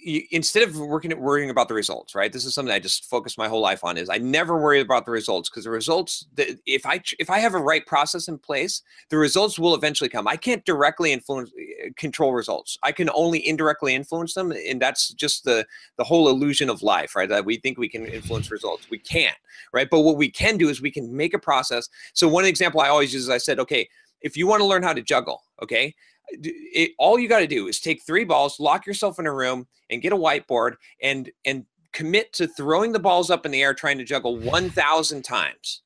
you, 0.00 0.22
instead 0.30 0.62
of 0.62 0.78
working 0.78 1.10
at 1.10 1.18
worrying 1.18 1.50
about 1.50 1.68
the 1.68 1.74
results, 1.74 2.14
right? 2.14 2.32
This 2.32 2.44
is 2.44 2.54
something 2.54 2.72
I 2.72 2.78
just 2.78 3.04
focus 3.04 3.38
my 3.38 3.48
whole 3.48 3.60
life 3.60 3.84
on. 3.84 3.96
Is 3.96 4.08
I 4.08 4.18
never 4.18 4.60
worry 4.60 4.80
about 4.80 5.04
the 5.04 5.10
results 5.10 5.48
because 5.48 5.64
the 5.64 5.70
results, 5.70 6.26
the, 6.34 6.58
if 6.66 6.86
I 6.86 7.00
if 7.18 7.30
I 7.30 7.38
have 7.38 7.54
a 7.54 7.60
right 7.60 7.84
process 7.86 8.28
in 8.28 8.38
place, 8.38 8.82
the 9.10 9.18
results 9.18 9.58
will 9.58 9.74
eventually 9.74 10.08
come. 10.08 10.26
I 10.28 10.36
can't 10.36 10.64
directly 10.64 11.12
influence 11.12 11.50
uh, 11.50 11.88
control 11.96 12.32
results. 12.32 12.78
I 12.82 12.92
can 12.92 13.10
only 13.14 13.46
indirectly 13.46 13.94
influence 13.94 14.34
them, 14.34 14.52
and 14.52 14.80
that's 14.80 15.12
just 15.14 15.44
the 15.44 15.66
the 15.96 16.04
whole 16.04 16.28
illusion 16.28 16.70
of 16.70 16.82
life, 16.82 17.16
right? 17.16 17.28
That 17.28 17.44
we 17.44 17.56
think 17.56 17.78
we 17.78 17.88
can 17.88 18.06
influence 18.06 18.50
results. 18.50 18.88
We 18.90 18.98
can't, 18.98 19.36
right? 19.72 19.88
But 19.90 20.00
what 20.00 20.16
we 20.16 20.30
can 20.30 20.56
do 20.56 20.68
is 20.68 20.80
we 20.80 20.90
can 20.90 21.14
make 21.14 21.34
a 21.34 21.38
process. 21.38 21.88
So 22.12 22.28
one 22.28 22.44
example 22.44 22.80
I 22.80 22.88
always 22.88 23.12
use 23.12 23.24
is 23.24 23.30
I 23.30 23.38
said, 23.38 23.58
okay, 23.58 23.88
if 24.20 24.36
you 24.36 24.46
want 24.46 24.60
to 24.60 24.66
learn 24.66 24.82
how 24.82 24.92
to 24.92 25.02
juggle, 25.02 25.44
okay, 25.62 25.94
it, 26.30 26.92
all 26.98 27.18
you 27.18 27.28
got 27.28 27.40
to 27.40 27.46
do 27.46 27.68
is 27.68 27.80
take 27.80 28.02
three 28.02 28.24
balls, 28.24 28.60
lock 28.60 28.86
yourself 28.86 29.18
in 29.18 29.26
a 29.26 29.32
room, 29.32 29.66
and 29.90 30.02
get 30.02 30.12
a 30.12 30.16
whiteboard, 30.16 30.74
and 31.02 31.30
and 31.44 31.64
commit 31.92 32.32
to 32.34 32.46
throwing 32.46 32.92
the 32.92 32.98
balls 32.98 33.30
up 33.30 33.46
in 33.46 33.52
the 33.52 33.62
air, 33.62 33.74
trying 33.74 33.98
to 33.98 34.04
juggle 34.04 34.36
one 34.40 34.70
thousand 34.70 35.22
times. 35.22 35.82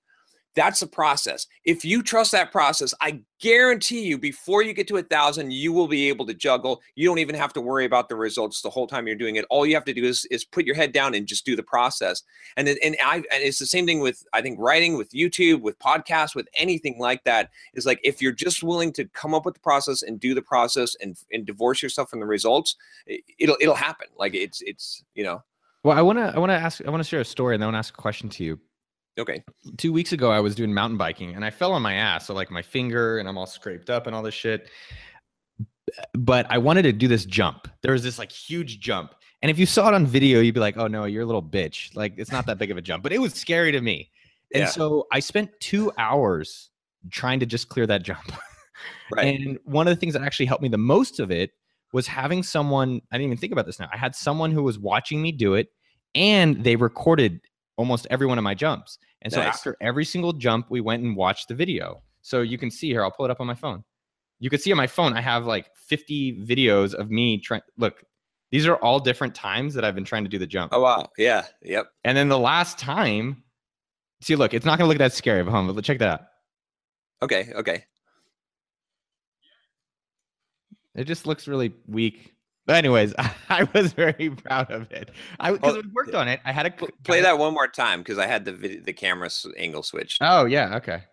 That's 0.54 0.80
the 0.80 0.86
process. 0.86 1.46
If 1.64 1.84
you 1.84 2.02
trust 2.02 2.32
that 2.32 2.52
process, 2.52 2.92
I 3.00 3.22
guarantee 3.40 4.02
you, 4.02 4.18
before 4.18 4.62
you 4.62 4.74
get 4.74 4.86
to 4.88 4.98
a 4.98 5.02
thousand, 5.02 5.50
you 5.50 5.72
will 5.72 5.88
be 5.88 6.08
able 6.08 6.26
to 6.26 6.34
juggle. 6.34 6.82
You 6.94 7.08
don't 7.08 7.18
even 7.18 7.34
have 7.34 7.54
to 7.54 7.60
worry 7.60 7.86
about 7.86 8.10
the 8.10 8.16
results 8.16 8.60
the 8.60 8.68
whole 8.68 8.86
time 8.86 9.06
you're 9.06 9.16
doing 9.16 9.36
it. 9.36 9.46
All 9.48 9.64
you 9.64 9.74
have 9.74 9.84
to 9.86 9.94
do 9.94 10.04
is 10.04 10.26
is 10.26 10.44
put 10.44 10.66
your 10.66 10.74
head 10.74 10.92
down 10.92 11.14
and 11.14 11.26
just 11.26 11.46
do 11.46 11.56
the 11.56 11.62
process. 11.62 12.22
And 12.56 12.68
and 12.68 12.96
I 13.02 13.16
and 13.16 13.24
it's 13.30 13.58
the 13.58 13.66
same 13.66 13.86
thing 13.86 14.00
with 14.00 14.24
I 14.34 14.42
think 14.42 14.58
writing, 14.60 14.98
with 14.98 15.10
YouTube, 15.12 15.62
with 15.62 15.78
podcasts, 15.78 16.34
with 16.34 16.48
anything 16.58 16.98
like 16.98 17.24
that. 17.24 17.50
Is 17.72 17.86
like 17.86 18.00
if 18.04 18.20
you're 18.20 18.32
just 18.32 18.62
willing 18.62 18.92
to 18.94 19.06
come 19.06 19.34
up 19.34 19.46
with 19.46 19.54
the 19.54 19.60
process 19.60 20.02
and 20.02 20.20
do 20.20 20.34
the 20.34 20.42
process 20.42 20.94
and 21.00 21.16
and 21.32 21.46
divorce 21.46 21.82
yourself 21.82 22.10
from 22.10 22.20
the 22.20 22.26
results, 22.26 22.76
it, 23.06 23.22
it'll 23.38 23.56
it'll 23.60 23.74
happen. 23.74 24.08
Like 24.18 24.34
it's 24.34 24.60
it's 24.62 25.02
you 25.14 25.24
know 25.24 25.42
Well, 25.82 25.96
I 25.96 26.02
want 26.02 26.18
to, 26.18 26.32
I 26.34 26.38
want 26.38 26.50
to 26.50 26.56
ask, 26.56 26.80
I 26.86 26.90
want 26.90 27.02
to 27.02 27.08
share 27.08 27.20
a 27.20 27.24
story 27.24 27.54
and 27.54 27.62
then 27.62 27.66
I 27.66 27.72
want 27.72 27.74
to 27.76 27.78
ask 27.78 27.94
a 27.94 28.00
question 28.00 28.28
to 28.30 28.44
you. 28.44 28.60
Okay 29.18 29.42
Two 29.76 29.92
weeks 29.92 30.12
ago, 30.12 30.30
I 30.30 30.40
was 30.40 30.54
doing 30.54 30.72
mountain 30.72 30.96
biking 30.96 31.34
and 31.34 31.44
I 31.44 31.50
fell 31.50 31.72
on 31.72 31.82
my 31.82 31.94
ass. 31.94 32.26
So 32.26 32.34
like 32.34 32.50
my 32.50 32.62
finger 32.62 33.18
and 33.18 33.28
I'm 33.28 33.36
all 33.38 33.46
scraped 33.46 33.90
up 33.90 34.06
and 34.06 34.16
all 34.16 34.22
this 34.22 34.34
shit. 34.34 34.68
But 36.14 36.46
I 36.50 36.58
wanted 36.58 36.82
to 36.82 36.92
do 36.92 37.08
this 37.08 37.24
jump. 37.24 37.68
There 37.82 37.92
was 37.92 38.02
this 38.02 38.18
like 38.18 38.32
huge 38.32 38.80
jump. 38.80 39.14
And 39.42 39.50
if 39.50 39.58
you 39.58 39.66
saw 39.66 39.88
it 39.88 39.94
on 39.94 40.06
video, 40.06 40.40
you'd 40.40 40.54
be 40.54 40.60
like, 40.60 40.76
oh 40.76 40.86
no, 40.86 41.04
you're 41.04 41.22
a 41.22 41.26
little 41.26 41.42
bitch. 41.42 41.94
Like 41.94 42.14
it's 42.16 42.30
not 42.32 42.46
that 42.46 42.58
big 42.58 42.70
of 42.70 42.76
a 42.76 42.82
jump, 42.82 43.02
but 43.02 43.12
it 43.12 43.18
was 43.18 43.34
scary 43.34 43.72
to 43.72 43.80
me. 43.80 44.10
And 44.54 44.62
Yeah. 44.62 44.68
so 44.68 45.06
I 45.12 45.20
spent 45.20 45.50
two 45.60 45.90
hours 45.98 46.70
trying 47.10 47.40
to 47.40 47.46
just 47.46 47.68
clear 47.68 47.86
that 47.86 48.02
jump. 48.02 48.32
right 49.10 49.40
And 49.40 49.58
one 49.64 49.88
of 49.88 49.94
the 49.94 50.00
things 50.00 50.14
that 50.14 50.22
actually 50.22 50.46
helped 50.46 50.62
me 50.62 50.68
the 50.68 50.78
most 50.78 51.20
of 51.20 51.30
it 51.30 51.50
was 51.92 52.06
having 52.06 52.42
someone, 52.42 53.02
I 53.10 53.16
didn't 53.16 53.26
even 53.26 53.38
think 53.38 53.52
about 53.52 53.66
this 53.66 53.78
now. 53.78 53.88
I 53.92 53.96
had 53.96 54.14
someone 54.14 54.50
who 54.52 54.62
was 54.62 54.78
watching 54.78 55.20
me 55.20 55.32
do 55.32 55.54
it 55.54 55.68
and 56.14 56.62
they 56.64 56.76
recorded 56.76 57.40
almost 57.76 58.06
every 58.10 58.26
one 58.26 58.38
of 58.38 58.44
my 58.44 58.54
jumps. 58.54 58.98
And 59.22 59.32
so 59.32 59.40
Nice. 59.40 59.54
after 59.54 59.76
every 59.80 60.04
single 60.04 60.32
jump, 60.32 60.66
we 60.70 60.80
went 60.80 61.02
and 61.02 61.16
watched 61.16 61.48
the 61.48 61.54
video. 61.54 62.02
So 62.22 62.42
you 62.42 62.58
can 62.58 62.70
see 62.70 62.88
here, 62.88 63.02
I'll 63.02 63.10
pull 63.10 63.24
it 63.24 63.30
up 63.30 63.40
on 63.40 63.46
my 63.46 63.54
phone. 63.54 63.82
You 64.40 64.50
can 64.50 64.58
see 64.58 64.70
on 64.72 64.76
my 64.76 64.86
phone, 64.86 65.12
I 65.14 65.20
have 65.20 65.46
like 65.46 65.70
50 65.76 66.44
videos 66.44 66.94
of 66.94 67.10
me 67.10 67.38
trying. 67.38 67.62
Look, 67.78 68.04
these 68.50 68.66
are 68.66 68.76
all 68.76 68.98
different 69.00 69.34
times 69.34 69.74
that 69.74 69.84
I've 69.84 69.94
been 69.94 70.04
trying 70.04 70.24
to 70.24 70.28
do 70.28 70.38
the 70.38 70.46
jump. 70.46 70.72
oh 70.74 70.80
wow 70.82 71.08
yeah 71.16 71.46
yep 71.62 71.86
And 72.04 72.16
then 72.16 72.28
the 72.28 72.38
last 72.38 72.78
time, 72.78 73.42
see, 74.20 74.36
look, 74.36 74.52
it's 74.52 74.66
not 74.66 74.78
going 74.78 74.86
to 74.86 74.88
look 74.90 74.98
that 74.98 75.12
scary 75.14 75.40
of 75.40 75.46
home, 75.46 75.72
but 75.72 75.84
check 75.84 75.98
that 76.00 76.08
out. 76.08 76.20
okay 77.22 77.50
okay 77.54 77.84
It 80.94 81.04
just 81.04 81.26
looks 81.26 81.48
really 81.48 81.72
weak. 81.86 82.34
But 82.66 82.76
anyways, 82.76 83.14
I 83.48 83.68
was 83.74 83.92
very 83.92 84.30
proud 84.30 84.70
of 84.70 84.90
it. 84.92 85.10
I 85.40 85.52
because 85.52 85.74
Well, 85.74 85.82
we 85.82 85.88
worked 85.92 86.14
on 86.14 86.28
it. 86.28 86.40
I 86.44 86.52
had 86.52 86.64
to 86.64 86.88
play 87.04 87.20
that 87.22 87.38
one 87.38 87.54
more 87.54 87.68
time 87.68 88.00
because 88.00 88.18
I 88.18 88.26
had 88.26 88.44
the 88.44 88.52
the 88.52 88.92
camera 88.92 89.30
angle 89.56 89.82
switched. 89.82 90.22
Oh 90.22 90.46
yeah, 90.46 90.76
okay. 90.76 91.04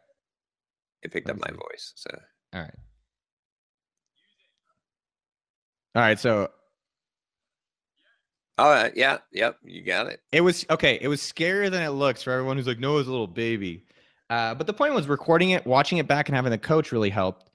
It 1.02 1.12
picked 1.12 1.28
let 1.28 1.36
up 1.36 1.38
my 1.38 1.52
see. 1.52 1.54
voice. 1.54 1.92
So 1.96 2.10
All 2.54 2.62
right. 2.62 2.76
All 5.96 6.02
right, 6.02 6.20
so 6.20 6.52
oh 8.58 8.72
uh, 8.72 8.90
yeah 8.96 9.18
yep 9.32 9.58
you 9.64 9.82
got 9.84 10.08
it. 10.08 10.22
it 10.32 10.42
was 10.42 10.66
okay. 10.70 10.98
It 11.02 11.08
was 11.08 11.22
scarier 11.22 11.72
than 11.72 11.82
it 11.82 11.90
looks 11.90 12.24
for 12.24 12.32
everyone 12.32 12.58
who's 12.58 12.68
like 12.68 12.80
Noah's 12.80 13.08
a 13.08 13.12
little 13.12 13.28
baby. 13.28 13.86
Uh, 14.30 14.54
but 14.54 14.68
the 14.68 14.74
point 14.74 14.94
was 14.94 15.08
recording 15.08 15.52
it, 15.52 15.66
watching 15.66 15.98
it 15.98 16.08
back, 16.08 16.30
and 16.30 16.36
having 16.36 16.52
the 16.52 16.58
coach 16.58 16.92
really 16.92 17.10
helped. 17.10 17.49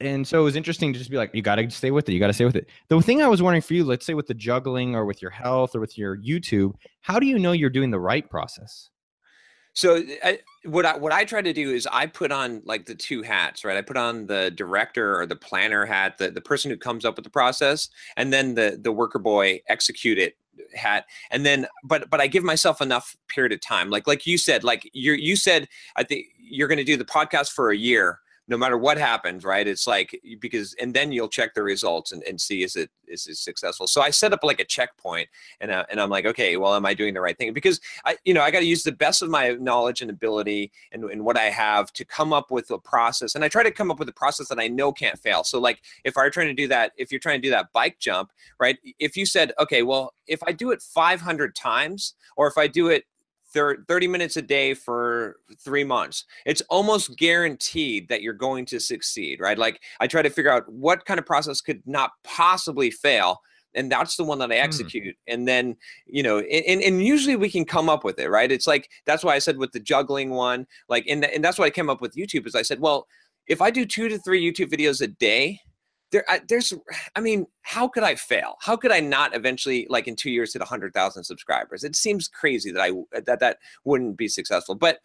And 0.00 0.26
so 0.26 0.40
it 0.40 0.44
was 0.44 0.56
interesting 0.56 0.92
to 0.92 0.98
just 0.98 1.10
be 1.10 1.16
like, 1.16 1.34
you 1.34 1.42
got 1.42 1.56
to 1.56 1.70
stay 1.70 1.90
with 1.90 2.08
it. 2.08 2.12
You 2.12 2.20
got 2.20 2.28
to 2.28 2.32
stay 2.32 2.44
with 2.44 2.56
it. 2.56 2.68
The 2.88 3.00
thing 3.00 3.22
I 3.22 3.28
was 3.28 3.42
wondering 3.42 3.62
for 3.62 3.74
you, 3.74 3.84
let's 3.84 4.04
say 4.06 4.14
with 4.14 4.26
the 4.26 4.34
juggling 4.34 4.94
or 4.94 5.04
with 5.04 5.22
your 5.22 5.30
health 5.30 5.74
or 5.74 5.80
with 5.80 5.96
your 5.96 6.16
YouTube, 6.16 6.74
how 7.00 7.18
do 7.18 7.26
you 7.26 7.38
know 7.38 7.52
you're 7.52 7.70
doing 7.70 7.90
the 7.90 8.00
right 8.00 8.28
process? 8.28 8.90
So 9.74 10.02
I, 10.24 10.38
what 10.64 10.86
I 10.86 10.96
what 10.96 11.12
I 11.12 11.26
try 11.26 11.42
to 11.42 11.52
do 11.52 11.70
is 11.70 11.86
I 11.92 12.06
put 12.06 12.32
on 12.32 12.62
like 12.64 12.86
the 12.86 12.94
two 12.94 13.20
hats, 13.20 13.62
right? 13.62 13.76
I 13.76 13.82
put 13.82 13.98
on 13.98 14.26
the 14.26 14.50
director 14.50 15.20
or 15.20 15.26
the 15.26 15.36
planner 15.36 15.84
hat, 15.84 16.16
the, 16.16 16.30
the 16.30 16.40
person 16.40 16.70
who 16.70 16.78
comes 16.78 17.04
up 17.04 17.16
with 17.16 17.24
the 17.24 17.30
process, 17.30 17.90
and 18.16 18.32
then 18.32 18.54
the 18.54 18.78
the 18.82 18.90
worker 18.90 19.18
boy 19.18 19.60
execute 19.68 20.18
it 20.18 20.36
hat 20.74 21.04
and 21.30 21.44
then 21.44 21.66
but 21.84 22.08
but 22.08 22.18
i 22.18 22.26
give 22.26 22.42
myself 22.42 22.80
enough 22.80 23.14
period 23.28 23.52
of 23.52 23.60
time 23.60 23.90
like 23.90 24.06
like 24.06 24.26
you 24.26 24.38
said 24.38 24.64
like 24.64 24.88
you 24.94 25.12
you 25.12 25.36
said 25.36 25.68
i 25.96 26.02
think 26.02 26.26
you're 26.38 26.66
going 26.66 26.78
to 26.78 26.84
do 26.84 26.96
the 26.96 27.04
podcast 27.04 27.50
for 27.50 27.70
a 27.70 27.76
year 27.76 28.20
no 28.48 28.56
matter 28.56 28.78
what 28.78 28.98
happens 28.98 29.44
right 29.44 29.66
it's 29.66 29.86
like 29.86 30.20
because 30.40 30.74
and 30.80 30.94
then 30.94 31.12
you'll 31.12 31.28
check 31.28 31.54
the 31.54 31.62
results 31.62 32.12
and, 32.12 32.22
and 32.24 32.40
see 32.40 32.62
is 32.62 32.76
it 32.76 32.90
is 33.08 33.26
it 33.26 33.36
successful. 33.36 33.86
So 33.86 34.00
i 34.00 34.10
set 34.10 34.32
up 34.32 34.42
like 34.42 34.60
a 34.60 34.64
checkpoint 34.64 35.28
and 35.60 35.70
uh, 35.70 35.84
and 35.90 36.00
i'm 36.00 36.10
like 36.10 36.26
okay 36.26 36.56
well 36.56 36.74
am 36.74 36.86
i 36.86 36.94
doing 36.94 37.14
the 37.14 37.20
right 37.20 37.36
thing? 37.36 37.52
Because 37.52 37.80
i 38.04 38.16
you 38.24 38.34
know 38.34 38.42
i 38.42 38.50
got 38.50 38.60
to 38.60 38.66
use 38.66 38.82
the 38.82 38.92
best 38.92 39.22
of 39.22 39.30
my 39.30 39.50
knowledge 39.52 40.02
and 40.02 40.10
ability 40.10 40.72
and, 40.92 41.04
and 41.04 41.24
what 41.24 41.36
i 41.36 41.44
have 41.44 41.92
to 41.94 42.04
come 42.04 42.32
up 42.32 42.50
with 42.50 42.70
a 42.70 42.78
process 42.78 43.34
and 43.34 43.44
i 43.44 43.48
try 43.48 43.62
to 43.62 43.70
come 43.70 43.90
up 43.90 43.98
with 43.98 44.08
a 44.08 44.12
process 44.12 44.48
that 44.48 44.58
i 44.58 44.68
know 44.68 44.92
can't 44.92 45.18
fail. 45.18 45.44
So 45.44 45.58
like 45.58 45.82
if 46.04 46.16
i'm 46.16 46.30
trying 46.30 46.48
to 46.48 46.54
do 46.54 46.68
that 46.68 46.92
if 46.96 47.10
you're 47.10 47.20
trying 47.20 47.40
to 47.40 47.46
do 47.46 47.50
that 47.50 47.72
bike 47.72 47.98
jump 47.98 48.32
right 48.60 48.78
if 48.98 49.16
you 49.16 49.26
said 49.26 49.52
okay 49.58 49.82
well 49.82 50.14
if 50.26 50.42
i 50.44 50.52
do 50.52 50.70
it 50.70 50.82
500 50.82 51.54
times 51.54 52.14
or 52.36 52.46
if 52.46 52.58
i 52.58 52.66
do 52.66 52.88
it 52.88 53.04
30 53.56 54.08
minutes 54.08 54.36
a 54.36 54.42
day 54.42 54.74
for 54.74 55.36
three 55.58 55.84
months. 55.84 56.24
It's 56.44 56.62
almost 56.62 57.16
guaranteed 57.16 58.08
that 58.08 58.22
you're 58.22 58.32
going 58.32 58.66
to 58.66 58.80
succeed 58.80 59.40
right? 59.40 59.58
Like 59.58 59.80
i 60.00 60.06
try 60.06 60.22
to 60.22 60.30
figure 60.30 60.52
out 60.52 60.70
what 60.70 61.04
kind 61.04 61.18
of 61.18 61.26
process 61.26 61.60
could 61.60 61.82
not 61.86 62.10
possibly 62.24 62.90
fail 62.90 63.40
and 63.74 63.92
that's 63.92 64.16
the 64.16 64.24
one 64.24 64.38
that 64.38 64.50
i 64.50 64.56
hmm. 64.56 64.64
execute. 64.64 65.16
And 65.26 65.46
then 65.46 65.76
you 66.06 66.22
know 66.22 66.38
and, 66.38 66.82
and 66.82 67.04
usually 67.04 67.36
we 67.36 67.50
can 67.50 67.64
come 67.64 67.88
up 67.88 68.04
with 68.04 68.18
it 68.18 68.28
right? 68.28 68.50
It's 68.52 68.66
like 68.66 68.90
that's 69.04 69.24
why 69.24 69.34
i 69.34 69.38
said 69.38 69.58
with 69.58 69.72
the 69.72 69.80
juggling 69.80 70.30
one 70.30 70.66
like 70.88 71.06
and, 71.08 71.24
and 71.24 71.44
that's 71.44 71.58
why 71.58 71.66
i 71.66 71.70
came 71.70 71.90
up 71.90 72.00
with 72.00 72.14
youtube 72.14 72.46
is 72.46 72.54
i 72.54 72.62
said 72.62 72.80
well 72.80 73.06
if 73.46 73.60
i 73.60 73.70
do 73.70 73.84
two 73.84 74.08
to 74.08 74.18
three 74.18 74.42
youtube 74.42 74.70
videos 74.70 75.00
a 75.00 75.06
day 75.06 75.60
there 76.12 76.24
I, 76.28 76.40
there's 76.48 76.72
i 77.14 77.20
mean 77.20 77.46
how 77.62 77.88
could 77.88 78.02
i 78.02 78.14
fail? 78.14 78.56
How 78.60 78.76
could 78.76 78.92
i 78.92 79.00
not 79.00 79.34
eventually 79.34 79.86
like 79.90 80.08
in 80.08 80.16
two 80.16 80.30
years 80.30 80.52
hit 80.52 80.60
100000 80.60 81.24
subscribers? 81.24 81.84
It 81.84 81.96
seems 81.96 82.28
crazy 82.28 82.70
that 82.72 82.80
i 82.80 82.92
that 83.20 83.40
that 83.40 83.58
wouldn't 83.84 84.16
be 84.16 84.28
successful 84.28 84.74
but 84.74 85.00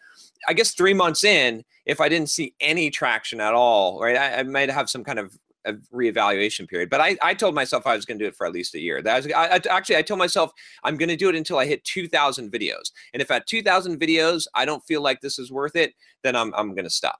i 0.48 0.54
guess 0.54 0.74
three 0.74 0.94
months 0.94 1.24
in 1.24 1.64
if 1.86 2.00
i 2.02 2.10
didn't 2.10 2.30
see 2.30 2.54
any 2.60 2.90
traction 2.90 3.42
at 3.42 3.54
all 3.54 4.00
right 4.02 4.18
i, 4.18 4.40
I 4.40 4.44
might 4.44 4.70
have 4.70 4.90
some 4.90 5.04
kind 5.04 5.20
of 5.20 5.38
a 5.66 5.74
reevaluation 5.94 6.68
period 6.68 6.90
but 6.90 7.00
i 7.02 7.16
i 7.22 7.34
told 7.34 7.54
myself 7.54 7.86
i 7.86 7.96
was 7.96 8.06
going 8.06 8.18
to 8.18 8.26
do 8.26 8.30
it 8.30 8.36
for 8.36 8.48
at 8.48 8.54
least 8.54 8.74
a 8.74 8.80
year. 8.80 9.02
That 9.02 9.24
was 9.24 9.32
I, 9.32 9.56
I 9.56 9.62
actually 9.70 9.98
i 9.98 10.02
told 10.02 10.18
myself 10.18 10.52
i'm 10.84 10.98
going 10.98 11.10
to 11.10 11.16
do 11.16 11.30
it 11.30 11.36
until 11.36 11.60
i 11.60 11.66
hit 11.66 11.84
2000 11.84 12.52
videos 12.52 12.92
and 13.14 13.22
if 13.22 13.30
at 13.30 13.46
2000 13.48 14.00
videos 14.00 14.48
i 14.56 14.66
don't 14.66 14.84
feel 14.86 15.02
like 15.02 15.22
this 15.22 15.38
is 15.38 15.52
worth 15.52 15.76
it 15.76 15.94
then 16.24 16.36
i'm, 16.36 16.54
I'm 16.56 16.74
going 16.74 16.86
to 16.86 16.90
stop. 16.90 17.20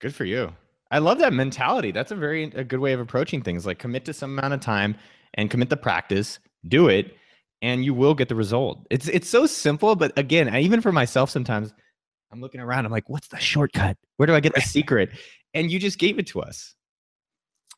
Good 0.00 0.14
for 0.14 0.24
you. 0.24 0.52
I 0.92 0.98
love 0.98 1.18
that 1.18 1.32
mentality. 1.32 1.90
That's 1.90 2.12
a 2.12 2.16
very 2.16 2.44
a 2.44 2.62
good 2.62 2.78
way 2.78 2.92
of 2.92 3.00
approaching 3.00 3.42
things. 3.42 3.66
Like 3.66 3.78
commit 3.78 4.04
to 4.04 4.12
some 4.12 4.38
amount 4.38 4.54
of 4.54 4.60
time 4.60 4.96
and 5.34 5.50
commit 5.50 5.70
the 5.70 5.76
practice, 5.76 6.38
do 6.68 6.88
it, 6.88 7.16
and 7.62 7.84
you 7.84 7.94
will 7.94 8.14
get 8.14 8.28
the 8.28 8.34
result. 8.34 8.86
It's 8.90 9.08
it's 9.08 9.28
so 9.28 9.46
simple, 9.46 9.96
but 9.96 10.16
again, 10.18 10.54
even 10.54 10.82
for 10.82 10.92
myself 10.92 11.30
sometimes 11.30 11.72
I'm 12.30 12.40
looking 12.40 12.60
around, 12.60 12.84
I'm 12.84 12.92
like, 12.92 13.08
what's 13.08 13.28
the 13.28 13.38
shortcut? 13.38 13.96
Where 14.18 14.26
do 14.26 14.34
I 14.34 14.40
get 14.40 14.54
the 14.54 14.60
secret? 14.76 15.10
And 15.54 15.70
you 15.70 15.78
just 15.78 15.98
gave 15.98 16.18
it 16.18 16.26
to 16.28 16.42
us. 16.42 16.74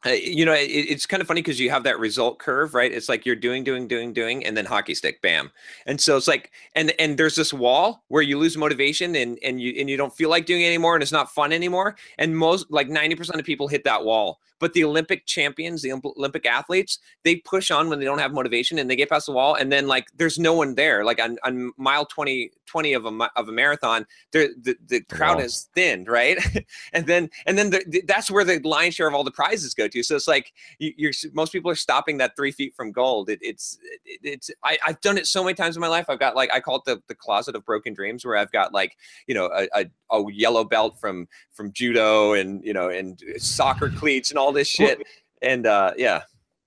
Uh, 0.07 0.11
you 0.11 0.45
know, 0.45 0.53
it, 0.53 0.67
it's 0.67 1.07
kind 1.07 1.21
of 1.21 1.27
funny 1.27 1.41
because 1.41 1.59
you 1.59 1.71
have 1.71 1.83
that 1.85 1.99
result 1.99 2.39
curve, 2.39 2.75
right? 2.75 2.93
It's 2.93 3.09
like 3.09 3.25
you're 3.25 3.37
doing, 3.37 3.65
doing, 3.65 3.89
doing, 3.89 4.13
doing, 4.13 4.45
and 4.45 4.57
then 4.57 4.67
hockey 4.67 4.95
stick, 4.95 5.23
bam. 5.23 5.51
And 5.87 6.01
so 6.01 6.17
it's 6.17 6.29
like, 6.29 6.53
and 6.75 6.93
and 6.99 7.17
there's 7.19 7.37
this 7.37 7.53
wall 7.53 8.05
where 8.09 8.23
you 8.23 8.39
lose 8.39 8.57
motivation 8.57 9.17
and 9.17 9.39
and 9.43 9.61
you 9.61 9.75
and 9.79 9.89
you 9.89 9.97
don't 9.97 10.15
feel 10.15 10.31
like 10.31 10.47
doing 10.47 10.63
it 10.63 10.67
anymore, 10.67 10.95
and 10.95 11.03
it's 11.03 11.13
not 11.13 11.33
fun 11.33 11.53
anymore. 11.53 11.97
And 12.19 12.37
most, 12.37 12.71
like 12.71 12.89
90% 12.89 13.39
of 13.39 13.45
people 13.45 13.69
hit 13.69 13.85
that 13.85 14.05
wall. 14.05 14.41
But 14.61 14.73
the 14.73 14.85
Olympic 14.85 15.27
champions, 15.27 15.83
the 15.83 15.93
Olympic 15.93 16.47
athletes, 16.47 16.99
they 17.23 17.37
push 17.37 17.71
on 17.71 17.89
when 17.89 17.99
they 17.99 18.05
don't 18.05 18.19
have 18.19 18.33
motivation 18.33 18.79
and 18.79 18.89
they 18.89 18.97
get 18.97 19.11
past 19.11 19.27
the 19.27 19.33
wall, 19.33 19.55
and 19.55 19.71
then 19.71 19.87
like 19.89 20.07
there's 20.17 20.39
no 20.39 20.55
one 20.55 20.75
there. 20.75 21.05
Like 21.05 21.21
on, 21.21 21.39
on 21.45 21.73
mile 21.77 22.07
20, 22.07 22.51
20 22.67 22.93
of 22.95 23.05
a 23.07 23.31
of 23.37 23.49
a 23.49 23.53
marathon, 23.53 24.07
the, 24.33 24.55
the 24.63 25.03
oh, 25.11 25.15
crowd 25.15 25.39
Wow. 25.39 25.45
is 25.45 25.69
thinned, 25.75 26.09
right? 26.09 26.39
and 26.93 27.07
then 27.07 27.31
and 27.47 27.59
then 27.59 27.71
the, 27.71 27.85
the- 27.89 28.05
that's 28.07 28.31
where 28.31 28.45
the 28.45 28.61
lion's 28.61 28.95
share 28.95 29.09
of 29.09 29.15
all 29.15 29.25
the 29.25 29.31
prizes 29.31 29.75
go 29.75 29.89
to. 29.89 30.03
So 30.03 30.17
it's 30.17 30.29
like 30.29 30.53
you, 30.79 30.93
you're 30.97 31.13
most 31.33 31.53
people 31.53 31.71
are 31.71 31.75
stopping 31.77 32.19
that 32.19 32.37
three 32.37 32.53
feet 32.53 32.75
from 32.75 32.93
gold. 32.93 33.31
It, 33.31 33.39
it's 33.43 33.79
it, 34.05 34.21
it's 34.23 34.51
I, 34.63 34.79
I've 34.87 35.01
done 35.01 35.19
it 35.19 35.27
so 35.27 35.43
many 35.43 35.55
times 35.55 35.77
in 35.77 35.81
my 35.81 35.89
life. 35.89 36.07
I've 36.09 36.19
got 36.21 36.37
like 36.37 36.53
I 36.53 36.61
call 36.61 36.77
it 36.77 36.85
the, 36.85 37.03
the 37.09 37.15
closet 37.15 37.55
of 37.57 37.65
broken 37.65 37.93
dreams, 37.95 38.25
where 38.25 38.37
I've 38.37 38.53
got 38.53 38.73
like 38.73 38.97
you 39.27 39.35
know 39.35 39.47
a, 39.55 39.67
a, 39.75 39.87
a 40.17 40.33
yellow 40.33 40.65
belt 40.65 40.99
from 41.01 41.29
from 41.53 41.73
judo 41.73 42.33
and 42.35 42.65
you 42.65 42.73
know 42.73 42.89
and 42.89 43.23
soccer 43.39 43.91
cleats 43.91 44.31
and 44.31 44.39
all 44.39 44.44
this 44.53 44.69
shit. 44.69 45.03
And 45.43 45.67
uh, 45.67 45.93
yeah, 45.97 46.23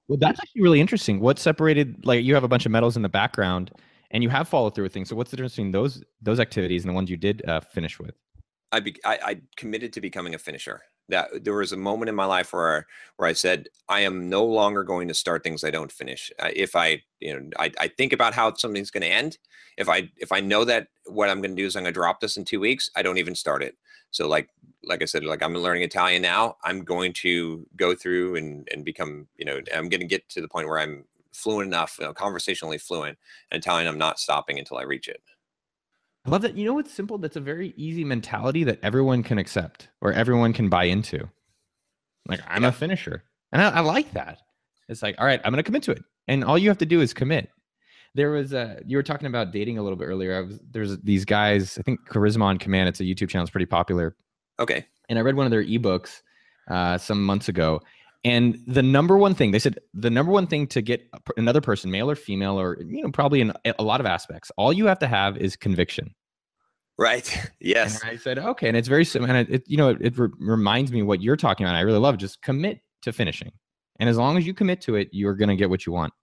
Well, 0.08 0.18
that's 0.20 0.40
actually 0.40 0.62
really 0.62 0.80
interesting. 0.82 1.20
What 1.20 1.40
separated 1.40 2.06
like 2.06 2.24
you 2.24 2.34
have 2.34 2.44
a 2.44 2.48
bunch 2.48 2.66
of 2.66 2.72
medals 2.72 2.96
in 2.96 3.02
the 3.02 3.10
background 3.10 3.72
and 4.12 4.24
you 4.24 4.30
have 4.30 4.48
followed 4.48 4.76
through 4.76 4.86
with 4.86 4.94
things. 4.94 5.10
So 5.10 5.16
what's 5.16 5.32
the 5.32 5.38
difference 5.38 5.54
between 5.54 5.72
those 5.72 6.04
those 6.22 6.40
activities 6.40 6.84
and 6.84 6.90
the 6.90 6.96
ones 6.96 7.10
you 7.10 7.18
did 7.18 7.48
uh, 7.48 7.60
finish 7.60 8.00
with? 8.00 8.16
I, 8.72 8.80
be, 8.80 8.96
I 9.06 9.20
I 9.24 9.42
committed 9.56 9.94
to 9.94 10.02
becoming 10.02 10.36
a 10.36 10.38
finisher. 10.38 10.82
That 11.10 11.44
there 11.44 11.54
was 11.54 11.72
a 11.72 11.78
moment 11.78 12.10
in 12.10 12.16
my 12.16 12.26
life 12.26 12.54
where 12.54 12.86
where 13.16 13.30
I 13.30 13.34
said 13.34 13.70
I 13.88 14.02
am 14.02 14.30
no 14.30 14.46
longer 14.46 14.84
going 14.84 15.08
to 15.08 15.14
start 15.14 15.44
things 15.44 15.64
I 15.64 15.72
don't 15.72 15.92
finish. 15.92 16.32
If 16.40 16.76
I 16.76 17.02
you 17.20 17.40
know 17.40 17.50
I, 17.58 17.72
I 17.80 17.88
think 17.88 18.14
about 18.14 18.34
how 18.34 18.54
something's 18.56 18.92
going 18.92 19.04
to 19.04 19.08
end. 19.08 19.38
If 19.78 19.90
I 19.90 20.10
if 20.18 20.32
I 20.32 20.40
know 20.40 20.66
that 20.66 20.88
what 21.06 21.30
I'm 21.30 21.42
going 21.42 21.56
to 21.56 21.62
do 21.62 21.66
is 21.66 21.76
I'm 21.76 21.84
going 21.84 21.94
to 21.94 22.00
drop 22.00 22.20
this 22.20 22.38
in 22.38 22.46
two 22.46 22.60
weeks, 22.60 22.90
I 22.96 23.02
don't 23.02 23.18
even 23.18 23.36
start 23.36 23.64
it. 23.64 23.78
So 24.12 24.28
like 24.28 24.50
like 24.84 25.02
I 25.02 25.06
said, 25.06 25.24
like 25.24 25.44
I'm 25.44 25.54
learning 25.54 25.84
Italian 25.84 26.22
now. 26.22 26.58
I'm 26.64 26.84
going 26.84 27.14
to 27.14 27.66
go 27.76 27.96
through 27.96 28.36
and 28.36 28.68
and 28.72 28.84
become 28.84 29.28
you 29.38 29.46
know 29.46 29.62
I'm 29.74 29.90
going 29.90 30.02
to 30.02 30.08
get 30.08 30.28
to 30.30 30.42
the 30.42 30.48
point 30.48 30.68
where 30.68 30.80
I'm 30.80 31.06
fluent 31.34 31.68
enough, 31.68 31.98
you 32.00 32.06
know, 32.06 32.14
conversationally 32.14 32.78
fluent 32.78 33.18
in 33.52 33.58
Italian. 33.60 33.88
I'm 33.88 33.98
not 33.98 34.20
stopping 34.20 34.60
until 34.60 34.78
I 34.78 34.84
reach 34.84 35.08
it. 35.08 35.22
I 36.28 36.30
love 36.30 36.42
that. 36.42 36.56
You 36.58 36.66
know 36.66 36.74
what's 36.74 36.92
simple? 36.94 37.18
That's 37.18 37.38
a 37.38 37.42
very 37.42 37.74
easy 37.78 38.04
mentality 38.04 38.64
that 38.66 38.80
everyone 38.84 39.24
can 39.24 39.38
accept 39.38 39.88
or 40.02 40.12
everyone 40.14 40.52
can 40.54 40.68
buy 40.70 40.84
into. 40.86 41.30
Like 42.28 42.42
I'm 42.48 42.64
Yeah. 42.64 42.70
a 42.70 42.72
finisher, 42.74 43.24
and 43.54 43.62
I, 43.62 43.70
I 43.70 43.80
like 43.80 44.12
that. 44.14 44.42
It's 44.90 45.02
like, 45.02 45.16
all 45.20 45.26
right, 45.26 45.40
I'm 45.46 45.52
going 45.52 45.58
to 45.58 45.64
commit 45.64 45.84
to 45.84 45.92
it, 45.92 46.04
and 46.28 46.44
all 46.44 46.58
you 46.58 46.70
have 46.70 46.78
to 46.80 46.86
do 46.86 47.00
is 47.02 47.14
commit. 47.14 47.50
There 48.16 48.32
was 48.32 48.52
a 48.54 48.82
you 48.86 48.98
were 48.98 49.04
talking 49.04 49.28
about 49.28 49.52
dating 49.52 49.78
a 49.78 49.84
little 49.84 49.98
bit 49.98 50.06
earlier. 50.06 50.36
I 50.38 50.42
was 50.42 50.60
there's 50.72 50.98
these 51.00 51.24
guys. 51.24 51.78
I 51.78 51.82
think 51.84 52.02
Charisma 52.10 52.42
on 52.44 52.58
Command. 52.58 52.90
It's 52.90 53.00
a 53.00 53.04
YouTube 53.04 53.30
channel. 53.30 53.44
It's 53.44 53.52
pretty 53.52 53.66
popular. 53.66 54.16
Okay. 54.60 54.86
and 55.10 55.18
I 55.18 55.22
read 55.22 55.36
one 55.36 55.46
of 55.46 55.52
their 55.52 55.64
ebooks 55.64 56.22
uh, 56.70 56.98
some 56.98 57.24
months 57.24 57.48
ago. 57.48 57.80
And 58.24 58.60
the 58.66 58.84
number 58.84 59.18
one 59.18 59.36
thing 59.36 59.52
they 59.52 59.60
said, 59.60 59.80
the 59.94 60.10
number 60.10 60.32
one 60.32 60.48
thing 60.48 60.68
to 60.68 60.82
get 60.82 61.08
another 61.38 61.62
person, 61.62 61.92
male 61.92 62.10
or 62.10 62.16
female, 62.16 62.60
or 62.60 62.78
you 62.82 63.04
know, 63.04 63.12
probably 63.12 63.42
in 63.42 63.54
a 63.78 63.84
lot 63.84 64.00
of 64.00 64.06
aspects, 64.06 64.52
all 64.58 64.74
you 64.74 64.86
have 64.88 65.00
to 65.00 65.08
have 65.08 65.38
is 65.38 65.56
conviction. 65.56 66.14
Right. 66.98 67.52
Yes. 67.60 68.02
And 68.02 68.12
I 68.12 68.16
said, 68.18 68.40
okay, 68.40 68.68
and 68.68 68.78
it's 68.78 68.88
very 68.88 69.04
similar. 69.04 69.34
And 69.34 69.50
it, 69.50 69.64
you 69.68 69.78
know, 69.78 69.90
it, 69.90 69.98
it 70.00 70.18
re- 70.18 70.30
reminds 70.40 70.92
me 70.92 71.04
what 71.04 71.22
you're 71.22 71.36
talking 71.36 71.66
about. 71.66 71.76
I 71.76 71.82
really 71.82 72.00
love. 72.00 72.18
Just 72.18 72.42
commit 72.42 72.80
to 73.02 73.12
finishing, 73.12 73.52
and 74.00 74.10
as 74.10 74.18
long 74.18 74.38
as 74.38 74.46
you 74.48 74.54
commit 74.54 74.82
to 74.82 74.96
it, 74.96 75.10
you're 75.12 75.36
gonna 75.36 75.56
get 75.56 75.70
what 75.70 75.86
you 75.86 75.92
want. 75.92 76.14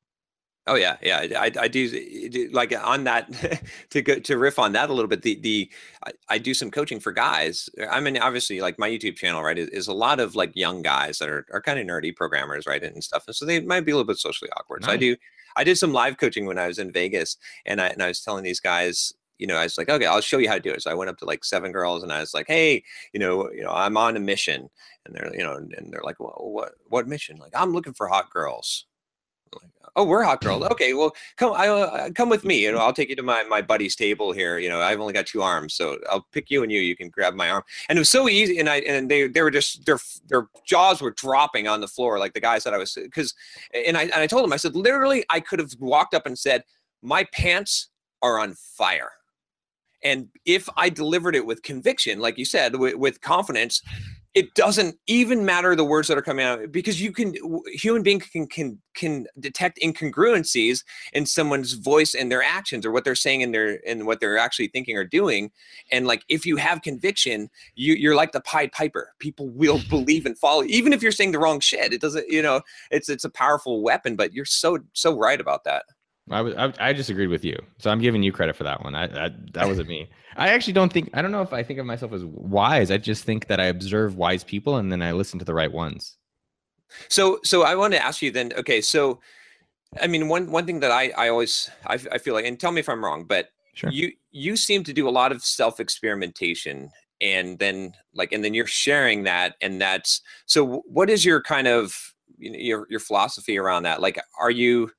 Oh 0.67 0.77
yeah, 0.77 0.97
yeah. 1.03 1.19
I, 1.19 1.47
I, 1.47 1.51
I 1.61 1.69
do, 1.69 1.91
eh, 1.93 2.49
like 2.51 2.75
on 2.75 3.05
that 3.05 3.31
to 3.91 4.01
go 4.01 4.19
to 4.19 4.39
riff 4.39 4.59
on 4.59 4.73
that 4.73 4.89
a 4.89 4.95
little 4.95 5.09
bit. 5.09 5.21
The 5.21 5.35
the 5.37 5.71
I, 6.07 6.13
I 6.31 6.39
do 6.39 6.55
some 6.55 6.71
coaching 6.71 7.01
for 7.01 7.13
guys. 7.13 7.69
Eh, 7.77 7.87
I 7.87 8.01
mean, 8.01 8.17
obviously, 8.17 8.61
like 8.63 8.79
my 8.79 8.89
YouTube 8.89 9.17
channel, 9.17 9.43
right, 9.43 9.59
is, 9.59 9.69
is 9.69 9.89
a 9.89 9.93
lot 9.93 10.21
of 10.21 10.35
like 10.35 10.57
young 10.57 10.81
guys 10.81 11.19
that 11.19 11.29
are, 11.29 11.47
are 11.53 11.61
kind 11.61 11.79
of 11.79 11.87
nerdy 11.87 12.17
programmers, 12.17 12.67
right, 12.67 12.83
and 12.83 13.05
stuff. 13.05 13.25
And 13.27 13.37
so 13.37 13.45
they 13.45 13.61
might 13.61 13.81
be 13.81 13.93
a 13.93 13.95
little 13.95 14.07
bit 14.07 14.19
socially 14.19 14.51
awkward. 14.57 14.85
So 14.85 14.93
I 14.93 14.97
do 14.97 15.17
I 15.57 15.65
did 15.65 15.77
some 15.77 15.93
live 15.93 16.17
coaching 16.17 16.47
when 16.47 16.59
I 16.59 16.67
was 16.67 16.79
in 16.79 16.93
Vegas, 16.93 17.37
and 17.67 17.81
I 17.81 17.89
and 17.89 18.03
I 18.03 18.09
was 18.09 18.21
telling 18.21 18.45
these 18.45 18.61
guys. 18.61 19.13
You 19.39 19.49
know, 19.49 19.57
I 19.57 19.65
was 19.65 19.77
like, 19.77 19.89
okay, 19.89 20.07
I'll 20.07 20.21
show 20.21 20.39
you 20.39 20.49
how 20.49 20.55
to 20.55 20.61
do 20.61 20.71
it. 20.71 20.81
So 20.83 20.93
I 20.93 20.95
went 20.95 21.11
up 21.11 21.19
to 21.19 21.25
like 21.25 21.45
seven 21.45 21.73
girls, 21.73 22.05
and 22.05 22.13
I 22.13 22.21
was 22.21 22.35
like, 22.35 22.47
hey, 22.47 22.85
you 23.13 23.19
know, 23.19 23.51
you 23.51 23.65
know, 23.65 23.73
I'm 23.73 23.97
on 23.97 24.17
a 24.17 24.21
mission, 24.21 24.71
and 25.05 25.15
they're, 25.15 25.35
you 25.35 25.43
know, 25.43 25.57
and 25.57 25.93
they're 25.93 26.05
like, 26.05 26.21
well, 26.21 26.39
what, 26.39 26.75
what 26.87 27.09
mission? 27.09 27.39
Like, 27.39 27.51
I'm 27.53 27.73
looking 27.73 27.95
for 27.95 28.07
hot 28.07 28.31
girls. 28.31 28.87
Oh, 29.97 30.05
we're 30.05 30.25
hot 30.25 30.43
girls. 30.43 30.65
Okay, 30.75 30.95
well, 30.95 31.15
come, 31.37 31.53
I, 31.53 31.69
uh, 31.69 32.11
come 32.11 32.29
with 32.29 32.45
me. 32.45 32.63
You 32.63 32.73
know, 32.73 32.79
I'll 32.79 32.93
take 32.93 33.09
you 33.09 33.17
to 33.17 33.23
my 33.23 33.45
my 33.45 33.63
buddy's 33.63 33.95
table 33.95 34.33
here. 34.33 34.59
You 34.59 34.69
know, 34.69 34.81
I've 34.81 35.01
only 35.01 35.13
got 35.13 35.27
two 35.27 35.43
arms, 35.43 35.75
so 35.75 35.99
I'll 36.11 36.27
pick 36.33 36.51
you 36.51 36.63
and 36.63 36.73
you. 36.73 36.81
You 36.81 36.97
can 36.97 37.11
grab 37.11 37.35
my 37.35 37.51
arm. 37.51 37.63
And 37.89 37.97
it 37.97 38.01
was 38.01 38.09
so 38.09 38.29
easy. 38.29 38.59
And 38.59 38.69
I 38.69 38.77
and 38.79 39.09
they 39.11 39.29
they 39.29 39.43
were 39.43 39.51
just 39.51 39.87
their 39.87 39.99
their 40.29 40.49
jaws 40.67 41.01
were 41.01 41.13
dropping 41.13 41.69
on 41.69 41.81
the 41.81 41.89
floor, 41.89 42.19
like 42.19 42.33
the 42.35 42.41
guys 42.41 42.65
that 42.65 42.75
I 42.75 42.79
was 42.79 42.95
because. 42.95 43.35
And 43.73 43.97
I 43.97 44.05
and 44.05 44.15
I 44.15 44.27
told 44.27 44.45
them, 44.45 44.53
I 44.53 44.57
said, 44.57 44.75
literally, 44.75 45.25
I 45.31 45.41
could 45.41 45.59
have 45.61 45.73
walked 45.79 46.15
up 46.15 46.27
and 46.27 46.39
said, 46.39 46.65
my 47.03 47.25
pants 47.33 47.89
are 48.23 48.39
on 48.41 48.55
fire. 48.55 49.11
And 50.03 50.29
if 50.45 50.69
I 50.77 50.91
delivered 50.91 51.35
it 51.35 51.47
with 51.47 51.63
conviction, 51.63 52.19
like 52.19 52.37
you 52.37 52.45
said, 52.45 52.77
with, 52.77 52.97
with 52.97 53.21
confidence, 53.23 53.83
it 54.35 54.53
doesn't 54.55 54.97
even 55.07 55.45
matter 55.45 55.77
the 55.77 55.85
words 55.85 56.09
that 56.09 56.19
are 56.19 56.23
coming 56.23 56.45
out 56.45 56.73
because 56.73 57.01
you 57.01 57.13
can 57.13 57.35
human 57.67 58.03
being 58.03 58.19
can 58.19 58.47
can 58.49 58.79
can 58.95 59.27
detect 59.39 59.79
incongruencies 59.81 60.83
in 61.13 61.25
someone's 61.25 61.75
voice 61.75 62.15
and 62.15 62.31
their 62.31 62.43
actions 62.43 62.85
or 62.85 62.91
what 62.91 63.05
they're 63.05 63.15
saying 63.15 63.43
in 63.43 63.53
their 63.53 63.81
and 63.87 64.07
what 64.07 64.21
they're 64.21 64.39
actually 64.39 64.69
thinking 64.69 64.97
or 64.97 65.05
doing. 65.05 65.51
And 65.93 66.07
like 66.07 66.25
if 66.29 66.45
you 66.45 66.57
have 66.57 66.83
conviction 66.83 67.49
you 67.77 67.95
you're 67.95 68.17
like 68.17 68.33
the 68.33 68.41
pied 68.41 68.73
piper. 68.73 69.13
People 69.19 69.49
will 69.51 69.81
believe 69.89 70.27
and 70.27 70.37
follow 70.39 70.65
even 70.65 70.93
if 70.93 71.03
you're 71.03 71.13
saying 71.13 71.33
the 71.33 71.39
wrong 71.39 71.61
shit 71.61 71.93
it 71.93 72.01
doesn't 72.01 72.29
you 72.29 72.43
know 72.43 72.61
it's 72.91 73.09
it's 73.09 73.25
a 73.25 73.31
powerful 73.31 73.83
weapon 73.83 74.17
but 74.17 74.33
you're 74.33 74.45
so 74.45 74.79
so 74.93 75.17
right 75.17 75.41
about 75.41 75.65
that 75.65 75.85
I 76.31 76.41
was 76.41 76.55
I, 76.55 76.73
I 76.81 76.93
just 76.93 77.11
agreed 77.11 77.29
with 77.29 77.45
you, 77.45 77.57
so 77.79 77.91
I'm 77.91 78.01
giving 78.01 78.23
you 78.23 78.33
credit 78.33 78.57
for 78.57 78.65
that 78.65 78.83
one. 78.83 78.95
I, 78.95 79.27
I 79.27 79.31
that 79.53 79.67
wasn't 79.67 79.89
me. 79.89 80.09
I 80.37 80.49
actually 80.49 80.73
don't 80.73 80.93
think 80.93 81.11
I 81.13 81.23
don't 81.23 81.33
know 81.33 81.43
if 81.43 81.53
I 81.53 81.63
think 81.63 81.79
of 81.79 81.87
myself 81.87 82.13
as 82.13 82.25
wise. 82.25 82.91
I 82.91 82.97
just 82.97 83.25
think 83.25 83.47
that 83.49 83.61
I 83.61 83.67
observe 83.67 84.17
wise 84.17 84.43
people 84.43 84.77
and 84.77 84.91
then 84.91 85.03
I 85.03 85.13
listen 85.13 85.39
to 85.39 85.45
the 85.45 85.55
right 85.55 85.71
ones. 85.71 86.17
So, 87.09 87.41
so 87.45 87.63
I 87.63 87.75
want 87.75 87.93
to 87.95 88.03
ask 88.03 88.23
you 88.23 88.31
then. 88.31 88.53
Okay, 88.57 88.81
so, 88.81 89.21
I 90.01 90.07
mean, 90.07 90.29
one 90.29 90.51
one 90.51 90.67
thing 90.67 90.81
that 90.81 90.91
I 90.91 91.11
I 91.17 91.29
always 91.29 91.71
I 91.87 91.99
feel 91.99 92.35
like, 92.35 92.47
and 92.47 92.59
tell 92.59 92.73
me 92.73 92.81
if 92.81 92.89
I'm 92.89 93.05
wrong, 93.05 93.25
but 93.25 93.49
Sure. 93.75 93.91
you 93.91 94.13
you 94.31 94.57
seem 94.57 94.85
to 94.85 94.93
do 94.93 95.09
a 95.09 95.11
lot 95.11 95.33
of 95.33 95.43
self 95.43 95.81
experimentation, 95.81 96.91
and 97.21 97.59
then 97.59 97.93
like, 98.15 98.33
and 98.33 98.45
then 98.45 98.55
you're 98.55 98.67
sharing 98.67 99.25
that, 99.25 99.57
and 99.61 99.81
that's 99.81 100.21
so. 100.47 100.85
What 100.87 101.11
is 101.11 101.25
your 101.25 101.43
kind 101.43 101.67
of 101.67 101.97
you 102.39 102.51
know, 102.53 102.59
your 102.59 102.87
your 102.89 103.01
philosophy 103.01 103.59
around 103.59 103.83
that? 103.83 104.01
Like, 104.01 104.21
are 104.39 104.51
you 104.51 104.91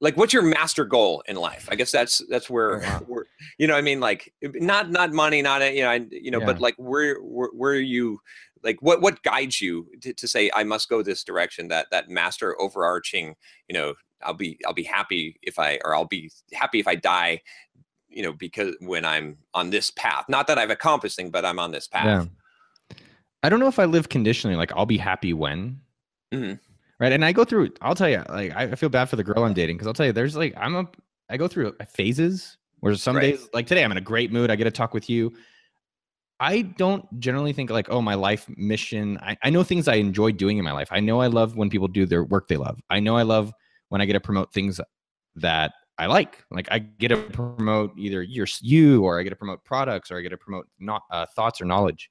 like 0.00 0.16
what's 0.16 0.32
your 0.32 0.42
master 0.42 0.84
goal 0.84 1.22
in 1.26 1.36
life? 1.36 1.68
I 1.70 1.74
guess 1.74 1.92
that's 1.92 2.22
that's 2.28 2.50
where, 2.50 2.84
Oh, 2.84 3.02
wow. 3.08 3.22
you 3.58 3.66
know 3.66 3.76
I 3.76 3.80
mean 3.82 4.00
like 4.00 4.32
not 4.42 4.90
not 4.90 5.12
money, 5.12 5.42
not 5.42 5.62
you 5.74 5.82
know 5.82 5.90
I, 5.90 6.06
you 6.10 6.30
know, 6.30 6.40
but 6.40 6.60
like 6.60 6.74
where 6.76 7.16
where 7.20 7.48
where 7.52 7.72
are 7.72 7.76
you 7.76 8.20
like 8.62 8.80
what 8.80 9.00
what 9.00 9.22
guides 9.22 9.60
you 9.60 9.86
to, 10.00 10.12
to 10.14 10.26
say 10.26 10.50
i 10.54 10.64
must 10.64 10.88
go 10.88 11.02
this 11.02 11.22
direction 11.22 11.68
that 11.68 11.86
that 11.90 12.08
master 12.08 12.60
overarching 12.60 13.36
you 13.68 13.74
know 13.74 13.94
i'll 14.22 14.34
be 14.34 14.58
i'll 14.66 14.72
be 14.72 14.82
happy 14.82 15.38
if 15.42 15.58
i 15.58 15.78
or 15.84 15.94
i'll 15.94 16.06
be 16.06 16.32
happy 16.52 16.80
if 16.80 16.88
i 16.88 16.94
die 16.96 17.40
you 18.08 18.22
know 18.22 18.32
because 18.32 18.74
when 18.80 19.04
i'm 19.04 19.36
on 19.54 19.70
this 19.70 19.90
path 19.90 20.24
not 20.28 20.46
that 20.48 20.58
i've 20.58 20.70
accomplished 20.70 21.16
thing 21.16 21.30
but 21.30 21.44
i'm 21.44 21.58
on 21.60 21.70
this 21.70 21.86
path 21.86 22.06
Yeah. 22.06 22.24
I 23.42 23.48
don't 23.48 23.60
know 23.60 23.68
if 23.68 23.78
I 23.78 23.84
live 23.84 24.08
conditionally, 24.08 24.56
like 24.56 24.72
I'll 24.74 24.86
be 24.86 24.98
happy 24.98 25.32
when. 25.32 25.80
Mhm. 26.34 26.58
Right. 26.98 27.12
And 27.12 27.24
I 27.24 27.32
go 27.32 27.44
through, 27.44 27.70
I'll 27.82 27.94
tell 27.94 28.08
you, 28.08 28.22
like, 28.30 28.56
I 28.56 28.74
feel 28.74 28.88
bad 28.88 29.06
for 29.06 29.16
the 29.16 29.24
girl 29.24 29.44
I'm 29.44 29.52
dating 29.52 29.76
because 29.76 29.86
I'll 29.86 29.92
tell 29.92 30.06
you, 30.06 30.12
there's 30.12 30.34
like, 30.34 30.54
I'm 30.56 30.74
a, 30.76 30.88
I 31.28 31.36
go 31.36 31.46
through 31.46 31.74
phases 31.88 32.56
where 32.80 32.94
some 32.94 33.16
Right. 33.16 33.34
days, 33.34 33.48
like 33.52 33.66
today, 33.66 33.84
I'm 33.84 33.92
in 33.92 33.98
a 33.98 34.02
great 34.02 34.32
mood. 34.32 34.50
I 34.50 34.56
get 34.56 34.64
to 34.64 34.70
talk 34.70 34.94
with 34.94 35.10
you. 35.10 35.34
I 36.38 36.62
don't 36.62 37.18
generally 37.18 37.52
think 37.52 37.70
like, 37.70 37.88
oh, 37.90 38.02
my 38.02 38.14
life 38.14 38.46
mission. 38.56 39.18
I, 39.22 39.36
I 39.42 39.50
know 39.50 39.62
things 39.62 39.88
I 39.88 39.94
enjoy 39.94 40.32
doing 40.32 40.58
in 40.58 40.64
my 40.64 40.72
life. 40.72 40.88
I 40.90 41.00
know 41.00 41.20
I 41.20 41.28
love 41.28 41.56
when 41.56 41.70
people 41.70 41.88
do 41.88 42.04
their 42.04 42.24
work 42.24 42.48
they 42.48 42.58
love. 42.58 42.78
I 42.90 43.00
know 43.00 43.16
I 43.16 43.22
love 43.22 43.52
when 43.88 44.00
I 44.00 44.04
get 44.06 44.12
to 44.14 44.20
promote 44.20 44.52
things 44.52 44.78
that 45.36 45.72
I 45.98 46.06
like. 46.06 46.44
Like 46.50 46.68
I 46.70 46.78
get 46.78 47.08
to 47.08 47.16
promote 47.16 47.92
either 47.98 48.22
your 48.22 48.46
you 48.60 49.02
or 49.02 49.18
I 49.18 49.22
get 49.22 49.30
to 49.30 49.36
promote 49.36 49.64
products 49.64 50.10
or 50.10 50.18
I 50.18 50.20
get 50.20 50.28
to 50.30 50.36
promote 50.36 50.68
not 50.78 51.02
uh, 51.10 51.24
thoughts 51.34 51.60
or 51.60 51.64
knowledge. 51.64 52.10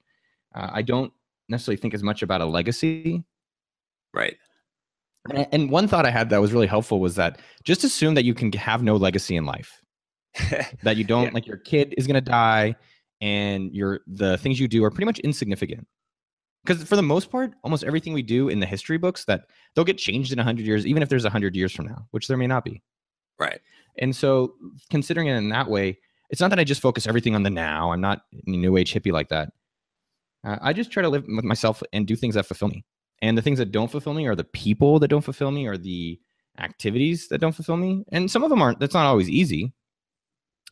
Uh, 0.54 0.70
I 0.72 0.82
don't 0.82 1.12
necessarily 1.48 1.76
think 1.80 1.94
as 1.94 2.02
much 2.02 2.22
about 2.22 2.40
a 2.40 2.46
legacy. 2.46 3.24
Right. 4.12 4.36
And, 5.52 5.70
one 5.70 5.88
thought 5.88 6.06
I 6.06 6.10
had 6.10 6.30
that 6.30 6.40
was 6.40 6.52
really 6.52 6.66
helpful 6.66 7.00
was 7.00 7.14
that 7.16 7.40
just 7.64 7.84
assume 7.84 8.14
that 8.14 8.24
you 8.24 8.34
can 8.34 8.52
have 8.52 8.82
no 8.82 8.96
legacy 8.96 9.36
in 9.36 9.44
life. 9.46 9.80
That 10.82 10.96
you 10.96 11.04
don't 11.04 11.24
Yeah. 11.24 11.30
like 11.34 11.46
your 11.46 11.56
kid 11.56 11.94
is 11.96 12.06
gonna 12.06 12.20
die, 12.20 12.76
and 13.20 13.74
your 13.74 14.00
the 14.06 14.36
things 14.38 14.60
you 14.60 14.68
do 14.68 14.84
are 14.84 14.90
pretty 14.90 15.06
much 15.06 15.18
insignificant. 15.20 15.86
Because 16.64 16.82
for 16.84 16.96
the 16.96 17.02
most 17.02 17.30
part, 17.30 17.52
almost 17.64 17.84
everything 17.84 18.12
we 18.12 18.22
do 18.22 18.48
in 18.48 18.60
the 18.60 18.66
history 18.66 18.98
books 18.98 19.24
that 19.26 19.46
they'll 19.74 19.84
get 19.84 19.98
changed 19.98 20.32
in 20.32 20.38
hundred 20.38 20.66
years, 20.66 20.84
even 20.86 21.02
if 21.02 21.08
there's 21.08 21.24
hundred 21.24 21.54
years 21.56 21.72
from 21.72 21.86
now, 21.86 22.06
which 22.10 22.28
there 22.28 22.36
may 22.36 22.46
not 22.46 22.64
be. 22.64 22.82
right. 23.38 23.60
And 23.98 24.14
so, 24.14 24.54
considering 24.90 25.28
it 25.28 25.36
in 25.36 25.48
that 25.50 25.70
way, 25.70 25.98
it's 26.28 26.40
not 26.40 26.50
that 26.50 26.58
I 26.58 26.64
just 26.64 26.82
focus 26.82 27.06
everything 27.06 27.34
on 27.34 27.42
the 27.44 27.50
now. 27.50 27.92
I'm 27.92 28.00
not 28.02 28.22
a 28.46 28.50
new 28.50 28.76
age 28.76 28.92
hippie 28.92 29.12
like 29.12 29.28
that. 29.30 29.52
Uh, 30.44 30.58
I 30.60 30.74
just 30.74 30.90
try 30.92 31.02
to 31.02 31.08
live 31.08 31.24
with 31.26 31.44
myself 31.46 31.82
and 31.94 32.06
do 32.06 32.14
things 32.14 32.34
that 32.34 32.44
fulfill 32.44 32.68
me. 32.68 32.84
And 33.22 33.36
the 33.36 33.42
things 33.42 33.58
that 33.58 33.72
don't 33.72 33.90
fulfill 33.90 34.14
me 34.14 34.26
are 34.26 34.36
the 34.36 34.44
people 34.44 34.98
that 34.98 35.08
don't 35.08 35.22
fulfill 35.22 35.50
me, 35.50 35.66
or 35.66 35.76
the 35.76 36.20
activities 36.58 37.28
that 37.28 37.38
don't 37.38 37.54
fulfill 37.54 37.76
me. 37.76 38.04
And 38.12 38.30
some 38.30 38.42
of 38.42 38.50
them 38.50 38.62
aren't. 38.62 38.80
That's 38.80 38.94
not 38.94 39.06
always 39.06 39.28
easy. 39.28 39.72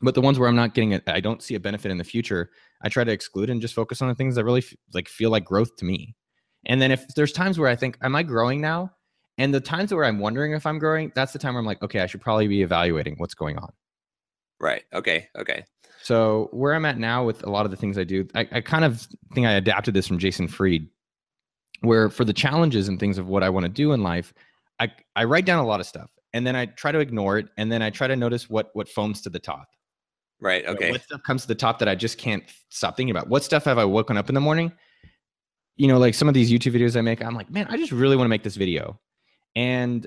But 0.03 0.15
the 0.15 0.21
ones 0.21 0.39
where 0.39 0.49
I'm 0.49 0.57
not 0.57 0.75
getting 0.75 0.93
it, 0.93 1.03
I 1.07 1.21
don't 1.21 1.43
see 1.43 1.55
a 1.55 1.61
benefit 1.61 1.91
in 1.91 1.99
the 1.99 2.05
future. 2.05 2.51
I 2.83 2.89
try 2.89 3.05
to 3.05 3.13
exclude 3.13 3.49
and 3.49 3.61
just 3.61 3.75
focus 3.75 4.03
on 4.03 4.09
the 4.09 4.15
things 4.15 4.35
that 4.35 4.45
really 4.45 4.61
f- 4.61 4.75
like 4.93 5.09
feel 5.09 5.31
like 5.31 5.45
growth 5.45 5.77
to 5.77 5.85
me. 5.85 6.17
And 6.67 6.83
then 6.83 6.91
if 6.91 7.07
there's 7.15 7.33
times 7.33 7.59
where 7.59 7.71
I 7.71 7.77
think, 7.77 7.97
am 8.03 8.17
I 8.17 8.23
growing 8.23 8.61
now? 8.61 8.93
And 9.39 9.55
the 9.55 9.61
times 9.61 9.93
where 9.93 10.05
I'm 10.05 10.19
wondering 10.19 10.53
if 10.53 10.67
I'm 10.67 10.79
growing, 10.79 11.13
that's 11.15 11.33
the 11.33 11.39
time 11.39 11.55
where 11.55 11.61
I'm 11.61 11.67
like, 11.67 11.83
okay, 11.83 12.01
I 12.01 12.07
should 12.07 12.21
probably 12.21 12.49
be 12.49 12.63
evaluating 12.63 13.15
what's 13.19 13.35
going 13.35 13.59
on. 13.59 13.73
Right. 14.61 14.85
Okay. 14.93 15.29
Okay. 15.37 15.65
So 16.03 16.49
where 16.53 16.75
I'm 16.75 16.85
at 16.85 16.99
now 16.99 17.25
with 17.25 17.45
a 17.45 17.51
lot 17.51 17.65
of 17.65 17.71
the 17.71 17.77
things 17.77 17.99
I 17.99 18.05
do, 18.05 18.29
I, 18.35 18.47
I 18.53 18.61
kind 18.61 18.85
of 18.85 19.07
think 19.35 19.47
I 19.47 19.53
adapted 19.53 19.95
this 19.95 20.07
from 20.07 20.19
Jason 20.19 20.49
Fried, 20.49 20.87
where 21.81 22.11
for 22.11 22.25
the 22.25 22.33
challenges 22.33 22.89
and 22.89 22.99
things 22.99 23.19
of 23.19 23.29
what 23.29 23.43
I 23.43 23.51
want 23.51 23.65
to 23.65 23.71
do 23.71 23.93
in 23.93 24.03
life, 24.03 24.33
I 24.81 24.91
I 25.17 25.25
write 25.25 25.47
down 25.47 25.63
a 25.63 25.67
lot 25.67 25.81
of 25.81 25.87
stuff 25.87 26.11
and 26.33 26.47
then 26.47 26.57
I 26.57 26.67
try 26.67 26.93
to 26.93 26.99
ignore 26.99 27.39
it 27.39 27.47
and 27.57 27.71
then 27.71 27.83
I 27.83 27.91
try 27.91 28.07
to 28.07 28.17
notice 28.17 28.51
what 28.51 28.71
what 28.75 28.89
foams 28.89 29.21
to 29.23 29.31
the 29.31 29.39
top. 29.39 29.69
Right. 30.41 30.67
Okay. 30.67 30.91
What 30.91 31.03
stuff 31.03 31.23
comes 31.23 31.43
to 31.43 31.49
the 31.49 31.55
top 31.55 31.79
that 31.79 31.89
I 31.89 31.95
just 31.95 32.19
can't 32.19 32.45
stop 32.69 32.97
thinking 32.97 33.11
about? 33.11 33.29
What 33.29 33.45
stuff 33.45 33.65
have 33.65 33.79
I 33.79 33.85
woken 33.85 34.17
up 34.17 34.29
in 34.29 34.35
the 34.35 34.41
morning? 34.41 34.73
You 35.77 35.89
know, 35.89 35.99
like 35.99 36.15
some 36.15 36.29
of 36.29 36.35
these 36.35 36.51
YouTube 36.51 36.75
videos 36.75 36.97
I 36.97 37.01
make, 37.01 37.25
I'm 37.25 37.35
like, 37.35 37.51
man, 37.51 37.67
I 37.71 37.77
just 37.77 37.93
really 37.93 38.17
want 38.17 38.27
to 38.27 38.31
make 38.31 38.43
this 38.43 38.57
video. 38.57 39.01
And 39.57 40.07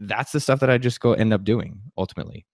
that's 0.00 0.32
the 0.32 0.40
stuff 0.40 0.60
that 0.60 0.70
I 0.70 0.78
just 0.78 1.00
go 1.00 1.12
end 1.12 1.32
up 1.32 1.44
doing 1.44 1.80
ultimately. 1.96 2.46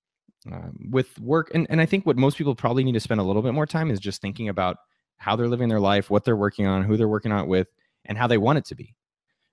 Um, 0.51 0.77
with 0.91 1.19
work, 1.21 1.53
and, 1.55 1.69
and 1.71 1.81
I 1.81 1.87
think 1.87 2.05
what 2.05 2.17
most 2.17 2.37
people 2.37 2.57
probably 2.57 2.83
need 2.83 2.93
to 2.93 3.01
spend 3.01 3.21
a 3.21 3.25
little 3.25 3.43
bit 3.43 3.55
more 3.55 3.67
time 3.67 3.91
is 3.91 4.01
just 4.01 4.21
thinking 4.21 4.49
about 4.49 4.77
how 5.19 5.37
they're 5.37 5.49
living 5.49 5.69
their 5.69 5.81
life, 5.81 6.11
what 6.11 6.25
they're 6.25 6.37
working 6.37 6.67
on, 6.67 6.83
who 6.83 6.97
they're 6.97 7.09
working 7.09 7.31
on 7.31 7.45
it 7.45 7.49
with, 7.49 7.69
and 8.05 8.17
how 8.19 8.27
they 8.27 8.39
want 8.39 8.59
it 8.59 8.65
to 8.67 8.75
be. 8.75 8.95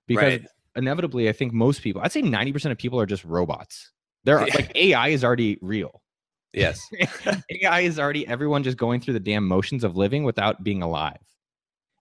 Because 0.06 0.40
Right. 0.40 0.46
inevitably, 0.76 1.28
I 1.28 1.32
think 1.32 1.52
most 1.52 1.82
people, 1.82 2.02
I'd 2.02 2.12
say 2.12 2.22
90% 2.22 2.72
of 2.72 2.78
people 2.78 3.00
are 3.00 3.06
just 3.06 3.24
robots. 3.24 3.92
They're 4.24 4.46
Yeah. 4.46 4.54
like 4.54 4.72
AI 4.76 5.08
is 5.08 5.24
already 5.24 5.58
real. 5.60 6.02
Yes. 6.52 6.80
AI 7.50 7.80
is 7.80 7.98
already 7.98 8.26
everyone 8.26 8.62
just 8.62 8.76
going 8.76 9.00
through 9.00 9.14
the 9.14 9.20
damn 9.20 9.46
motions 9.46 9.84
of 9.84 9.96
living 9.96 10.24
without 10.24 10.64
being 10.64 10.82
alive. 10.82 11.18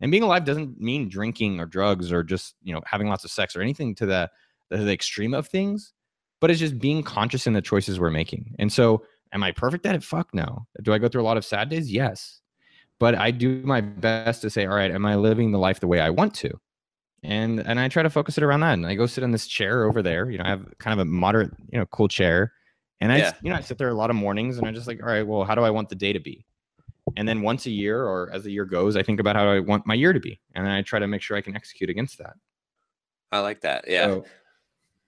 And 0.01 0.11
being 0.11 0.23
alive 0.23 0.45
doesn't 0.45 0.79
mean 0.79 1.09
drinking 1.09 1.59
or 1.59 1.65
drugs 1.65 2.11
or 2.11 2.23
just, 2.23 2.55
you 2.63 2.73
know, 2.73 2.81
having 2.85 3.07
lots 3.09 3.23
of 3.25 3.31
sex 3.31 3.55
or 3.55 3.61
anything 3.61 3.93
to 3.95 4.05
the, 4.05 4.29
the, 4.69 4.77
the 4.77 4.91
extreme 4.93 5.33
of 5.33 5.47
things, 5.47 5.93
but 6.41 6.49
it's 6.49 6.59
just 6.59 6.79
being 6.79 7.03
conscious 7.03 7.45
in 7.47 7.53
the 7.53 7.61
choices 7.61 7.99
we're 7.99 8.09
making. 8.09 8.55
And 8.59 8.71
so, 8.71 9.03
am 9.33 9.43
I 9.43 9.51
perfect 9.51 9.85
at 9.85 9.93
it? 9.95 10.03
Fuck 10.03 10.33
no. 10.33 10.65
Do 10.81 10.93
I 10.93 10.97
go 10.97 11.07
through 11.09 11.21
a 11.21 11.23
lot 11.23 11.37
of 11.37 11.45
sad 11.45 11.69
days? 11.69 11.91
Yes. 11.91 12.38
But 12.99 13.15
I 13.15 13.31
do 13.31 13.61
my 13.63 13.81
best 13.81 14.41
to 14.41 14.49
say, 14.49 14.65
all 14.65 14.75
right, 14.75 14.91
am 14.91 15.05
I 15.05 15.15
living 15.15 15.51
the 15.51 15.59
life 15.59 15.79
the 15.79 15.87
way 15.87 16.01
I 16.01 16.09
want 16.09 16.33
to? 16.35 16.51
And 17.23 17.59
and 17.59 17.79
I 17.79 17.87
try 17.87 18.03
to 18.03 18.09
focus 18.09 18.37
it 18.37 18.43
around 18.43 18.61
that. 18.61 18.73
And 18.73 18.85
I 18.85 18.95
go 18.95 19.05
sit 19.05 19.23
in 19.23 19.31
this 19.31 19.47
chair 19.47 19.85
over 19.85 20.01
there. 20.01 20.29
You 20.29 20.37
know, 20.37 20.43
I 20.45 20.49
have 20.49 20.65
kind 20.77 20.93
of 20.93 21.05
a 21.05 21.09
moderate, 21.09 21.51
you 21.71 21.79
know, 21.79 21.85
cool 21.87 22.07
chair. 22.07 22.53
And 23.01 23.11
I, 23.11 23.17
Yeah. 23.17 23.33
you 23.41 23.49
know, 23.49 23.55
I 23.55 23.61
sit 23.61 23.77
there 23.77 23.89
a 23.89 23.93
lot 23.93 24.09
of 24.09 24.15
mornings 24.15 24.57
and 24.57 24.67
I 24.67 24.71
just 24.71 24.87
like, 24.87 25.01
all 25.01 25.07
right, 25.07 25.25
well, 25.25 25.43
how 25.43 25.55
do 25.55 25.61
I 25.61 25.69
want 25.69 25.89
the 25.89 25.95
day 25.95 26.13
to 26.13 26.19
be? 26.19 26.45
And 27.17 27.27
then 27.27 27.41
once 27.41 27.65
a 27.65 27.71
year 27.71 28.05
or 28.05 28.29
as 28.31 28.43
the 28.43 28.51
year 28.51 28.65
goes, 28.65 28.95
I 28.95 29.03
think 29.03 29.19
about 29.19 29.35
how 29.35 29.49
I 29.49 29.59
want 29.59 29.87
my 29.87 29.95
year 29.95 30.13
to 30.13 30.19
be. 30.19 30.39
And 30.53 30.67
I 30.67 30.81
try 30.81 30.99
to 30.99 31.07
make 31.07 31.21
sure 31.21 31.35
I 31.35 31.41
can 31.41 31.55
execute 31.55 31.89
against 31.89 32.17
that. 32.19 32.35
I 33.31 33.39
like 33.39 33.61
that. 33.61 33.85
Yeah. 33.87 34.05
So 34.05 34.25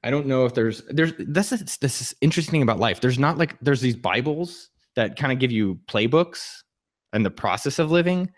I 0.04 0.10
don't 0.10 0.26
know 0.26 0.46
if 0.46 0.54
there's 0.54 0.82
there's 0.89 1.14
this 1.20 1.52
is 1.52 1.78
this 1.78 2.02
is 2.02 2.16
interesting 2.22 2.62
about 2.62 2.80
life. 2.80 3.02
There's 3.02 3.20
not 3.20 3.38
like 3.38 3.58
there's 3.62 3.82
these 3.82 3.96
Bibles 3.96 4.70
that 4.96 5.16
kind 5.16 5.32
of 5.32 5.39
give 5.39 5.52
you 5.52 5.80
playbooks 5.88 6.64
and 7.14 7.26
the 7.26 7.32
process 7.32 7.80
of 7.80 7.91
living. 7.91 8.32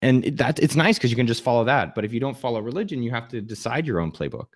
And 0.00 0.24
that 0.38 0.58
it's 0.58 0.74
nice 0.74 0.98
because 0.98 1.10
you 1.10 1.16
can 1.16 1.26
just 1.26 1.42
follow 1.42 1.64
that. 1.64 1.94
But 1.94 2.04
if 2.04 2.12
you 2.12 2.20
don't 2.20 2.36
follow 2.36 2.60
religion, 2.60 3.02
you 3.02 3.10
have 3.12 3.28
to 3.28 3.40
decide 3.40 3.86
your 3.86 4.00
own 4.00 4.10
playbook 4.10 4.48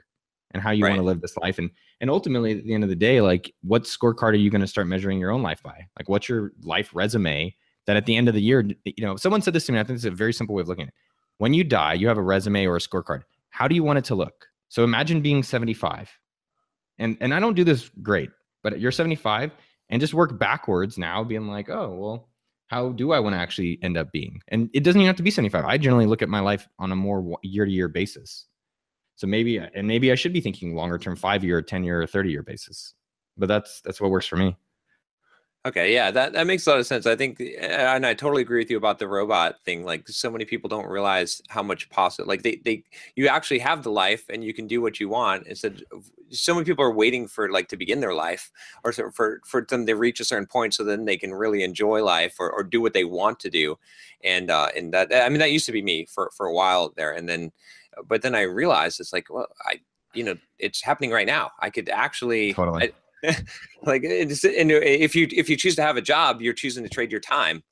and 0.52 0.62
how 0.62 0.70
you 0.70 0.84
want 0.84 0.96
to 0.96 1.02
live 1.02 1.20
this 1.20 1.36
life. 1.36 1.58
And 1.58 1.70
and 2.00 2.10
ultimately 2.10 2.58
at 2.58 2.64
the 2.64 2.74
end 2.74 2.82
of 2.82 2.90
the 2.90 2.96
day, 2.96 3.20
like 3.20 3.54
what 3.62 3.84
scorecard 3.84 4.32
are 4.32 4.34
you 4.34 4.50
going 4.50 4.60
to 4.60 4.66
start 4.66 4.86
measuring 4.86 5.20
your 5.20 5.30
own 5.30 5.42
life 5.42 5.62
by? 5.62 5.86
Like 5.98 6.08
what's 6.08 6.28
your 6.28 6.52
life 6.62 6.90
resume 6.92 7.54
that 7.86 7.96
at 7.96 8.06
the 8.06 8.16
end 8.16 8.28
of 8.28 8.34
the 8.34 8.42
year, 8.42 8.68
you 8.84 9.04
know, 9.04 9.16
someone 9.16 9.40
said 9.40 9.54
this 9.54 9.66
to 9.66 9.72
me. 9.72 9.78
I 9.78 9.84
think 9.84 9.96
it's 9.96 10.04
a 10.04 10.10
very 10.10 10.32
simple 10.32 10.54
way 10.54 10.62
of 10.62 10.68
looking 10.68 10.84
at 10.84 10.88
it. 10.88 10.94
When 11.38 11.54
you 11.54 11.62
die, 11.62 11.94
you 11.94 12.08
have 12.08 12.18
a 12.18 12.22
resume 12.22 12.66
or 12.66 12.76
a 12.76 12.80
scorecard. 12.80 13.22
How 13.50 13.68
do 13.68 13.74
you 13.74 13.84
want 13.84 13.98
it 13.98 14.04
to 14.06 14.14
look? 14.14 14.46
So 14.68 14.82
imagine 14.82 15.20
being 15.20 15.42
75. 15.42 16.10
And 16.98 17.16
and 17.20 17.32
I 17.32 17.40
don't 17.40 17.54
do 17.54 17.64
this 17.64 17.90
great, 18.02 18.30
but 18.62 18.80
you're 18.80 18.92
75 18.92 19.52
and 19.90 20.00
just 20.00 20.14
work 20.14 20.38
backwards 20.38 20.98
now, 20.98 21.22
being 21.22 21.46
like, 21.46 21.68
oh, 21.68 21.94
well, 21.94 22.28
how 22.68 22.90
do 22.90 23.12
I 23.12 23.20
want 23.20 23.34
to 23.34 23.38
actually 23.38 23.78
end 23.82 23.96
up 23.96 24.12
being? 24.12 24.40
And 24.48 24.68
it 24.72 24.82
doesn't 24.82 25.00
even 25.00 25.06
have 25.06 25.16
to 25.16 25.22
be 25.22 25.30
75. 25.30 25.64
I 25.64 25.78
generally 25.78 26.06
look 26.06 26.22
at 26.22 26.28
my 26.28 26.40
life 26.40 26.68
on 26.78 26.92
a 26.92 26.96
more 26.96 27.38
year 27.42 27.64
to 27.64 27.70
year 27.70 27.88
basis. 27.88 28.46
So 29.14 29.26
maybe, 29.26 29.58
and 29.58 29.86
maybe 29.86 30.12
I 30.12 30.14
should 30.14 30.32
be 30.32 30.40
thinking 30.40 30.74
longer 30.74 30.98
term, 30.98 31.16
five 31.16 31.42
year, 31.42 31.62
10 31.62 31.84
year, 31.84 32.02
or 32.02 32.06
30 32.06 32.30
year 32.30 32.42
basis. 32.42 32.94
But 33.36 33.46
that's 33.46 33.80
that's 33.82 34.00
what 34.00 34.10
works 34.10 34.26
for 34.26 34.36
me. 34.36 34.56
Okay, 35.66 35.92
yeah, 35.92 36.12
that, 36.12 36.32
that 36.34 36.46
makes 36.46 36.64
a 36.64 36.70
lot 36.70 36.78
of 36.78 36.86
sense. 36.86 37.06
I 37.06 37.16
think, 37.16 37.40
uh, 37.40 37.64
and 37.64 38.06
I 38.06 38.14
totally 38.14 38.42
agree 38.42 38.60
with 38.60 38.70
you 38.70 38.76
about 38.76 39.00
the 39.00 39.08
robot 39.08 39.56
thing. 39.64 39.84
Like, 39.84 40.08
so 40.08 40.30
many 40.30 40.44
people 40.44 40.68
don't 40.68 40.86
realize 40.86 41.42
how 41.48 41.60
much 41.60 41.90
possible. 41.90 42.28
Like, 42.28 42.42
they 42.42 42.60
they 42.64 42.84
you 43.16 43.26
actually 43.26 43.58
have 43.58 43.82
the 43.82 43.90
life, 43.90 44.26
and 44.28 44.44
you 44.44 44.54
can 44.54 44.68
do 44.68 44.80
what 44.80 45.00
you 45.00 45.08
want. 45.08 45.48
Instead, 45.48 45.82
of- 45.90 46.08
so 46.30 46.54
many 46.54 46.64
people 46.64 46.84
are 46.84 46.92
waiting 46.92 47.26
for 47.26 47.50
like 47.50 47.68
to 47.68 47.76
begin 47.76 47.98
their 47.98 48.14
life, 48.14 48.52
or 48.84 48.92
so- 48.92 49.10
for 49.10 49.40
for 49.44 49.60
them 49.68 49.86
to 49.86 49.94
reach 49.96 50.20
a 50.20 50.24
certain 50.24 50.46
point, 50.46 50.72
so 50.72 50.84
then 50.84 51.04
they 51.04 51.16
can 51.16 51.34
really 51.34 51.64
enjoy 51.64 52.00
life 52.04 52.36
or, 52.38 52.48
or 52.50 52.62
do 52.62 52.80
what 52.80 52.92
they 52.92 53.04
want 53.04 53.40
to 53.40 53.50
do. 53.50 53.76
And 54.22 54.50
uh, 54.52 54.68
and 54.76 54.94
that 54.94 55.12
I 55.12 55.28
mean, 55.28 55.40
that 55.40 55.50
used 55.50 55.66
to 55.66 55.72
be 55.72 55.82
me 55.82 56.06
for 56.06 56.30
for 56.36 56.46
a 56.46 56.54
while 56.54 56.92
there, 56.96 57.12
and 57.12 57.28
then, 57.28 57.50
but 58.06 58.22
then 58.22 58.36
I 58.36 58.42
realized 58.42 59.00
it's 59.00 59.12
like, 59.12 59.26
well, 59.30 59.48
I 59.64 59.80
you 60.14 60.22
know, 60.22 60.36
it's 60.60 60.80
happening 60.80 61.10
right 61.10 61.26
now. 61.26 61.50
I 61.58 61.70
could 61.70 61.88
actually 61.88 62.54
Totally. 62.54 62.84
I- 62.84 62.92
like 63.82 64.04
eh, 64.04 64.24
it's, 64.24 64.44
eh, 64.44 64.52
and 64.58 64.70
eh, 64.70 64.80
if 64.82 65.14
you 65.14 65.26
if 65.30 65.48
you 65.48 65.56
choose 65.56 65.74
to 65.76 65.82
have 65.82 65.96
a 65.96 66.02
job 66.02 66.40
you're 66.42 66.52
choosing 66.52 66.82
to 66.82 66.90
trade 66.90 67.10
your 67.10 67.20
time 67.20 67.62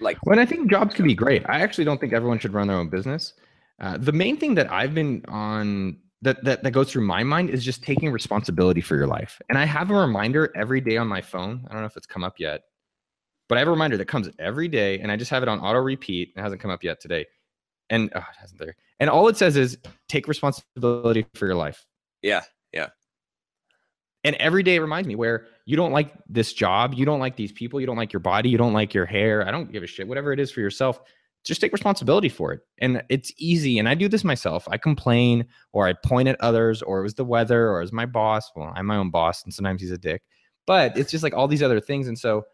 like 0.00 0.18
and 0.26 0.40
I 0.40 0.46
think 0.46 0.70
jobs 0.70 0.94
can 0.94 1.06
be 1.06 1.14
great. 1.14 1.42
I 1.48 1.60
actually 1.60 1.84
don't 1.84 2.00
think 2.00 2.12
everyone 2.12 2.38
should 2.38 2.54
run 2.54 2.68
their 2.68 2.76
own 2.76 2.88
business. 2.88 3.34
Uh, 3.80 3.96
the 3.98 4.12
main 4.12 4.36
thing 4.36 4.54
that 4.54 4.70
I've 4.72 4.94
been 4.94 5.24
on 5.28 5.98
that, 6.22 6.42
that 6.44 6.62
that 6.62 6.70
goes 6.72 6.90
through 6.90 7.06
my 7.06 7.22
mind 7.22 7.50
is 7.50 7.64
just 7.64 7.82
taking 7.82 8.10
responsibility 8.10 8.80
for 8.80 8.96
your 8.96 9.06
life. 9.06 9.40
And 9.48 9.58
I 9.58 9.64
have 9.64 9.90
a 9.90 9.94
reminder 9.94 10.52
every 10.56 10.80
day 10.80 10.96
on 10.96 11.06
my 11.06 11.20
phone. 11.20 11.66
I 11.68 11.72
don't 11.72 11.82
know 11.82 11.86
if 11.86 11.96
it's 11.96 12.06
come 12.06 12.24
up 12.24 12.38
yet, 12.38 12.62
but 13.48 13.56
I 13.56 13.60
have 13.60 13.68
a 13.68 13.72
reminder 13.72 13.96
that 13.96 14.06
comes 14.06 14.28
every 14.38 14.68
day, 14.68 14.98
and 15.00 15.12
I 15.12 15.16
just 15.16 15.30
have 15.30 15.42
it 15.42 15.48
on 15.48 15.60
auto 15.60 15.80
repeat. 15.80 16.32
It 16.36 16.40
hasn't 16.40 16.60
come 16.60 16.70
up 16.70 16.82
yet 16.82 17.00
today, 17.00 17.26
and 17.90 18.10
oh, 18.14 18.18
it 18.18 18.36
hasn't 18.40 18.58
there. 18.58 18.76
And 19.00 19.08
all 19.08 19.28
it 19.28 19.36
says 19.36 19.56
is 19.56 19.78
take 20.08 20.28
responsibility 20.28 21.26
for 21.34 21.46
your 21.46 21.56
life. 21.56 21.84
yeah 22.22 22.42
And 24.24 24.34
every 24.36 24.62
day 24.62 24.76
it 24.76 24.80
reminds 24.80 25.06
me 25.06 25.14
where 25.14 25.46
you 25.64 25.76
don't 25.76 25.92
like 25.92 26.12
this 26.28 26.52
job, 26.52 26.94
you 26.94 27.04
don't 27.04 27.20
like 27.20 27.36
these 27.36 27.52
people, 27.52 27.80
you 27.80 27.86
don't 27.86 27.96
like 27.96 28.12
your 28.12 28.20
body, 28.20 28.48
you 28.48 28.58
don't 28.58 28.72
like 28.72 28.92
your 28.92 29.06
hair. 29.06 29.46
I 29.46 29.50
don't 29.50 29.70
give 29.70 29.82
a 29.82 29.86
shit. 29.86 30.08
Whatever 30.08 30.32
it 30.32 30.40
is 30.40 30.50
for 30.50 30.60
yourself, 30.60 31.00
just 31.44 31.60
take 31.60 31.72
responsibility 31.72 32.28
for 32.28 32.52
it. 32.52 32.60
And 32.78 33.02
it's 33.08 33.32
easy. 33.38 33.78
And 33.78 33.88
I 33.88 33.94
do 33.94 34.08
this 34.08 34.24
myself. 34.24 34.66
I 34.68 34.76
complain 34.76 35.46
or 35.72 35.86
I 35.86 35.92
point 35.92 36.28
at 36.28 36.40
others, 36.40 36.82
or 36.82 37.00
it 37.00 37.04
was 37.04 37.14
the 37.14 37.24
weather, 37.24 37.70
or 37.70 37.78
it 37.78 37.84
was 37.84 37.92
my 37.92 38.06
boss. 38.06 38.50
Well, 38.54 38.72
I'm 38.74 38.86
my 38.86 38.96
own 38.96 39.10
boss, 39.10 39.44
and 39.44 39.54
sometimes 39.54 39.80
he's 39.80 39.92
a 39.92 39.98
dick. 39.98 40.22
But 40.66 40.98
it's 40.98 41.10
just 41.10 41.24
like 41.24 41.34
all 41.34 41.48
these 41.48 41.62
other 41.62 41.80
things. 41.80 42.08
And 42.08 42.18
so, 42.18 42.44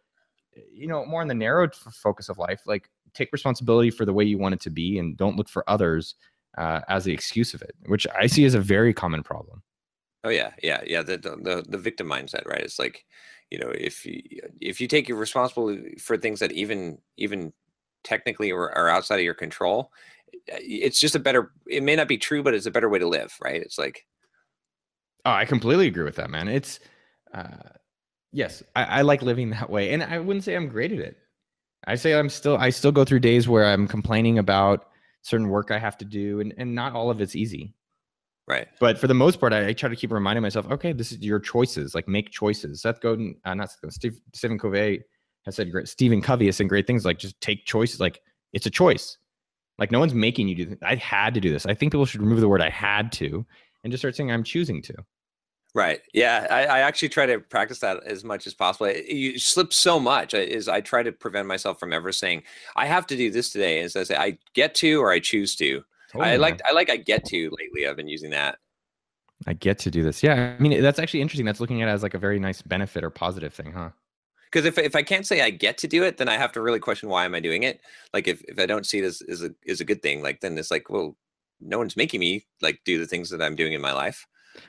you 0.73 0.87
know, 0.87 1.05
more 1.07 1.23
on 1.23 1.29
the 1.29 1.35
narrowed 1.35 1.71
f- 1.73 1.95
focus 1.95 2.29
of 2.29 2.39
life, 2.39 2.63
like 2.67 2.89
take 3.15 3.33
responsibility 3.33 3.91
for 3.91 4.05
the 4.05 4.13
way 4.13 4.25
you 4.25 4.39
want 4.39 4.55
it 4.55 4.61
to 4.61 4.71
be 4.71 4.99
and 4.99 5.17
don't 5.17 5.37
look 5.37 5.49
for 5.49 5.69
others 5.69 6.15
uh, 6.59 6.81
as 6.89 7.05
the 7.05 7.13
excuse 7.13 7.55
of 7.55 7.63
it, 7.63 7.75
which 7.87 8.07
I 8.17 8.27
see 8.27 8.45
as 8.45 8.55
a 8.55 8.61
very 8.61 8.95
common 8.95 9.23
problem. 9.23 9.63
Oh 10.25 10.31
yeah, 10.31 10.53
yeah, 10.63 10.81
yeah. 10.87 11.03
The 11.03 11.19
the 11.19 11.65
the 11.69 11.79
victim 11.79 12.09
mindset, 12.09 12.47
right? 12.47 12.61
It's 12.63 12.79
like, 12.79 13.05
you 13.51 13.59
know, 13.59 13.71
if 13.71 14.07
you 14.07 14.23
if 14.61 14.81
you 14.81 14.89
take 14.89 15.09
your 15.09 15.19
responsibility 15.19 15.97
for 15.99 16.17
things 16.17 16.41
that 16.41 16.53
even 16.53 16.99
even 17.19 17.53
technically 18.05 18.51
are, 18.53 18.71
are 18.73 18.89
outside 18.89 19.17
of 19.19 19.25
your 19.25 19.35
control, 19.35 19.93
eh, 20.49 20.59
it's 20.63 20.99
just 21.01 21.15
a 21.15 21.19
better. 21.21 21.53
It 21.69 21.83
may 21.83 21.97
not 21.97 22.09
be 22.09 22.19
true, 22.19 22.43
but 22.43 22.55
it's 22.55 22.67
a 22.67 22.71
better 22.71 22.89
way 22.89 22.99
to 23.01 23.09
live, 23.09 23.37
right? 23.43 23.61
It's 23.63 23.79
like, 23.79 24.07
oh, 25.25 25.31
I 25.33 25.45
completely 25.45 25.87
agree 25.87 26.05
with 26.05 26.17
that, 26.17 26.31
man. 26.31 26.49
It's, 26.49 26.81
uh, 27.33 27.71
yes, 28.33 28.63
I, 28.77 28.85
I 28.85 29.03
like 29.03 29.23
living 29.23 29.51
that 29.51 29.71
way, 29.71 29.93
and 29.93 30.03
I 30.03 30.19
wouldn't 30.19 30.45
say 30.45 30.55
I'm 30.57 30.69
great 30.69 30.93
at 30.93 31.01
it. 31.01 31.19
I 31.87 31.97
say 31.97 32.15
I'm 32.15 32.31
still 32.31 32.57
I 32.59 32.71
still 32.71 32.93
go 32.93 33.05
through 33.05 33.21
days 33.21 33.49
where 33.49 33.67
I'm 33.67 33.89
complaining 33.89 34.39
about 34.39 34.89
certain 35.23 35.49
work 35.49 35.71
I 35.71 35.79
have 35.79 35.99
to 35.99 36.05
do, 36.07 36.41
and 36.41 36.55
and 36.59 36.75
not 36.75 36.95
all 36.95 37.11
of 37.11 37.21
it's 37.21 37.37
easy. 37.37 37.75
Right. 38.47 38.69
But 38.79 38.99
for 38.99 39.07
the 39.07 39.15
most 39.15 39.41
part, 39.41 39.53
I, 39.53 39.69
I, 39.69 39.73
try 39.73 39.89
to 39.89 39.97
keep 39.97 40.13
reminding 40.13 40.43
myself, 40.43 40.71
okay, 40.71 40.93
this 40.93 41.13
is 41.13 41.21
your 41.21 41.41
choices. 41.41 41.95
Like 41.95 42.07
make 42.07 42.31
choices. 42.31 42.83
Seth 42.83 43.01
Godin, 43.01 43.37
uh, 43.45 43.55
not 43.55 43.71
Seth 43.71 43.93
Steve, 43.93 44.21
Stephen 44.35 44.59
Covey 44.59 45.03
has 45.47 45.57
said 45.57 45.71
great. 45.71 45.89
Stephen 45.89 46.21
Covey 46.21 46.47
has 46.47 46.57
said 46.57 46.69
great 46.69 46.87
things. 46.87 47.07
Like 47.07 47.19
just 47.19 47.41
take 47.41 47.65
choices. 47.65 48.01
Like 48.01 48.21
it's 48.53 48.67
a 48.67 48.71
choice. 48.71 49.17
Like 49.79 49.91
no 49.91 49.99
one's 49.99 50.15
making 50.15 50.49
you 50.49 50.55
do 50.55 50.67
this. 50.67 50.79
I 50.83 50.97
had 50.97 51.33
to 51.35 51.41
do 51.41 51.51
this. 51.51 51.65
I 51.65 51.75
think 51.75 51.93
people 51.93 52.05
should 52.05 52.21
remove 52.21 52.41
the 52.41 52.49
word 52.49 52.61
I 52.61 52.71
had 52.71 53.13
to 53.13 53.47
and 53.83 53.91
just 53.91 54.03
start 54.03 54.15
saying 54.15 54.31
I'm 54.31 54.45
choosing 54.45 54.83
to. 54.83 54.95
Right. 55.75 56.01
Yeah. 56.13 56.47
I, 56.51 56.67
I, 56.67 56.79
actually 56.81 57.09
try 57.09 57.27
to 57.27 57.41
practice 57.41 57.81
that 57.81 58.05
as 58.05 58.23
much 58.23 58.47
as 58.47 58.55
possible. 58.55 58.93
You 58.93 59.41
slip 59.41 59.73
so 59.73 59.99
much 59.99 60.33
is 60.33 60.69
I 60.69 60.81
try 60.81 61.03
to 61.03 61.11
prevent 61.11 61.49
myself 61.49 61.81
from 61.81 61.93
ever 61.93 62.13
saying 62.13 62.45
I 62.77 62.87
have 62.87 63.09
to 63.09 63.17
do 63.17 63.29
this 63.31 63.51
today. 63.51 63.81
As 63.81 63.97
I 63.97 64.05
say, 64.05 64.15
I 64.15 64.39
get 64.55 64.77
to 64.77 65.01
or 65.01 65.11
I 65.11 65.19
choose 65.19 65.57
to. 65.57 65.83
Totally. 66.15 66.33
I 66.33 66.37
like 66.37 66.61
I 66.69 66.73
like 66.73 66.91
I 66.91 66.97
get 66.97 67.25
to 67.27 67.51
lately. 67.59 67.87
I've 67.87 67.97
been 67.97 68.09
using 68.09 68.31
that. 68.31 68.59
I 69.47 69.53
get 69.53 69.79
to 69.81 69.91
do 69.91 70.03
this. 70.03 70.23
Yeah. 70.23 70.57
I 70.59 70.63
mean, 70.63 70.81
that's 70.81 70.99
actually 70.99 71.21
interesting. 71.21 71.45
That's 71.45 71.61
looking 71.61 71.83
at 71.83 71.89
it 71.89 71.93
as 71.93 72.03
like 72.03 72.15
a 72.15 72.19
very 72.19 72.39
nice 72.39 72.63
benefit 72.63 73.05
or 73.05 73.11
positive 73.11 73.53
thing, 73.53 73.73
huh? 73.73 73.91
Because 74.51 74.65
if, 74.65 74.79
if 74.79 74.95
I 74.95 75.03
can't 75.03 75.27
say 75.27 75.41
I 75.43 75.51
get 75.51 75.77
to 75.79 75.89
do 75.89 76.05
it, 76.05 76.17
then 76.17 76.29
I 76.29 76.37
have 76.37 76.53
to 76.53 76.63
really 76.63 76.79
question 76.79 77.09
why 77.09 77.25
am 77.25 77.35
I 77.35 77.41
doing 77.41 77.65
it. 77.65 77.81
Like 78.13 78.29
if, 78.29 78.41
if 78.43 78.59
I 78.59 78.67
don't 78.67 78.87
see 78.87 79.01
it 79.01 79.05
as, 79.05 79.43
a 79.43 79.51
as 79.69 79.81
a 79.81 79.85
good 79.85 80.01
thing, 80.01 80.23
like 80.23 80.41
then 80.41 80.57
it's 80.57 80.71
like, 80.71 80.89
well, 80.89 81.17
no 81.61 81.79
one's 81.79 81.97
making 81.97 82.21
me 82.21 82.47
like 82.63 82.81
do 82.85 82.99
the 82.99 83.07
things 83.07 83.31
that 83.31 83.43
I'm 83.43 83.57
doing 83.57 83.73
in 83.73 83.81
my 83.81 83.93
life. 83.93 84.25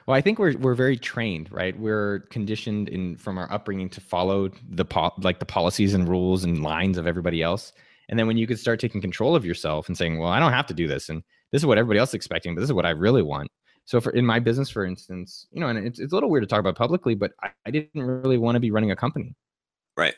Well, 0.07 0.17
I 0.17 0.21
think 0.21 0.39
we're 0.39 0.57
we're 0.57 0.73
very 0.73 0.97
trained, 0.97 1.51
right? 1.51 1.79
We're 1.79 2.21
conditioned 2.31 2.89
in 2.89 3.17
from 3.17 3.37
our 3.37 3.51
upbringing 3.51 3.89
to 3.89 4.01
follow 4.01 4.49
the 4.67 4.85
po- 4.85 5.13
like 5.19 5.37
the 5.37 5.45
policies 5.45 5.93
and 5.93 6.07
rules 6.07 6.43
and 6.43 6.63
lines 6.63 6.97
of 6.97 7.05
everybody 7.05 7.43
else. 7.43 7.71
And 8.09 8.17
then 8.17 8.25
when 8.25 8.37
you 8.37 8.47
could 8.47 8.59
start 8.59 8.79
taking 8.79 9.01
control 9.01 9.35
of 9.35 9.45
yourself 9.45 9.87
and 9.87 9.95
saying, 9.95 10.17
"Well, 10.17 10.29
I 10.29 10.39
don't 10.39 10.53
have 10.53 10.65
to 10.67 10.73
do 10.73 10.87
this," 10.87 11.09
and 11.09 11.21
this 11.51 11.61
is 11.61 11.65
what 11.65 11.77
everybody 11.77 11.99
else 11.99 12.09
is 12.09 12.15
expecting, 12.15 12.55
but 12.55 12.61
this 12.61 12.69
is 12.69 12.73
what 12.73 12.85
I 12.85 12.91
really 12.91 13.21
want. 13.21 13.49
So, 13.85 14.01
for 14.01 14.11
in 14.11 14.25
my 14.25 14.39
business, 14.39 14.69
for 14.69 14.83
instance, 14.85 15.47
you 15.51 15.59
know, 15.59 15.67
and 15.67 15.77
it's, 15.85 15.99
it's 15.99 16.11
a 16.11 16.15
little 16.15 16.29
weird 16.29 16.43
to 16.43 16.47
talk 16.47 16.59
about 16.59 16.75
publicly, 16.75 17.13
but 17.15 17.31
I, 17.43 17.49
I 17.65 17.71
didn't 17.71 18.01
really 18.01 18.37
want 18.37 18.55
to 18.55 18.59
be 18.59 18.71
running 18.71 18.91
a 18.91 18.95
company. 18.95 19.35
Right. 19.95 20.15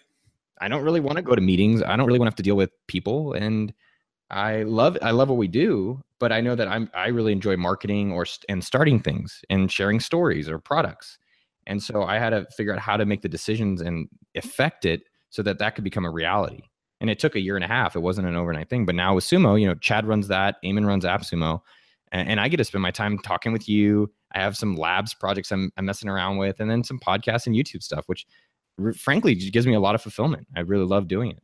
I 0.60 0.68
don't 0.70 0.84
really 0.84 1.02
want 1.02 1.18
to 1.18 1.22
go 1.22 1.36
to 1.36 1.42
meetings. 1.42 1.84
I 1.84 1.96
don't 1.96 2.08
really 2.08 2.20
want 2.20 2.28
to 2.28 2.32
have 2.32 2.38
to 2.38 2.44
deal 2.44 2.56
with 2.56 2.72
people, 2.88 3.34
and 3.34 3.74
I 4.30 4.64
love 4.64 4.98
I 5.02 5.12
love 5.12 5.30
what 5.30 5.38
we 5.38 5.48
do, 5.48 6.02
but 6.20 6.32
I 6.32 6.42
know 6.42 6.56
that 6.56 6.68
I'm 6.68 6.90
I 6.94 7.08
really 7.08 7.32
enjoy 7.32 7.58
marketing 7.58 8.12
or 8.12 8.26
and 8.50 8.64
starting 8.64 9.00
things 9.00 9.42
and 9.50 9.72
sharing 9.72 10.00
stories 10.00 10.50
or 10.50 10.60
products. 10.60 11.18
And 11.68 11.84
so 11.84 12.04
I 12.04 12.18
had 12.18 12.30
to 12.30 12.48
figure 12.56 12.74
out 12.74 12.80
how 12.80 12.98
to 12.98 13.06
make 13.06 13.22
the 13.22 13.30
decisions 13.30 13.82
and 13.82 14.08
affect 14.36 14.86
it 14.86 15.04
so 15.30 15.44
that 15.44 15.60
that 15.60 15.76
could 15.76 15.84
become 15.84 16.06
a 16.06 16.12
reality. 16.12 16.62
And 17.00 17.10
it 17.10 17.20
took 17.20 17.36
a 17.36 17.40
year 17.40 17.56
and 17.56 17.64
a 17.64 17.68
half. 17.68 17.96
It 17.96 18.00
wasn't 18.00 18.28
an 18.28 18.36
overnight 18.36 18.70
thing. 18.70 18.86
But 18.86 18.96
now 18.96 19.16
with 19.16 19.24
Sumo, 19.24 19.60
you 19.60 19.68
know, 19.68 19.76
Chad 19.76 20.06
runs 20.06 20.28
that, 20.30 20.56
Eamon 20.64 20.88
runs 20.88 21.06
AppSumo, 21.06 21.62
and, 22.12 22.28
and 22.28 22.40
I 22.40 22.48
get 22.48 22.58
to 22.58 22.64
spend 22.64 22.82
my 22.82 22.92
time 22.92 23.20
talking 23.20 23.52
with 23.52 23.70
you. 23.70 24.12
I 24.34 24.40
have 24.40 24.58
some 24.58 24.76
labs 24.76 25.14
projects 25.14 25.52
I'm, 25.52 25.72
I'm 25.78 25.86
messing 25.86 26.10
around 26.10 26.38
with, 26.38 26.60
and 26.60 26.70
then 26.70 26.84
some 26.84 27.00
podcasts 27.00 27.48
and 27.48 27.56
YouTube 27.56 27.84
stuff, 27.84 28.06
which 28.08 28.26
frankly 28.96 29.36
gives 29.36 29.68
me 29.68 29.74
a 29.74 29.80
lot 29.80 29.96
of 29.96 30.02
fulfillment. 30.02 30.48
I 30.56 30.62
really 30.62 30.86
love 30.86 31.08
doing 31.08 31.32
it. 31.32 31.44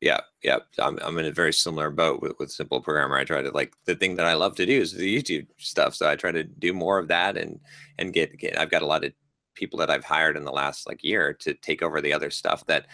Yeah, 0.00 0.20
yeah. 0.42 0.58
I'm 0.78 0.98
I'm 1.02 1.18
in 1.18 1.26
a 1.26 1.32
very 1.32 1.52
similar 1.52 1.90
boat 1.90 2.22
with, 2.22 2.34
with 2.38 2.52
Simple 2.52 2.80
Programmer. 2.80 3.16
I 3.16 3.24
try 3.24 3.42
to 3.42 3.50
like 3.50 3.74
the 3.84 3.96
thing 3.96 4.14
that 4.16 4.26
I 4.26 4.34
love 4.34 4.54
to 4.56 4.66
do 4.66 4.80
is 4.80 4.92
the 4.92 5.22
YouTube 5.22 5.48
stuff. 5.58 5.96
So 5.96 6.08
I 6.08 6.14
try 6.14 6.30
to 6.30 6.44
do 6.44 6.72
more 6.72 6.98
of 6.98 7.08
that 7.08 7.36
and 7.36 7.58
and 7.98 8.12
get, 8.12 8.38
get 8.38 8.58
I've 8.58 8.70
got 8.70 8.82
a 8.82 8.86
lot 8.86 9.04
of 9.04 9.12
people 9.58 9.78
that 9.80 9.90
I've 9.90 10.04
hired 10.04 10.36
in 10.36 10.44
the 10.44 10.52
last 10.52 10.86
like 10.86 11.04
year 11.04 11.34
to 11.34 11.52
take 11.54 11.82
over 11.82 12.00
the 12.00 12.12
other 12.12 12.30
stuff 12.30 12.64
that 12.66 12.86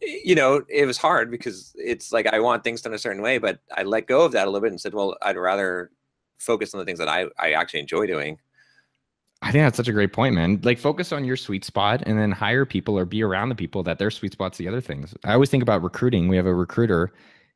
you 0.00 0.34
know 0.34 0.62
it 0.68 0.86
was 0.86 0.98
hard 0.98 1.30
because 1.30 1.74
it's 1.76 2.12
like 2.12 2.26
I 2.26 2.40
want 2.40 2.64
things 2.64 2.82
done 2.82 2.94
a 2.94 2.98
certain 2.98 3.22
way, 3.22 3.38
but 3.38 3.60
I 3.76 3.82
let 3.84 4.08
go 4.08 4.24
of 4.24 4.32
that 4.32 4.48
a 4.48 4.50
little 4.50 4.62
bit 4.62 4.72
and 4.72 4.80
said, 4.80 4.94
well, 4.94 5.16
I'd 5.22 5.36
rather 5.36 5.90
focus 6.38 6.74
on 6.74 6.78
the 6.78 6.84
things 6.84 6.98
that 6.98 7.08
I 7.08 7.26
I 7.38 7.52
actually 7.52 7.80
enjoy 7.80 8.06
doing 8.06 8.38
I 9.42 9.52
think 9.52 9.64
that's 9.64 9.76
such 9.76 9.88
a 9.88 9.92
great 9.92 10.12
point, 10.12 10.34
man. 10.34 10.60
Like 10.62 10.78
focus 10.78 11.12
on 11.12 11.24
your 11.24 11.36
sweet 11.36 11.64
spot 11.64 12.02
and 12.06 12.18
then 12.18 12.32
hire 12.32 12.64
people 12.64 12.98
or 12.98 13.04
be 13.04 13.22
around 13.22 13.50
the 13.50 13.54
people 13.54 13.82
that 13.82 13.98
their 13.98 14.10
sweet 14.10 14.32
spots 14.32 14.58
the 14.58 14.66
other 14.66 14.80
things. 14.80 15.14
I 15.24 15.34
always 15.34 15.50
think 15.50 15.62
about 15.62 15.82
recruiting. 15.82 16.28
We 16.28 16.36
have 16.36 16.46
a 16.46 16.54
recruiter 16.54 17.12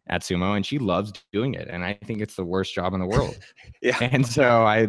at 0.09 0.22
Sumo 0.22 0.57
and 0.57 0.66
she 0.66 0.78
loves 0.78 1.12
doing 1.32 1.55
it. 1.55 1.68
And 1.68 1.84
I 1.84 1.98
think 2.05 2.20
it's 2.20 2.34
the 2.34 2.44
worst 2.44 2.74
job 2.74 2.94
in 2.94 3.01
the 3.01 3.07
world. 3.07 3.38
yeah. 3.82 3.98
And 4.01 4.26
so 4.26 4.64
I 4.64 4.88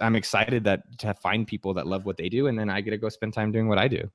I'm 0.00 0.16
excited 0.16 0.64
that 0.64 0.82
to 1.00 1.14
find 1.14 1.46
people 1.46 1.74
that 1.74 1.86
love 1.86 2.04
what 2.06 2.16
they 2.16 2.28
do 2.28 2.46
and 2.46 2.58
then 2.58 2.70
I 2.70 2.80
get 2.80 2.90
to 2.90 2.98
go 2.98 3.08
spend 3.08 3.34
time 3.34 3.52
doing 3.52 3.68
what 3.68 3.78
I 3.78 3.88
do. 3.88 4.10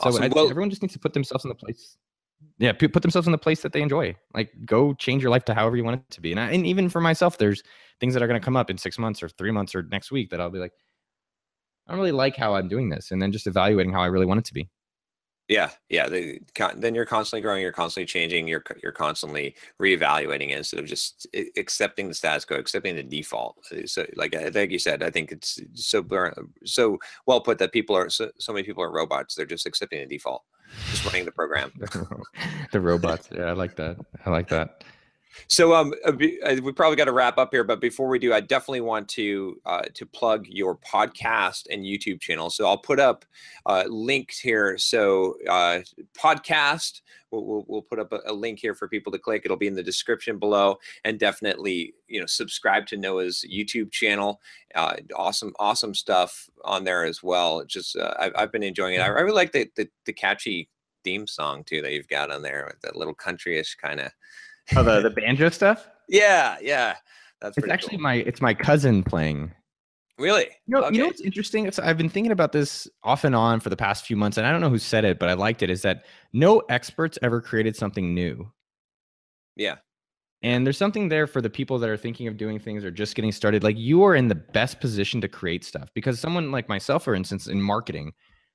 Awesome. 0.00 0.22
I, 0.22 0.28
well, 0.28 0.50
everyone 0.50 0.70
just 0.70 0.82
needs 0.82 0.94
to 0.94 0.98
put 0.98 1.14
themselves 1.14 1.44
in 1.44 1.48
the 1.48 1.54
place 1.54 1.96
yeah 2.58 2.72
put 2.72 3.02
themselves 3.02 3.26
in 3.26 3.32
the 3.32 3.38
place 3.38 3.62
that 3.62 3.72
they 3.72 3.82
enjoy 3.82 4.14
like 4.34 4.52
go 4.64 4.94
change 4.94 5.22
your 5.22 5.30
life 5.30 5.44
to 5.44 5.54
however 5.54 5.76
you 5.76 5.84
want 5.84 6.00
it 6.00 6.10
to 6.10 6.20
be 6.20 6.32
and, 6.32 6.40
I, 6.40 6.50
and 6.50 6.66
even 6.66 6.88
for 6.88 7.00
myself 7.00 7.38
there's 7.38 7.62
things 8.00 8.14
that 8.14 8.22
are 8.22 8.26
going 8.26 8.40
to 8.40 8.44
come 8.44 8.56
up 8.56 8.70
in 8.70 8.78
six 8.78 8.98
months 8.98 9.22
or 9.22 9.28
three 9.28 9.50
months 9.50 9.74
or 9.74 9.82
next 9.84 10.10
week 10.10 10.30
that 10.30 10.40
i'll 10.40 10.50
be 10.50 10.58
like 10.58 10.72
i 11.86 11.92
don't 11.92 11.98
really 11.98 12.12
like 12.12 12.36
how 12.36 12.54
i'm 12.54 12.68
doing 12.68 12.88
this 12.88 13.10
and 13.10 13.20
then 13.20 13.32
just 13.32 13.46
evaluating 13.46 13.92
how 13.92 14.00
i 14.00 14.06
really 14.06 14.26
want 14.26 14.38
it 14.38 14.44
to 14.46 14.54
be 14.54 14.68
yeah 15.52 15.70
yeah 15.90 16.08
the, 16.08 16.40
then 16.76 16.94
you're 16.94 17.04
constantly 17.04 17.42
growing 17.42 17.60
you're 17.60 17.72
constantly 17.72 18.06
changing 18.06 18.48
you're 18.48 18.64
you're 18.82 18.92
constantly 18.92 19.54
reevaluating 19.80 20.50
it 20.50 20.58
instead 20.58 20.80
of 20.80 20.86
just 20.86 21.26
accepting 21.56 22.08
the 22.08 22.14
status 22.14 22.44
quo 22.44 22.56
accepting 22.56 22.96
the 22.96 23.02
default 23.02 23.56
uh, 23.72 23.86
so 23.86 24.06
like 24.16 24.34
like 24.54 24.70
you 24.70 24.78
said 24.78 25.02
i 25.02 25.10
think 25.10 25.30
it's 25.30 25.60
so 25.74 26.04
so 26.64 26.98
well 27.26 27.40
put 27.40 27.58
that 27.58 27.72
people 27.72 27.96
are 27.96 28.08
so, 28.08 28.30
so 28.38 28.52
many 28.52 28.64
people 28.64 28.82
are 28.82 28.90
robots 28.90 29.34
they're 29.34 29.46
just 29.46 29.66
accepting 29.66 30.00
the 30.00 30.06
default 30.06 30.42
just 30.90 31.04
running 31.04 31.24
the 31.24 31.32
program. 31.32 31.72
the 32.72 32.80
robots. 32.80 33.28
Yeah, 33.32 33.44
I 33.44 33.52
like 33.52 33.76
that. 33.76 33.96
I 34.24 34.30
like 34.30 34.48
that. 34.48 34.84
So 35.48 35.74
um, 35.74 35.94
uh, 36.04 36.12
uh, 36.12 36.56
we 36.62 36.72
probably 36.72 36.96
got 36.96 37.06
to 37.06 37.12
wrap 37.12 37.38
up 37.38 37.52
here, 37.52 37.64
but 37.64 37.80
before 37.80 38.08
we 38.08 38.18
do, 38.18 38.32
I 38.32 38.40
definitely 38.40 38.80
want 38.80 39.08
to 39.10 39.60
uh, 39.66 39.82
to 39.94 40.06
plug 40.06 40.46
your 40.48 40.76
podcast 40.76 41.66
and 41.70 41.84
YouTube 41.84 42.20
channel. 42.20 42.50
So 42.50 42.66
I'll 42.66 42.78
put 42.78 43.00
up 43.00 43.24
uh, 43.66 43.84
links 43.88 44.38
here. 44.38 44.78
So 44.78 45.36
uh, 45.48 45.80
podcast, 46.16 47.02
we'll, 47.30 47.64
we'll, 47.66 47.82
put 47.82 47.98
up 47.98 48.12
a, 48.26 48.32
link 48.32 48.58
here 48.58 48.74
for 48.74 48.88
people 48.88 49.12
to 49.12 49.18
click. 49.18 49.42
It'll 49.44 49.56
be 49.56 49.66
in 49.66 49.74
the 49.74 49.82
description 49.82 50.38
below, 50.38 50.78
and 51.04 51.18
definitely 51.18 51.94
you 52.08 52.20
know 52.20 52.26
subscribe 52.26 52.86
to 52.86 52.96
Noah's 52.96 53.44
YouTube 53.50 53.90
channel. 53.90 54.40
Uh, 54.74 54.96
awesome, 55.16 55.52
awesome 55.58 55.94
stuff 55.94 56.48
on 56.64 56.84
there 56.84 57.04
as 57.04 57.22
well. 57.22 57.64
Just 57.64 57.96
I've, 58.18 58.32
I've 58.36 58.52
been 58.52 58.62
enjoying 58.62 58.94
it. 58.94 59.00
I, 59.00 59.06
I 59.06 59.20
really 59.20 59.32
like 59.32 59.52
the, 59.52 59.70
the 59.76 59.88
the 60.06 60.12
catchy 60.12 60.68
theme 61.04 61.26
song 61.26 61.64
too 61.64 61.82
that 61.82 61.92
you've 61.92 62.08
got 62.08 62.30
on 62.30 62.42
there 62.42 62.64
with 62.68 62.80
that 62.82 62.96
little 62.96 63.14
countryish 63.14 63.76
kind 63.76 64.00
of 64.00 64.12
Oh, 64.76 64.82
the 64.82 65.00
the 65.08 65.10
banjo 65.10 65.48
stuff. 65.50 65.88
Yeah, 66.08 66.56
yeah. 66.60 66.96
That's 67.40 67.58
it's 67.58 67.68
actually 67.68 67.96
cool. 67.96 68.02
my 68.02 68.14
it's 68.14 68.40
my 68.40 68.54
cousin 68.54 69.02
playing. 69.02 69.52
Really? 70.18 70.44
You 70.66 70.76
know, 70.76 70.84
okay. 70.84 70.94
you 70.94 71.00
know 71.00 71.06
what's 71.08 71.22
interesting? 71.22 71.66
It's, 71.66 71.78
I've 71.78 71.96
been 71.96 72.08
thinking 72.08 72.32
about 72.32 72.52
this 72.52 72.88
off 73.02 73.24
and 73.24 73.34
on 73.34 73.60
for 73.60 73.70
the 73.70 73.76
past 73.76 74.06
few 74.06 74.16
months, 74.16 74.36
and 74.36 74.46
I 74.46 74.52
don't 74.52 74.60
know 74.60 74.68
who 74.68 74.78
said 74.78 75.04
it, 75.04 75.18
but 75.18 75.28
I 75.28 75.32
liked 75.32 75.62
it. 75.62 75.70
Is 75.70 75.82
that 75.82 76.04
no 76.32 76.60
experts 76.68 77.18
ever 77.22 77.40
created 77.40 77.74
something 77.74 78.14
new? 78.14 78.50
Yeah. 79.56 79.76
And 80.42 80.66
there's 80.66 80.76
something 80.76 81.08
there 81.08 81.26
for 81.26 81.40
the 81.40 81.50
people 81.50 81.78
that 81.78 81.88
are 81.88 81.96
thinking 81.96 82.26
of 82.26 82.36
doing 82.36 82.58
things 82.58 82.84
or 82.84 82.90
just 82.90 83.14
getting 83.14 83.32
started. 83.32 83.62
Like 83.62 83.78
you 83.78 84.02
are 84.02 84.14
in 84.14 84.28
the 84.28 84.34
best 84.34 84.80
position 84.80 85.20
to 85.20 85.28
create 85.28 85.64
stuff 85.64 85.88
because 85.94 86.18
someone 86.18 86.50
like 86.50 86.68
myself, 86.68 87.04
for 87.04 87.14
instance, 87.14 87.46
in 87.46 87.62
marketing, 87.62 88.12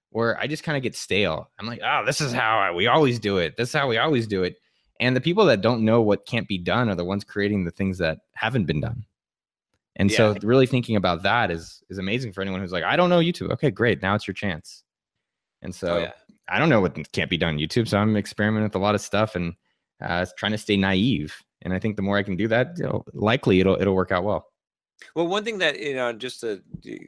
where 0.10 0.40
I 0.40 0.48
just 0.48 0.64
kind 0.64 0.76
of 0.78 0.84
get 0.84 0.96
stale. 0.96 1.50
I'm 1.60 1.66
like, 1.66 1.82
oh, 1.84 2.04
this 2.06 2.22
is 2.22 2.34
how 2.34 2.60
I, 2.60 2.72
we 2.72 2.88
always 2.88 3.20
do 3.20 3.38
it. 3.38 3.56
This 3.58 3.70
is 3.70 3.76
how 3.76 3.88
we 3.88 3.98
always 3.98 4.28
do 4.28 4.44
it. 4.44 4.58
And 5.00 5.16
the 5.16 5.22
people 5.22 5.46
that 5.46 5.62
don't 5.62 5.86
know 5.86 6.02
what 6.02 6.26
can't 6.26 6.48
be 6.48 6.58
done 6.58 6.90
are 6.90 6.96
the 6.96 7.06
ones 7.06 7.24
creating 7.24 7.66
the 7.66 7.72
things 7.72 7.98
that 8.00 8.20
haven't 8.34 8.66
been 8.66 8.82
done. 8.82 9.06
And 9.96 10.12
yeah. 10.12 10.18
so 10.18 10.36
really 10.44 10.68
thinking 10.68 10.96
about 10.96 11.24
that 11.24 11.52
is 11.52 11.84
is 11.90 11.98
amazing 11.98 12.34
for 12.34 12.42
anyone 12.42 12.62
who's 12.62 12.72
like, 12.72 12.84
I 12.84 12.96
don't 12.96 13.10
know 13.10 13.20
YouTube. 13.20 13.52
Okay, 13.52 13.72
great. 13.72 14.02
Now 14.02 14.16
it's 14.16 14.28
your 14.28 14.36
chance. 14.36 14.84
And 15.62 15.74
so 15.74 15.96
oh, 15.96 16.00
yeah. 16.00 16.12
I 16.50 16.60
don't 16.60 16.70
know 16.70 16.82
what 16.82 17.12
can't 17.12 17.30
be 17.30 17.38
done 17.38 17.56
on 17.56 17.60
YouTube. 17.60 17.88
So 17.88 17.98
I'm 17.98 18.16
experimenting 18.16 18.66
with 18.66 18.76
a 18.76 18.80
lot 18.80 18.96
of 18.96 19.02
stuff 19.02 19.36
and 19.36 19.54
uh, 20.02 20.26
trying 20.38 20.52
to 20.52 20.58
stay 20.58 20.78
naive. 20.78 21.36
And 21.64 21.74
I 21.74 21.80
think 21.80 21.96
the 21.96 22.04
more 22.04 22.18
I 22.18 22.24
can 22.24 22.36
do 22.36 22.48
that, 22.48 22.78
you 22.78 22.84
know, 22.84 23.04
likely 23.14 23.60
it'll 23.60 23.80
it'll 23.82 23.96
work 23.96 24.12
out 24.12 24.24
well. 24.24 24.48
Well, 25.16 25.28
one 25.28 25.44
thing 25.44 25.60
that 25.60 25.80
you 25.80 25.96
know, 25.96 26.14
just 26.14 26.42
to, 26.42 26.62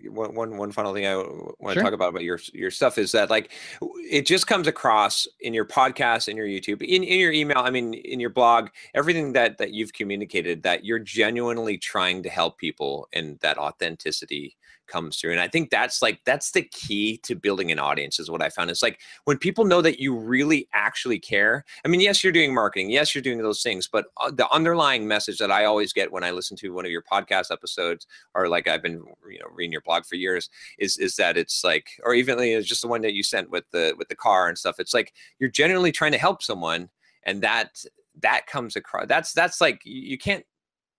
one 0.09 0.35
one 0.35 0.57
one 0.57 0.71
final 0.71 0.93
thing 0.93 1.07
I 1.07 1.15
want 1.15 1.59
to 1.69 1.73
sure. 1.73 1.83
talk 1.83 1.93
about 1.93 2.09
about 2.09 2.23
your 2.23 2.39
your 2.53 2.71
stuff 2.71 2.97
is 2.97 3.11
that 3.13 3.29
like 3.29 3.51
it 3.81 4.25
just 4.25 4.47
comes 4.47 4.67
across 4.67 5.27
in 5.39 5.53
your 5.53 5.65
podcast 5.65 6.27
in 6.27 6.35
your 6.35 6.47
youtube 6.47 6.81
in, 6.81 7.03
in 7.03 7.19
your 7.19 7.31
email 7.31 7.59
i 7.59 7.69
mean 7.69 7.93
in 7.93 8.19
your 8.19 8.29
blog 8.29 8.69
everything 8.93 9.33
that 9.33 9.57
that 9.57 9.71
you've 9.71 9.93
communicated 9.93 10.63
that 10.63 10.83
you're 10.83 10.99
genuinely 10.99 11.77
trying 11.77 12.23
to 12.23 12.29
help 12.29 12.57
people 12.57 13.07
and 13.13 13.39
that 13.39 13.57
authenticity 13.57 14.57
comes 14.89 15.17
through 15.17 15.31
and 15.31 15.39
i 15.39 15.47
think 15.47 15.69
that's 15.69 16.01
like 16.01 16.19
that's 16.25 16.51
the 16.51 16.63
key 16.63 17.17
to 17.23 17.35
building 17.35 17.71
an 17.71 17.79
audience 17.79 18.19
is 18.19 18.29
what 18.29 18.41
i 18.41 18.49
found. 18.49 18.69
It's 18.69 18.83
like 18.83 18.99
when 19.25 19.37
people 19.37 19.65
know 19.65 19.81
that 19.81 19.99
you 19.99 20.15
really 20.15 20.67
actually 20.73 21.19
care 21.19 21.63
i 21.85 21.87
mean 21.87 22.01
yes 22.01 22.23
you're 22.23 22.33
doing 22.33 22.53
marketing 22.53 22.89
yes 22.89 23.13
you're 23.13 23.21
doing 23.21 23.37
those 23.39 23.61
things 23.61 23.87
but 23.87 24.05
uh, 24.17 24.31
the 24.31 24.49
underlying 24.51 25.07
message 25.07 25.37
that 25.37 25.51
i 25.51 25.65
always 25.65 25.93
get 25.93 26.11
when 26.11 26.23
i 26.23 26.31
listen 26.31 26.57
to 26.57 26.73
one 26.73 26.85
of 26.85 26.91
your 26.91 27.03
podcast 27.03 27.51
episodes 27.51 28.07
or 28.35 28.47
like 28.47 28.67
i've 28.67 28.83
been 28.83 29.01
you 29.29 29.39
know 29.39 29.47
reading 29.53 29.71
your 29.71 29.81
blog 29.81 30.05
for 30.05 30.15
years 30.15 30.49
is 30.77 30.97
is 30.97 31.15
that 31.15 31.37
it's 31.37 31.63
like 31.63 31.89
or 32.03 32.13
even 32.13 32.39
it's 32.39 32.67
just 32.67 32.81
the 32.81 32.87
one 32.87 33.01
that 33.01 33.13
you 33.13 33.23
sent 33.23 33.49
with 33.49 33.69
the 33.71 33.93
with 33.97 34.07
the 34.09 34.15
car 34.15 34.47
and 34.47 34.57
stuff 34.57 34.79
it's 34.79 34.93
like 34.93 35.13
you're 35.39 35.49
genuinely 35.49 35.91
trying 35.91 36.11
to 36.11 36.17
help 36.17 36.41
someone 36.41 36.89
and 37.23 37.41
that 37.41 37.83
that 38.21 38.47
comes 38.47 38.75
across 38.75 39.07
that's 39.07 39.33
that's 39.33 39.61
like 39.61 39.81
you 39.85 40.17
can't 40.17 40.45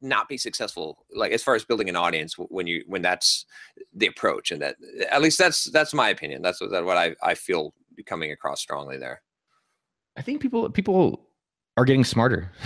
not 0.03 0.29
be 0.29 0.39
successful 0.39 1.05
like 1.15 1.33
as 1.33 1.43
far 1.43 1.55
as 1.55 1.65
building 1.65 1.89
an 1.89 1.97
audience 1.97 2.35
when 2.39 2.67
you 2.67 2.83
when 2.87 3.03
that's 3.03 3.45
the 3.95 4.07
approach 4.07 4.51
and 4.51 4.63
that 4.63 4.77
at 5.11 5.21
least 5.21 5.39
that's 5.39 5.65
that's 5.65 5.93
my 5.93 6.09
opinion. 6.09 6.43
That's 6.43 6.61
what, 6.61 6.85
what 6.85 6.97
i 6.97 7.15
i 7.23 7.35
feel 7.35 7.75
coming 8.07 8.33
across 8.33 8.61
strongly 8.61 8.97
there. 8.97 9.23
I 10.17 10.23
think 10.23 10.41
people 10.41 10.71
people 10.71 11.29
are 11.77 11.85
getting 11.85 12.05
smarter. 12.05 12.51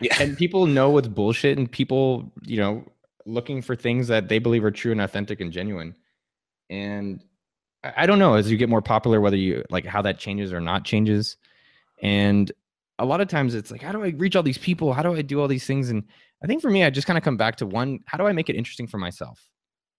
Yeah. 0.00 0.16
And 0.18 0.36
people 0.36 0.66
know 0.66 0.88
what's 0.90 1.08
bullshit 1.08 1.58
and 1.58 1.70
people 1.70 2.32
you 2.42 2.58
know 2.58 2.84
looking 3.26 3.60
for 3.60 3.76
things 3.76 4.08
that 4.08 4.28
they 4.28 4.38
believe 4.38 4.64
are 4.64 4.70
true 4.70 4.92
and 4.92 5.00
authentic 5.00 5.40
and 5.40 5.52
genuine. 5.52 5.94
And 6.70 7.22
I 7.84 8.06
don't 8.06 8.18
know 8.18 8.34
as 8.34 8.50
you 8.50 8.56
get 8.56 8.68
more 8.68 8.82
popular 8.82 9.20
whether 9.20 9.36
you 9.36 9.64
like 9.70 9.84
how 9.84 10.02
that 10.02 10.18
changes 10.18 10.52
or 10.52 10.60
not 10.60 10.84
changes. 10.84 11.36
And 12.02 12.50
a 12.98 13.04
lot 13.04 13.20
of 13.20 13.28
times 13.28 13.54
it's 13.54 13.70
like 13.70 13.82
how 13.82 13.92
do 13.92 14.02
i 14.02 14.08
reach 14.16 14.36
all 14.36 14.42
these 14.42 14.58
people? 14.58 14.92
How 14.92 15.02
do 15.02 15.14
i 15.14 15.22
do 15.22 15.40
all 15.40 15.48
these 15.48 15.66
things? 15.66 15.90
And 15.90 16.04
i 16.42 16.46
think 16.46 16.62
for 16.62 16.70
me 16.70 16.84
i 16.84 16.90
just 16.90 17.06
kind 17.06 17.16
of 17.18 17.24
come 17.24 17.36
back 17.36 17.56
to 17.56 17.66
one 17.66 18.00
how 18.06 18.18
do 18.18 18.26
i 18.26 18.32
make 18.32 18.48
it 18.48 18.56
interesting 18.56 18.86
for 18.86 18.98
myself? 18.98 19.48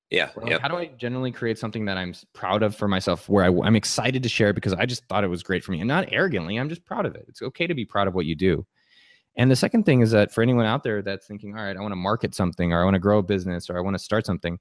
Yeah 0.10 0.30
Like, 0.36 0.50
yep. 0.50 0.62
how 0.62 0.68
do 0.68 0.76
i 0.76 0.88
generally 0.98 1.32
create 1.32 1.58
something 1.58 1.86
that 1.86 1.98
i'm 1.98 2.14
proud 2.34 2.64
of 2.64 2.76
for 2.76 2.88
myself 2.88 3.30
where 3.30 3.46
I, 3.46 3.48
i'm 3.66 3.76
excited 3.76 4.24
to 4.24 4.30
share 4.30 4.52
because 4.52 4.74
i 4.74 4.86
just 4.86 5.06
thought 5.06 5.24
it 5.24 5.30
was 5.30 5.44
great 5.44 5.64
for 5.64 5.72
me 5.72 5.80
and 5.80 5.88
not 5.88 6.10
arrogantly 6.12 6.58
i'm 6.58 6.70
just 6.70 6.84
proud 6.86 7.06
of 7.06 7.16
it. 7.16 7.26
It's 7.30 7.42
okay 7.42 7.66
to 7.68 7.74
be 7.74 7.86
proud 7.86 8.08
of 8.08 8.14
what 8.14 8.26
you 8.26 8.36
do. 8.36 8.66
And 9.38 9.50
the 9.50 9.56
second 9.56 9.86
thing 9.86 10.02
is 10.02 10.12
that 10.12 10.34
for 10.34 10.42
anyone 10.42 10.66
out 10.66 10.84
there 10.84 11.02
that's 11.02 11.26
thinking 11.28 11.58
all 11.58 11.64
right 11.64 11.78
i 11.78 11.80
want 11.80 11.94
to 11.94 11.98
market 11.98 12.36
something 12.36 12.74
or 12.74 12.82
i 12.82 12.84
want 12.84 12.96
to 12.96 13.00
grow 13.00 13.20
a 13.20 13.24
business 13.24 13.70
or 13.70 13.78
i 13.78 13.82
want 13.82 13.96
to 13.96 14.04
start 14.04 14.26
something 14.26 14.60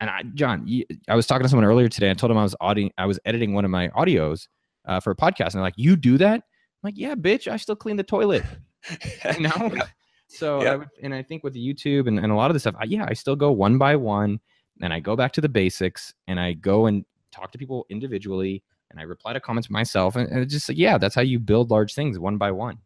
and 0.00 0.10
i 0.10 0.22
john 0.34 0.68
i 1.08 1.16
was 1.16 1.26
talking 1.26 1.44
to 1.44 1.48
someone 1.48 1.64
earlier 1.64 1.88
today 1.88 2.10
and 2.10 2.18
told 2.18 2.30
him 2.30 2.36
i 2.36 2.42
was 2.42 2.54
audio 2.60 2.90
i 2.98 3.06
was 3.06 3.18
editing 3.24 3.54
one 3.54 3.64
of 3.64 3.70
my 3.70 3.88
audios 3.88 4.48
uh, 4.86 5.00
for 5.00 5.12
a 5.12 5.16
podcast 5.16 5.46
and 5.46 5.54
they're 5.54 5.62
like 5.62 5.78
you 5.78 5.96
do 5.96 6.18
that? 6.18 6.34
I'm 6.34 6.42
like 6.82 6.98
yeah 6.98 7.14
bitch 7.14 7.48
i 7.48 7.56
still 7.56 7.76
clean 7.76 7.96
the 7.96 8.02
toilet. 8.02 8.44
You 9.36 9.42
know? 9.42 9.70
Yep. 9.76 9.88
So 10.32 10.60
I 10.60 10.76
would, 10.76 10.88
and 11.02 11.14
i 11.14 11.22
think 11.22 11.44
with 11.44 11.54
youtube 11.54 12.08
and, 12.08 12.18
and 12.18 12.32
a 12.32 12.34
lot 12.34 12.50
of 12.50 12.54
the 12.54 12.60
stuff 12.60 12.74
I, 12.78 12.84
yeah 12.84 13.06
i 13.08 13.12
still 13.12 13.36
go 13.36 13.50
one 13.52 13.78
by 13.78 13.96
one 13.96 14.40
and 14.80 14.92
i 14.92 15.00
go 15.00 15.16
back 15.16 15.32
to 15.32 15.40
the 15.40 15.48
basics 15.48 16.14
and 16.26 16.38
i 16.40 16.52
go 16.52 16.86
and 16.86 17.04
talk 17.30 17.52
to 17.52 17.58
people 17.58 17.86
individually 17.90 18.62
and 18.90 19.00
i 19.00 19.02
reply 19.04 19.32
to 19.32 19.40
comments 19.40 19.70
myself 19.70 20.16
and, 20.16 20.28
and 20.28 20.40
it's 20.40 20.52
just 20.52 20.68
like, 20.68 20.78
yeah 20.78 20.98
that's 20.98 21.14
how 21.14 21.22
you 21.22 21.38
build 21.38 21.70
large 21.70 21.94
things 21.94 22.18
one 22.18 22.38
by 22.38 22.50
one 22.50 22.78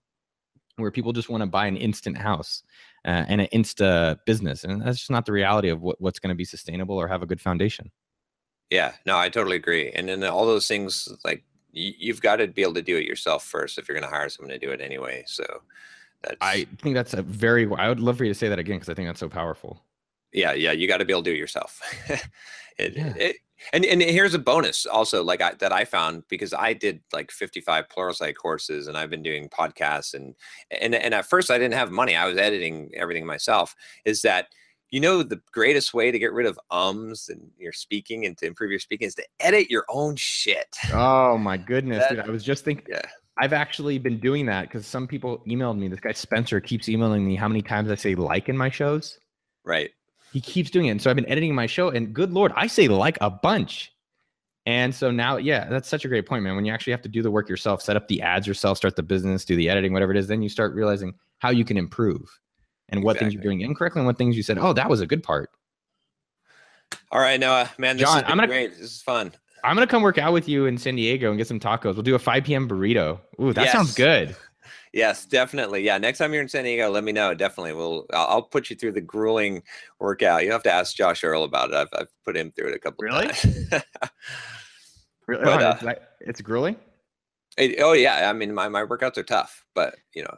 where 0.76 0.90
people 0.90 1.12
just 1.12 1.30
want 1.30 1.40
to 1.40 1.46
buy 1.46 1.66
an 1.66 1.76
instant 1.76 2.18
house 2.18 2.62
uh, 3.06 3.24
and 3.28 3.40
an 3.40 3.48
insta 3.54 4.18
business 4.26 4.64
and 4.64 4.82
that's 4.82 4.98
just 4.98 5.10
not 5.10 5.24
the 5.24 5.32
reality 5.32 5.68
of 5.68 5.80
what, 5.80 6.00
what's 6.00 6.18
going 6.18 6.28
to 6.28 6.36
be 6.36 6.44
sustainable 6.44 6.96
or 6.96 7.08
have 7.08 7.22
a 7.22 7.26
good 7.26 7.40
foundation 7.40 7.90
Yeah, 8.70 8.92
no, 9.04 9.16
I 9.16 9.28
totally 9.28 9.56
agree. 9.56 9.90
And 9.90 10.08
then 10.08 10.24
all 10.24 10.46
those 10.46 10.66
things, 10.66 11.08
like 11.24 11.44
you've 11.72 12.22
got 12.22 12.36
to 12.36 12.48
be 12.48 12.62
able 12.62 12.74
to 12.74 12.82
do 12.82 12.96
it 12.96 13.04
yourself 13.04 13.44
first 13.44 13.78
if 13.78 13.88
you're 13.88 13.98
going 13.98 14.10
to 14.10 14.14
hire 14.14 14.28
someone 14.28 14.52
to 14.52 14.58
do 14.58 14.72
it 14.72 14.80
anyway. 14.80 15.24
So 15.26 15.44
that's 16.22 16.36
i 16.40 16.66
think 16.82 16.94
that's 16.94 17.14
a 17.14 17.22
very 17.22 17.68
i 17.76 17.88
would 17.88 18.00
love 18.00 18.16
for 18.18 18.24
you 18.24 18.30
to 18.32 18.38
say 18.38 18.48
that 18.48 18.58
again 18.58 18.76
because 18.76 18.88
i 18.88 18.94
think 18.94 19.08
that's 19.08 19.20
so 19.20 19.28
powerful 19.28 19.82
yeah, 20.32 20.52
yeah, 20.52 20.72
you 20.72 20.86
got 20.86 20.98
to 20.98 21.04
be 21.06 21.14
able 21.14 21.22
to 21.22 21.30
do 21.30 21.34
it 21.34 21.38
yourself. 21.38 21.80
it, 22.78 22.94
Yeah. 22.94 23.14
it, 23.16 23.36
and 23.72 23.86
and 23.86 24.02
here's 24.02 24.34
a 24.34 24.38
bonus 24.38 24.84
also, 24.84 25.24
like 25.24 25.40
I, 25.40 25.52
that 25.60 25.72
I 25.72 25.86
found 25.86 26.24
because 26.28 26.52
I 26.52 26.74
did 26.74 27.00
like 27.10 27.30
55 27.30 27.88
pluralsight 27.88 28.34
courses 28.34 28.86
and 28.86 28.98
I've 28.98 29.08
been 29.08 29.22
doing 29.22 29.48
podcasts 29.48 30.12
and 30.12 30.34
and 30.70 30.94
and 30.94 31.14
at 31.14 31.24
first 31.24 31.50
I 31.50 31.56
didn't 31.56 31.72
have 31.74 31.90
money. 31.90 32.16
I 32.16 32.26
was 32.26 32.36
editing 32.36 32.90
everything 32.94 33.24
myself. 33.24 33.74
Is 34.04 34.20
that 34.22 34.48
you 34.90 35.00
know 35.00 35.22
the 35.22 35.40
greatest 35.52 35.94
way 35.94 36.10
to 36.10 36.18
get 36.18 36.34
rid 36.34 36.46
of 36.46 36.60
ums 36.70 37.30
and 37.30 37.48
your 37.56 37.72
speaking 37.72 38.26
and 38.26 38.36
to 38.38 38.46
improve 38.46 38.70
your 38.70 38.80
speaking 38.80 39.06
is 39.06 39.14
to 39.14 39.24
edit 39.40 39.70
your 39.70 39.86
own 39.88 40.16
shit. 40.16 40.76
oh 40.92 41.38
my 41.38 41.56
goodness 41.56 42.00
That- 42.00 42.16
dude 42.16 42.20
i 42.20 42.30
was 42.30 42.44
just 42.44 42.64
thinking 42.64 42.86
Yeah. 42.90 43.02
I've 43.38 43.52
actually 43.52 43.98
been 43.98 44.18
doing 44.18 44.46
that 44.46 44.62
because 44.62 44.86
some 44.86 45.06
people 45.06 45.42
emailed 45.46 45.78
me. 45.78 45.88
This 45.88 46.00
guy 46.00 46.12
Spencer 46.12 46.60
keeps 46.60 46.88
emailing 46.88 47.26
me 47.26 47.36
how 47.36 47.48
many 47.48 47.62
times 47.62 47.90
I 47.90 47.94
say 47.94 48.14
like 48.14 48.48
in 48.48 48.56
my 48.56 48.70
shows. 48.70 49.18
Right. 49.64 49.90
He 50.32 50.40
keeps 50.40 50.70
doing 50.70 50.86
it. 50.86 50.90
And 50.90 51.02
so 51.02 51.10
I've 51.10 51.16
been 51.16 51.28
editing 51.28 51.54
my 51.54 51.66
show, 51.66 51.90
and 51.90 52.14
good 52.14 52.32
lord, 52.32 52.52
I 52.56 52.66
say 52.66 52.88
like 52.88 53.18
a 53.20 53.30
bunch. 53.30 53.92
And 54.64 54.92
so 54.92 55.10
now, 55.10 55.36
yeah, 55.36 55.68
that's 55.68 55.88
such 55.88 56.04
a 56.04 56.08
great 56.08 56.26
point, 56.26 56.42
man. 56.42 56.56
When 56.56 56.64
you 56.64 56.72
actually 56.72 56.90
have 56.92 57.02
to 57.02 57.08
do 57.08 57.22
the 57.22 57.30
work 57.30 57.48
yourself, 57.48 57.82
set 57.82 57.96
up 57.96 58.08
the 58.08 58.20
ads 58.20 58.46
yourself, 58.46 58.78
start 58.78 58.96
the 58.96 59.02
business, 59.02 59.44
do 59.44 59.54
the 59.54 59.68
editing, 59.68 59.92
whatever 59.92 60.10
it 60.10 60.18
is, 60.18 60.26
then 60.26 60.42
you 60.42 60.48
start 60.48 60.74
realizing 60.74 61.14
how 61.38 61.50
you 61.50 61.64
can 61.64 61.76
improve 61.76 62.28
and 62.88 63.02
what 63.04 63.18
things 63.18 63.32
you're 63.32 63.42
doing 63.42 63.60
incorrectly 63.60 64.00
and 64.00 64.06
what 64.06 64.18
things 64.18 64.36
you 64.36 64.42
said, 64.42 64.58
oh, 64.58 64.72
that 64.72 64.88
was 64.88 65.00
a 65.00 65.06
good 65.06 65.22
part. 65.22 65.50
All 67.12 67.20
right, 67.20 67.38
Noah, 67.38 67.70
man, 67.78 67.96
this 67.96 68.06
John, 68.06 68.24
I'm 68.24 68.36
gonna- 68.36 68.46
great. 68.48 68.70
This 68.70 68.80
is 68.80 69.02
fun. 69.02 69.32
I'm 69.66 69.74
gonna 69.76 69.86
come 69.86 70.02
work 70.02 70.18
out 70.18 70.32
with 70.32 70.48
you 70.48 70.66
in 70.66 70.78
San 70.78 70.96
Diego 70.96 71.28
and 71.30 71.38
get 71.38 71.46
some 71.48 71.60
tacos. 71.60 71.94
We'll 71.94 72.02
do 72.02 72.14
a 72.14 72.18
5 72.18 72.44
p.m. 72.44 72.68
burrito. 72.68 73.20
Ooh, 73.40 73.52
that 73.52 73.70
sounds 73.70 73.94
good. 73.94 74.34
Yes, 74.92 75.26
definitely. 75.26 75.82
Yeah, 75.82 75.98
next 75.98 76.18
time 76.18 76.32
you're 76.32 76.40
in 76.40 76.48
San 76.48 76.64
Diego, 76.64 76.88
let 76.88 77.04
me 77.04 77.12
know. 77.12 77.34
Definitely, 77.34 77.74
we'll. 77.74 78.06
I'll, 78.14 78.40
put 78.40 78.70
you 78.70 78.76
through 78.76 78.92
the 78.92 79.02
grueling 79.02 79.62
workout. 80.00 80.42
You 80.44 80.52
have 80.52 80.62
to 80.62 80.72
ask 80.72 80.96
Josh 80.96 81.22
Earl 81.22 81.44
about 81.44 81.68
it. 81.68 81.74
I've, 81.76 81.88
I've 81.92 82.08
put 82.24 82.34
him 82.34 82.50
through 82.52 82.68
it 82.68 82.76
a 82.76 82.78
couple 82.78 83.02
Really? 83.04 83.26
times. 83.26 83.68
Really? 85.28 85.44
But, 85.44 85.62
Oh, 85.62 85.66
uh, 85.66 85.72
it's, 85.74 85.82
like- 85.82 86.02
it's 86.20 86.40
grueling. 86.40 86.76
It- 87.58 87.78
oh 87.80 87.92
yeah, 87.92 88.30
I 88.30 88.32
mean 88.32 88.54
my, 88.54 88.68
my 88.68 88.84
workouts 88.86 89.18
are 89.18 89.22
tough, 89.22 89.66
but 89.74 89.96
you 90.14 90.22
know, 90.22 90.36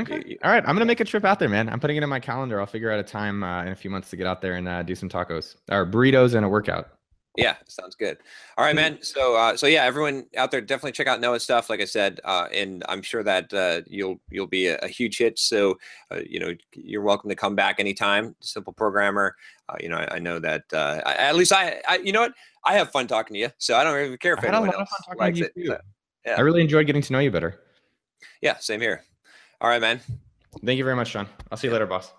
Okay. 0.00 0.22
you- 0.24 0.38
All 0.44 0.50
right. 0.52 0.62
I'm 0.64 0.76
gonna 0.76 0.84
make 0.84 1.00
a 1.00 1.04
trip 1.04 1.24
out 1.24 1.38
there, 1.40 1.48
man. 1.48 1.68
I'm 1.68 1.80
putting 1.80 1.96
it 1.96 2.02
in 2.04 2.08
my 2.08 2.20
calendar. 2.20 2.60
I'll 2.60 2.66
figure 2.66 2.92
out 2.92 3.00
a 3.00 3.02
time 3.04 3.42
uh, 3.42 3.62
in 3.62 3.68
a 3.72 3.76
few 3.76 3.90
months 3.90 4.10
to 4.10 4.16
get 4.16 4.26
out 4.26 4.40
there 4.40 4.54
and 4.54 4.68
uh, 4.68 4.82
do 4.84 4.94
some 4.94 5.08
tacos 5.08 5.56
or 5.70 5.84
burritos 5.84 6.34
and 6.34 6.44
a 6.44 6.48
workout. 6.48 6.90
Yeah, 7.36 7.56
sounds 7.66 7.94
good. 7.94 8.18
All 8.58 8.64
right, 8.64 8.76
man. 8.76 8.98
So 9.02 9.36
uh, 9.36 9.56
so 9.56 9.66
yeah, 9.66 9.84
everyone 9.84 10.26
out 10.36 10.50
there, 10.50 10.60
definitely 10.60 10.92
check 10.92 11.06
out 11.06 11.20
Noah's 11.20 11.42
stuff. 11.42 11.70
Like 11.70 11.80
I 11.80 11.86
said, 11.86 12.20
uh, 12.24 12.48
and 12.52 12.84
I'm 12.88 13.00
sure 13.00 13.22
that 13.22 13.52
uh, 13.54 13.80
you'll 13.86 14.20
you'll 14.30 14.46
be 14.46 14.66
a, 14.66 14.78
a 14.78 14.88
huge 14.88 15.18
hit. 15.18 15.38
So 15.38 15.78
uh, 16.10 16.20
you 16.28 16.40
know, 16.40 16.52
you're 16.74 17.02
welcome 17.02 17.30
to 17.30 17.36
come 17.36 17.54
back 17.54 17.80
anytime. 17.80 18.36
Simple 18.40 18.72
programmer. 18.74 19.34
Uh, 19.68 19.76
you 19.80 19.88
know, 19.88 19.96
I, 19.96 20.16
I 20.16 20.18
know 20.18 20.38
that 20.40 20.64
uh, 20.72 21.00
I, 21.06 21.14
at 21.14 21.36
least 21.36 21.52
I, 21.52 21.80
I, 21.88 21.96
you 21.98 22.12
know 22.12 22.20
what, 22.20 22.34
I 22.64 22.74
have 22.74 22.90
fun 22.90 23.06
talking 23.06 23.34
to 23.34 23.40
you. 23.40 23.48
So 23.58 23.76
I 23.76 23.84
don't 23.84 23.98
even 24.04 24.18
care 24.18 24.34
if 24.34 24.40
I 24.40 24.46
had 24.46 24.54
a 24.54 24.56
anyone 24.58 24.74
else 24.74 24.90
fun 24.90 25.00
talking 25.06 25.20
likes 25.20 25.38
to 25.38 25.44
it. 25.46 25.52
you. 25.56 25.66
So, 25.68 25.78
yeah. 26.26 26.34
I 26.36 26.40
really 26.42 26.60
enjoyed 26.60 26.86
getting 26.86 27.02
to 27.02 27.12
know 27.12 27.18
you 27.20 27.30
better. 27.30 27.60
yeah, 28.42 28.58
same 28.58 28.80
here. 28.80 29.04
All 29.60 29.70
right, 29.70 29.80
man. 29.80 30.00
Thank 30.64 30.76
you 30.76 30.84
very 30.84 30.96
much, 30.96 31.08
Sean. 31.08 31.28
I'll 31.50 31.56
see 31.56 31.68
you 31.68 31.72
later, 31.72 31.86
boss. 31.86 32.12